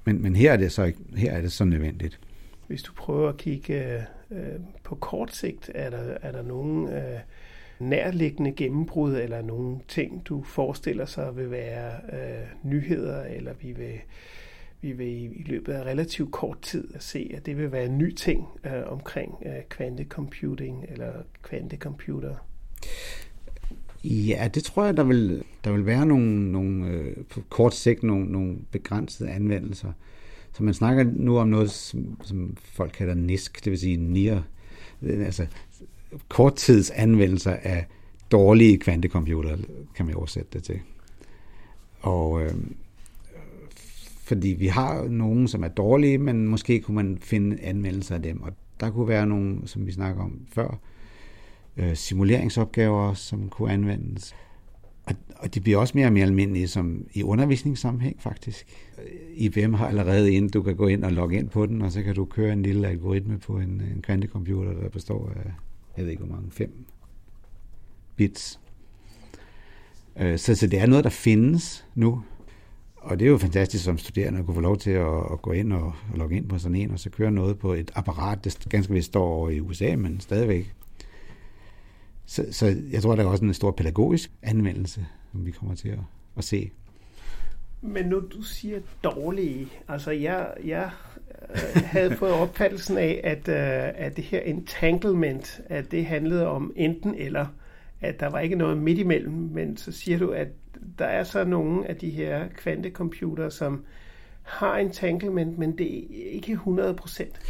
men, 0.04 0.22
men 0.22 0.36
her 0.36 0.52
er 0.52 0.56
det 0.56 0.72
så 0.72 0.92
her 1.16 1.32
er 1.32 1.40
det 1.40 1.52
så 1.52 1.64
nødvendigt. 1.64 2.20
Hvis 2.66 2.82
du 2.82 2.92
prøver 2.92 3.28
at 3.28 3.36
kigge 3.36 4.06
øh, 4.30 4.60
på 4.84 4.94
kort 4.94 5.34
sigt, 5.34 5.70
er 5.74 5.90
der, 5.90 6.16
er 6.22 6.32
der 6.32 6.42
nogle 6.42 6.96
øh, 6.96 7.20
nærliggende 7.78 8.52
gennembrud, 8.52 9.14
eller 9.16 9.42
nogle 9.42 9.78
ting, 9.88 10.26
du 10.26 10.42
forestiller 10.42 11.06
sig 11.06 11.36
vil 11.36 11.50
være 11.50 11.92
øh, 12.12 12.70
nyheder, 12.70 13.22
eller 13.22 13.52
vi 13.62 13.72
vil, 13.72 14.00
vi 14.80 14.92
vil 14.92 15.06
i, 15.06 15.24
i 15.24 15.42
løbet 15.46 15.72
af 15.72 15.82
relativt 15.84 16.32
kort 16.32 16.60
tid 16.62 16.94
at 16.94 17.02
se, 17.02 17.30
at 17.34 17.46
det 17.46 17.58
vil 17.58 17.72
være 17.72 17.84
en 17.84 17.98
ny 17.98 18.14
ting 18.14 18.48
øh, 18.64 18.92
omkring 18.92 19.34
øh, 19.46 19.62
kvantecomputing 19.68 20.84
eller 20.88 21.12
kvantecomputer? 21.42 22.34
Ja, 24.04 24.48
det 24.54 24.64
tror 24.64 24.84
jeg, 24.84 24.96
der 24.96 25.04
vil, 25.04 25.44
der 25.64 25.72
vil 25.72 25.86
være 25.86 26.06
nogle, 26.06 26.52
nogle 26.52 26.86
øh, 26.86 27.16
på 27.30 27.40
kort 27.48 27.74
sigt 27.74 28.02
nogle, 28.02 28.32
nogle 28.32 28.56
begrænsede 28.70 29.30
anvendelser. 29.30 29.92
Så 30.52 30.62
man 30.62 30.74
snakker 30.74 31.04
nu 31.04 31.38
om 31.38 31.48
noget, 31.48 31.70
som, 31.70 32.20
som 32.22 32.56
folk 32.56 32.92
kalder 32.92 33.14
NISC, 33.14 33.52
det 33.52 33.70
vil 33.70 33.78
sige 33.78 33.96
near, 33.96 34.42
altså 35.06 35.46
korttids 36.28 36.90
anvendelser 36.90 37.56
af 37.62 37.86
dårlige 38.32 38.78
kvantecomputere, 38.78 39.58
kan 39.94 40.06
man 40.06 40.14
oversætte 40.14 40.48
det 40.52 40.62
til. 40.62 40.80
Og 42.00 42.42
øh, 42.42 42.54
fordi 44.24 44.48
vi 44.48 44.66
har 44.66 45.08
nogen, 45.08 45.48
som 45.48 45.64
er 45.64 45.68
dårlige, 45.68 46.18
men 46.18 46.48
måske 46.48 46.80
kunne 46.80 46.94
man 46.94 47.18
finde 47.20 47.60
anvendelser 47.62 48.14
af 48.14 48.22
dem. 48.22 48.42
Og 48.42 48.52
der 48.80 48.90
kunne 48.90 49.08
være 49.08 49.26
nogle, 49.26 49.58
som 49.68 49.86
vi 49.86 49.92
snakker 49.92 50.22
om 50.22 50.40
før, 50.52 50.78
øh, 51.76 51.96
simuleringsopgaver, 51.96 53.14
som 53.14 53.48
kunne 53.48 53.72
anvendes. 53.72 54.34
Og, 55.06 55.14
og 55.36 55.54
de 55.54 55.60
bliver 55.60 55.78
også 55.78 55.92
mere 55.96 56.06
og 56.06 56.12
mere 56.12 56.24
almindelige 56.24 56.68
som 56.68 57.06
i 57.12 57.22
undervisningssammenhæng 57.22 58.22
faktisk. 58.22 58.66
IBM 59.34 59.74
har 59.74 59.88
allerede 59.88 60.32
ind, 60.32 60.50
du 60.50 60.62
kan 60.62 60.76
gå 60.76 60.86
ind 60.86 61.04
og 61.04 61.12
logge 61.12 61.36
ind 61.36 61.48
på 61.48 61.66
den, 61.66 61.82
og 61.82 61.92
så 61.92 62.02
kan 62.02 62.14
du 62.14 62.24
køre 62.24 62.52
en 62.52 62.62
lille 62.62 62.88
algoritme 62.88 63.38
på 63.38 63.58
en, 63.58 63.82
en 63.94 64.02
kvantecomputer, 64.02 64.72
der 64.72 64.88
består 64.88 65.32
af, 65.36 65.52
jeg 65.96 66.04
ved 66.04 66.12
ikke 66.12 66.24
hvor 66.24 66.34
mange, 66.34 66.50
fem 66.50 66.86
bits. 68.16 68.60
Øh, 70.20 70.38
så, 70.38 70.54
så 70.54 70.66
det 70.66 70.78
er 70.78 70.86
noget, 70.86 71.04
der 71.04 71.10
findes 71.10 71.86
nu. 71.94 72.22
Og 72.96 73.18
det 73.18 73.26
er 73.26 73.30
jo 73.30 73.38
fantastisk 73.38 73.84
som 73.84 73.98
studerende 73.98 74.38
at 74.38 74.44
kunne 74.46 74.54
få 74.54 74.60
lov 74.60 74.76
til 74.76 74.90
at, 74.90 75.32
at 75.32 75.42
gå 75.42 75.52
ind 75.52 75.72
og, 75.72 75.92
og 76.12 76.18
logge 76.18 76.36
ind 76.36 76.48
på 76.48 76.58
sådan 76.58 76.76
en, 76.76 76.90
og 76.90 76.98
så 76.98 77.10
køre 77.10 77.30
noget 77.30 77.58
på 77.58 77.72
et 77.72 77.90
apparat, 77.94 78.44
der 78.44 78.68
ganske 78.68 78.92
vist 78.92 79.06
står 79.06 79.24
over 79.24 79.50
i 79.50 79.60
USA, 79.60 79.96
men 79.96 80.20
stadigvæk 80.20 80.74
så, 82.26 82.46
så 82.50 82.76
jeg 82.92 83.02
tror, 83.02 83.16
der 83.16 83.22
er 83.22 83.28
også 83.28 83.44
en 83.44 83.54
stor 83.54 83.70
pædagogisk 83.70 84.30
anvendelse, 84.42 85.06
som 85.32 85.46
vi 85.46 85.50
kommer 85.50 85.74
til 85.74 85.88
at, 85.88 85.98
at 86.36 86.44
se. 86.44 86.70
Men 87.82 88.06
nu 88.06 88.20
du 88.20 88.42
siger 88.42 88.80
dårlige, 89.04 89.68
altså 89.88 90.10
jeg, 90.10 90.54
jeg 90.64 90.90
øh, 91.50 91.82
havde 91.84 92.16
fået 92.16 92.32
opfattelsen 92.32 92.98
af, 92.98 93.20
at, 93.24 93.48
øh, 93.48 94.04
at 94.04 94.16
det 94.16 94.24
her 94.24 94.40
entanglement, 94.40 95.60
at 95.66 95.90
det 95.90 96.06
handlede 96.06 96.46
om 96.46 96.72
enten 96.76 97.14
eller, 97.14 97.46
at 98.00 98.20
der 98.20 98.26
var 98.26 98.40
ikke 98.40 98.56
noget 98.56 98.78
midt 98.78 98.98
imellem, 98.98 99.32
men 99.32 99.76
så 99.76 99.92
siger 99.92 100.18
du, 100.18 100.30
at 100.30 100.48
der 100.98 101.04
er 101.04 101.24
så 101.24 101.44
nogle 101.44 101.88
af 101.88 101.96
de 101.96 102.10
her 102.10 102.48
kvantecomputere, 102.48 103.50
som 103.50 103.84
har 104.42 104.76
entanglement, 104.76 105.58
men 105.58 105.78
det 105.78 105.98
er 105.98 106.30
ikke 106.30 106.52
100 106.52 106.94
procent. 106.94 107.40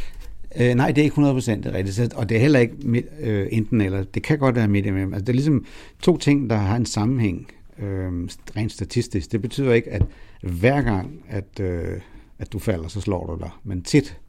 Øh, 0.59 0.75
nej, 0.75 0.91
det 0.91 1.01
er 1.01 1.03
ikke 1.03 1.15
100% 1.15 1.73
rigtigt, 1.73 2.13
og 2.13 2.29
det 2.29 2.37
er 2.37 2.41
heller 2.41 2.59
ikke 2.59 2.75
midt, 2.83 3.05
øh, 3.19 3.47
enten 3.51 3.81
eller. 3.81 4.03
Det 4.03 4.23
kan 4.23 4.39
godt 4.39 4.55
være 4.55 4.67
midt 4.67 4.85
imellem. 4.85 5.13
Altså, 5.13 5.25
det 5.25 5.29
er 5.29 5.33
ligesom 5.33 5.65
to 5.99 6.17
ting, 6.17 6.49
der 6.49 6.55
har 6.55 6.75
en 6.75 6.85
sammenhæng 6.85 7.47
øh, 7.79 8.11
rent 8.57 8.71
statistisk. 8.71 9.31
Det 9.31 9.41
betyder 9.41 9.73
ikke, 9.73 9.91
at 9.91 10.05
hver 10.41 10.81
gang, 10.81 11.23
at, 11.27 11.59
øh, 11.59 11.99
at 12.39 12.53
du 12.53 12.59
falder, 12.59 12.87
så 12.87 13.01
slår 13.01 13.25
du 13.25 13.39
dig. 13.39 13.49
Men 13.63 13.83
tit, 13.83 14.19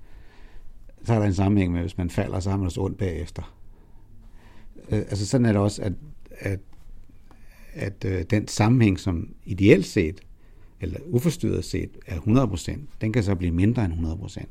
så 1.04 1.14
er 1.14 1.18
der 1.18 1.26
en 1.26 1.34
sammenhæng 1.34 1.72
med, 1.72 1.80
at 1.80 1.84
hvis 1.84 1.98
man 1.98 2.10
falder, 2.10 2.40
så 2.40 2.50
har 2.50 2.56
man 2.56 2.66
også 2.66 2.80
ondt 2.80 2.98
bagefter. 2.98 3.54
Øh, 4.90 4.98
altså 4.98 5.26
sådan 5.26 5.46
er 5.46 5.52
det 5.52 5.60
også, 5.60 5.82
at, 5.82 5.92
at, 6.38 6.60
at 7.74 8.04
øh, 8.04 8.22
den 8.30 8.48
sammenhæng, 8.48 9.00
som 9.00 9.28
ideelt 9.44 9.86
set, 9.86 10.20
eller 10.80 10.98
uforstyrret 11.06 11.64
set, 11.64 11.90
er 12.06 12.16
100%, 12.16 12.78
den 13.00 13.12
kan 13.12 13.22
så 13.22 13.34
blive 13.34 13.52
mindre 13.52 13.84
end 13.84 13.92
100% 13.92 14.44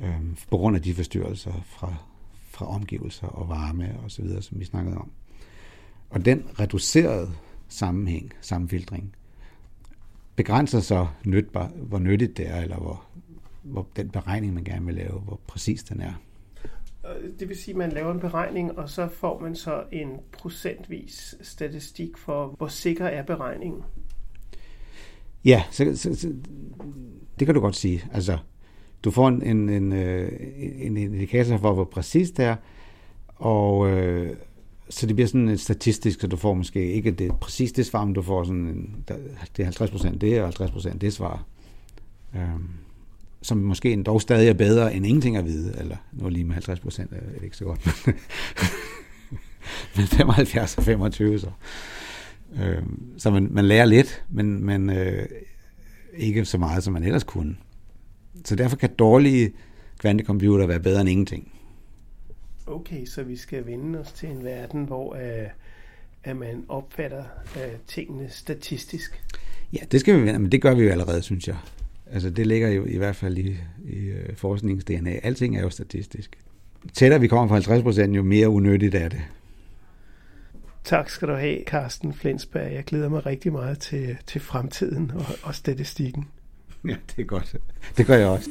øh, 0.00 0.20
på 0.50 0.56
grund 0.56 0.76
af 0.76 0.82
de 0.82 0.94
forstyrrelser 0.94 1.52
fra, 1.66 1.94
fra 2.50 2.66
omgivelser 2.66 3.26
og 3.26 3.48
varme 3.48 3.98
og 4.04 4.10
så 4.10 4.22
videre, 4.22 4.42
som 4.42 4.60
vi 4.60 4.64
snakkede 4.64 4.96
om. 4.96 5.10
Og 6.10 6.24
den 6.24 6.44
reducerede 6.60 7.32
sammenhæng, 7.68 8.32
sammenfiltring, 8.40 9.14
begrænser 10.36 10.80
så 10.80 11.06
nytbar, 11.24 11.66
hvor 11.66 11.98
nyttigt 11.98 12.36
det 12.36 12.48
er, 12.48 12.60
eller 12.60 12.76
hvor, 12.76 13.04
hvor 13.62 13.86
den 13.96 14.10
beregning, 14.10 14.54
man 14.54 14.64
gerne 14.64 14.86
vil 14.86 14.94
lave, 14.94 15.20
hvor 15.20 15.40
præcis 15.46 15.82
den 15.82 16.00
er. 16.00 16.12
Det 17.40 17.48
vil 17.48 17.56
sige, 17.56 17.72
at 17.72 17.78
man 17.78 17.92
laver 17.92 18.12
en 18.12 18.20
beregning, 18.20 18.78
og 18.78 18.90
så 18.90 19.08
får 19.08 19.40
man 19.40 19.56
så 19.56 19.84
en 19.92 20.08
procentvis 20.32 21.34
statistik 21.42 22.18
for, 22.18 22.54
hvor 22.58 22.68
sikker 22.68 23.06
er 23.06 23.22
beregningen? 23.22 23.82
Ja, 25.44 25.62
så, 25.70 25.92
så, 25.96 26.14
så, 26.14 26.32
det 27.38 27.46
kan 27.46 27.54
du 27.54 27.60
godt 27.60 27.76
sige. 27.76 28.04
Altså, 28.12 28.38
du 29.04 29.10
får 29.10 29.28
en, 29.28 29.42
en, 29.42 29.68
en, 29.68 29.92
øh, 29.92 30.32
en 30.78 30.96
indikator 30.96 31.56
for, 31.58 31.72
hvor 31.72 31.84
præcis 31.84 32.30
det 32.30 32.44
er, 32.44 32.56
og 33.36 33.90
øh, 33.90 34.36
så 34.88 35.06
det 35.06 35.16
bliver 35.16 35.28
sådan 35.28 35.48
et 35.48 35.60
statistisk, 35.60 36.20
så 36.20 36.26
du 36.26 36.36
får 36.36 36.54
måske 36.54 36.92
ikke 36.92 37.10
det 37.10 37.32
præcis 37.40 37.72
det 37.72 37.86
svar, 37.86 38.04
men 38.04 38.14
du 38.14 38.22
får 38.22 38.44
sådan 38.44 38.60
en, 38.60 39.04
det 39.56 39.66
er 39.66 39.70
50% 39.70 40.18
det 40.18 40.42
og 40.42 40.48
50% 40.48 40.98
det 40.98 41.12
svar. 41.12 41.44
Øh, 42.34 42.40
som 43.42 43.58
måske 43.58 44.02
dog 44.02 44.20
stadig 44.20 44.48
er 44.48 44.52
bedre 44.52 44.94
end 44.94 45.06
ingenting 45.06 45.36
at 45.36 45.44
vide, 45.44 45.74
eller 45.78 45.96
nu 46.12 46.28
lige 46.28 46.44
med 46.44 46.56
50% 46.56 47.02
er 47.02 47.06
det 47.34 47.44
ikke 47.44 47.56
så 47.56 47.64
godt, 47.64 48.06
men 49.96 50.06
75 50.06 50.78
og 50.78 50.84
25 50.84 51.38
så. 51.38 51.50
Øh, 52.62 52.82
så 53.18 53.30
man, 53.30 53.48
man 53.50 53.64
lærer 53.64 53.84
lidt, 53.84 54.24
men, 54.30 54.64
men 54.64 54.90
øh, 54.90 55.26
ikke 56.16 56.44
så 56.44 56.58
meget, 56.58 56.84
som 56.84 56.92
man 56.92 57.02
ellers 57.02 57.24
kunne. 57.24 57.56
Så 58.44 58.56
derfor 58.56 58.76
kan 58.76 58.90
dårlige 58.98 59.52
kvantecomputer 59.98 60.66
være 60.66 60.80
bedre 60.80 61.00
end 61.00 61.10
ingenting. 61.10 61.52
Okay, 62.66 63.06
så 63.06 63.22
vi 63.22 63.36
skal 63.36 63.66
vende 63.66 63.98
os 63.98 64.12
til 64.12 64.28
en 64.28 64.44
verden, 64.44 64.84
hvor 64.84 65.12
uh, 65.12 65.50
at 66.24 66.36
man 66.36 66.64
opfatter 66.68 67.24
uh, 67.56 67.62
tingene 67.86 68.30
statistisk. 68.30 69.22
Ja, 69.72 69.78
det 69.92 70.00
skal 70.00 70.16
vi 70.16 70.22
vende, 70.22 70.38
men 70.38 70.52
det 70.52 70.62
gør 70.62 70.74
vi 70.74 70.82
jo 70.82 70.90
allerede, 70.90 71.22
synes 71.22 71.48
jeg. 71.48 71.56
Altså 72.12 72.30
det 72.30 72.46
ligger 72.46 72.68
jo 72.68 72.84
i 72.84 72.96
hvert 72.96 73.16
fald 73.16 73.38
i, 73.38 73.56
i 73.84 74.10
uh, 74.10 74.34
forsknings-DNA. 74.34 75.10
Alting 75.22 75.56
er 75.56 75.62
jo 75.62 75.70
statistisk. 75.70 76.38
Tættere 76.92 77.20
vi 77.20 77.28
kommer 77.28 77.48
fra 77.48 77.54
50 77.54 77.82
procent, 77.82 78.16
jo 78.16 78.22
mere 78.22 78.48
unødigt 78.48 78.94
er 78.94 79.08
det. 79.08 79.20
Tak 80.84 81.10
skal 81.10 81.28
du 81.28 81.34
have, 81.34 81.64
Carsten 81.66 82.14
Flensberg. 82.14 82.72
Jeg 82.72 82.84
glæder 82.84 83.08
mig 83.08 83.26
rigtig 83.26 83.52
meget 83.52 83.78
til, 83.78 84.16
til 84.26 84.40
fremtiden 84.40 85.12
og, 85.14 85.24
og 85.42 85.54
statistikken. 85.54 86.28
Ja, 86.88 86.96
det 87.16 87.22
er 87.22 87.26
godt. 87.26 87.56
Det 87.96 88.06
gør 88.06 88.16
jeg 88.16 88.28
også. 88.28 88.50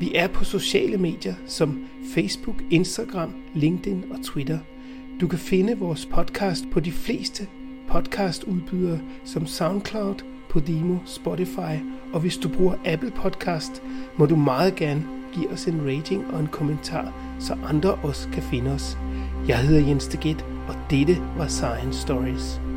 Vi 0.00 0.14
er 0.14 0.28
på 0.28 0.44
sociale 0.44 0.96
medier 0.96 1.34
som 1.46 1.86
Facebook, 2.14 2.62
Instagram, 2.70 3.34
LinkedIn 3.54 4.04
og 4.10 4.24
Twitter. 4.24 4.58
Du 5.20 5.28
kan 5.28 5.38
finde 5.38 5.78
vores 5.78 6.06
podcast 6.06 6.64
på 6.72 6.80
de 6.80 6.92
fleste 6.92 7.46
podcastudbydere 7.88 9.00
som 9.24 9.46
SoundCloud, 9.46 10.14
Podimo, 10.50 10.96
Spotify, 11.04 11.74
og 12.12 12.20
hvis 12.20 12.36
du 12.36 12.48
bruger 12.48 12.74
Apple 12.84 13.10
Podcast, 13.10 13.82
må 14.16 14.26
du 14.26 14.36
meget 14.36 14.74
gerne 14.74 15.04
give 15.32 15.50
os 15.50 15.66
en 15.66 15.80
rating 15.86 16.34
og 16.34 16.40
en 16.40 16.46
kommentar, 16.46 17.12
så 17.38 17.56
andre 17.64 17.94
også 17.94 18.28
kan 18.28 18.42
finde 18.42 18.70
os. 18.70 18.98
Jeg 19.48 19.58
hedder 19.58 19.86
Jens 19.86 20.08
Deget, 20.08 20.46
og 20.68 20.74
dette 20.90 21.22
var 21.36 21.46
Science 21.46 22.00
Stories. 22.00 22.69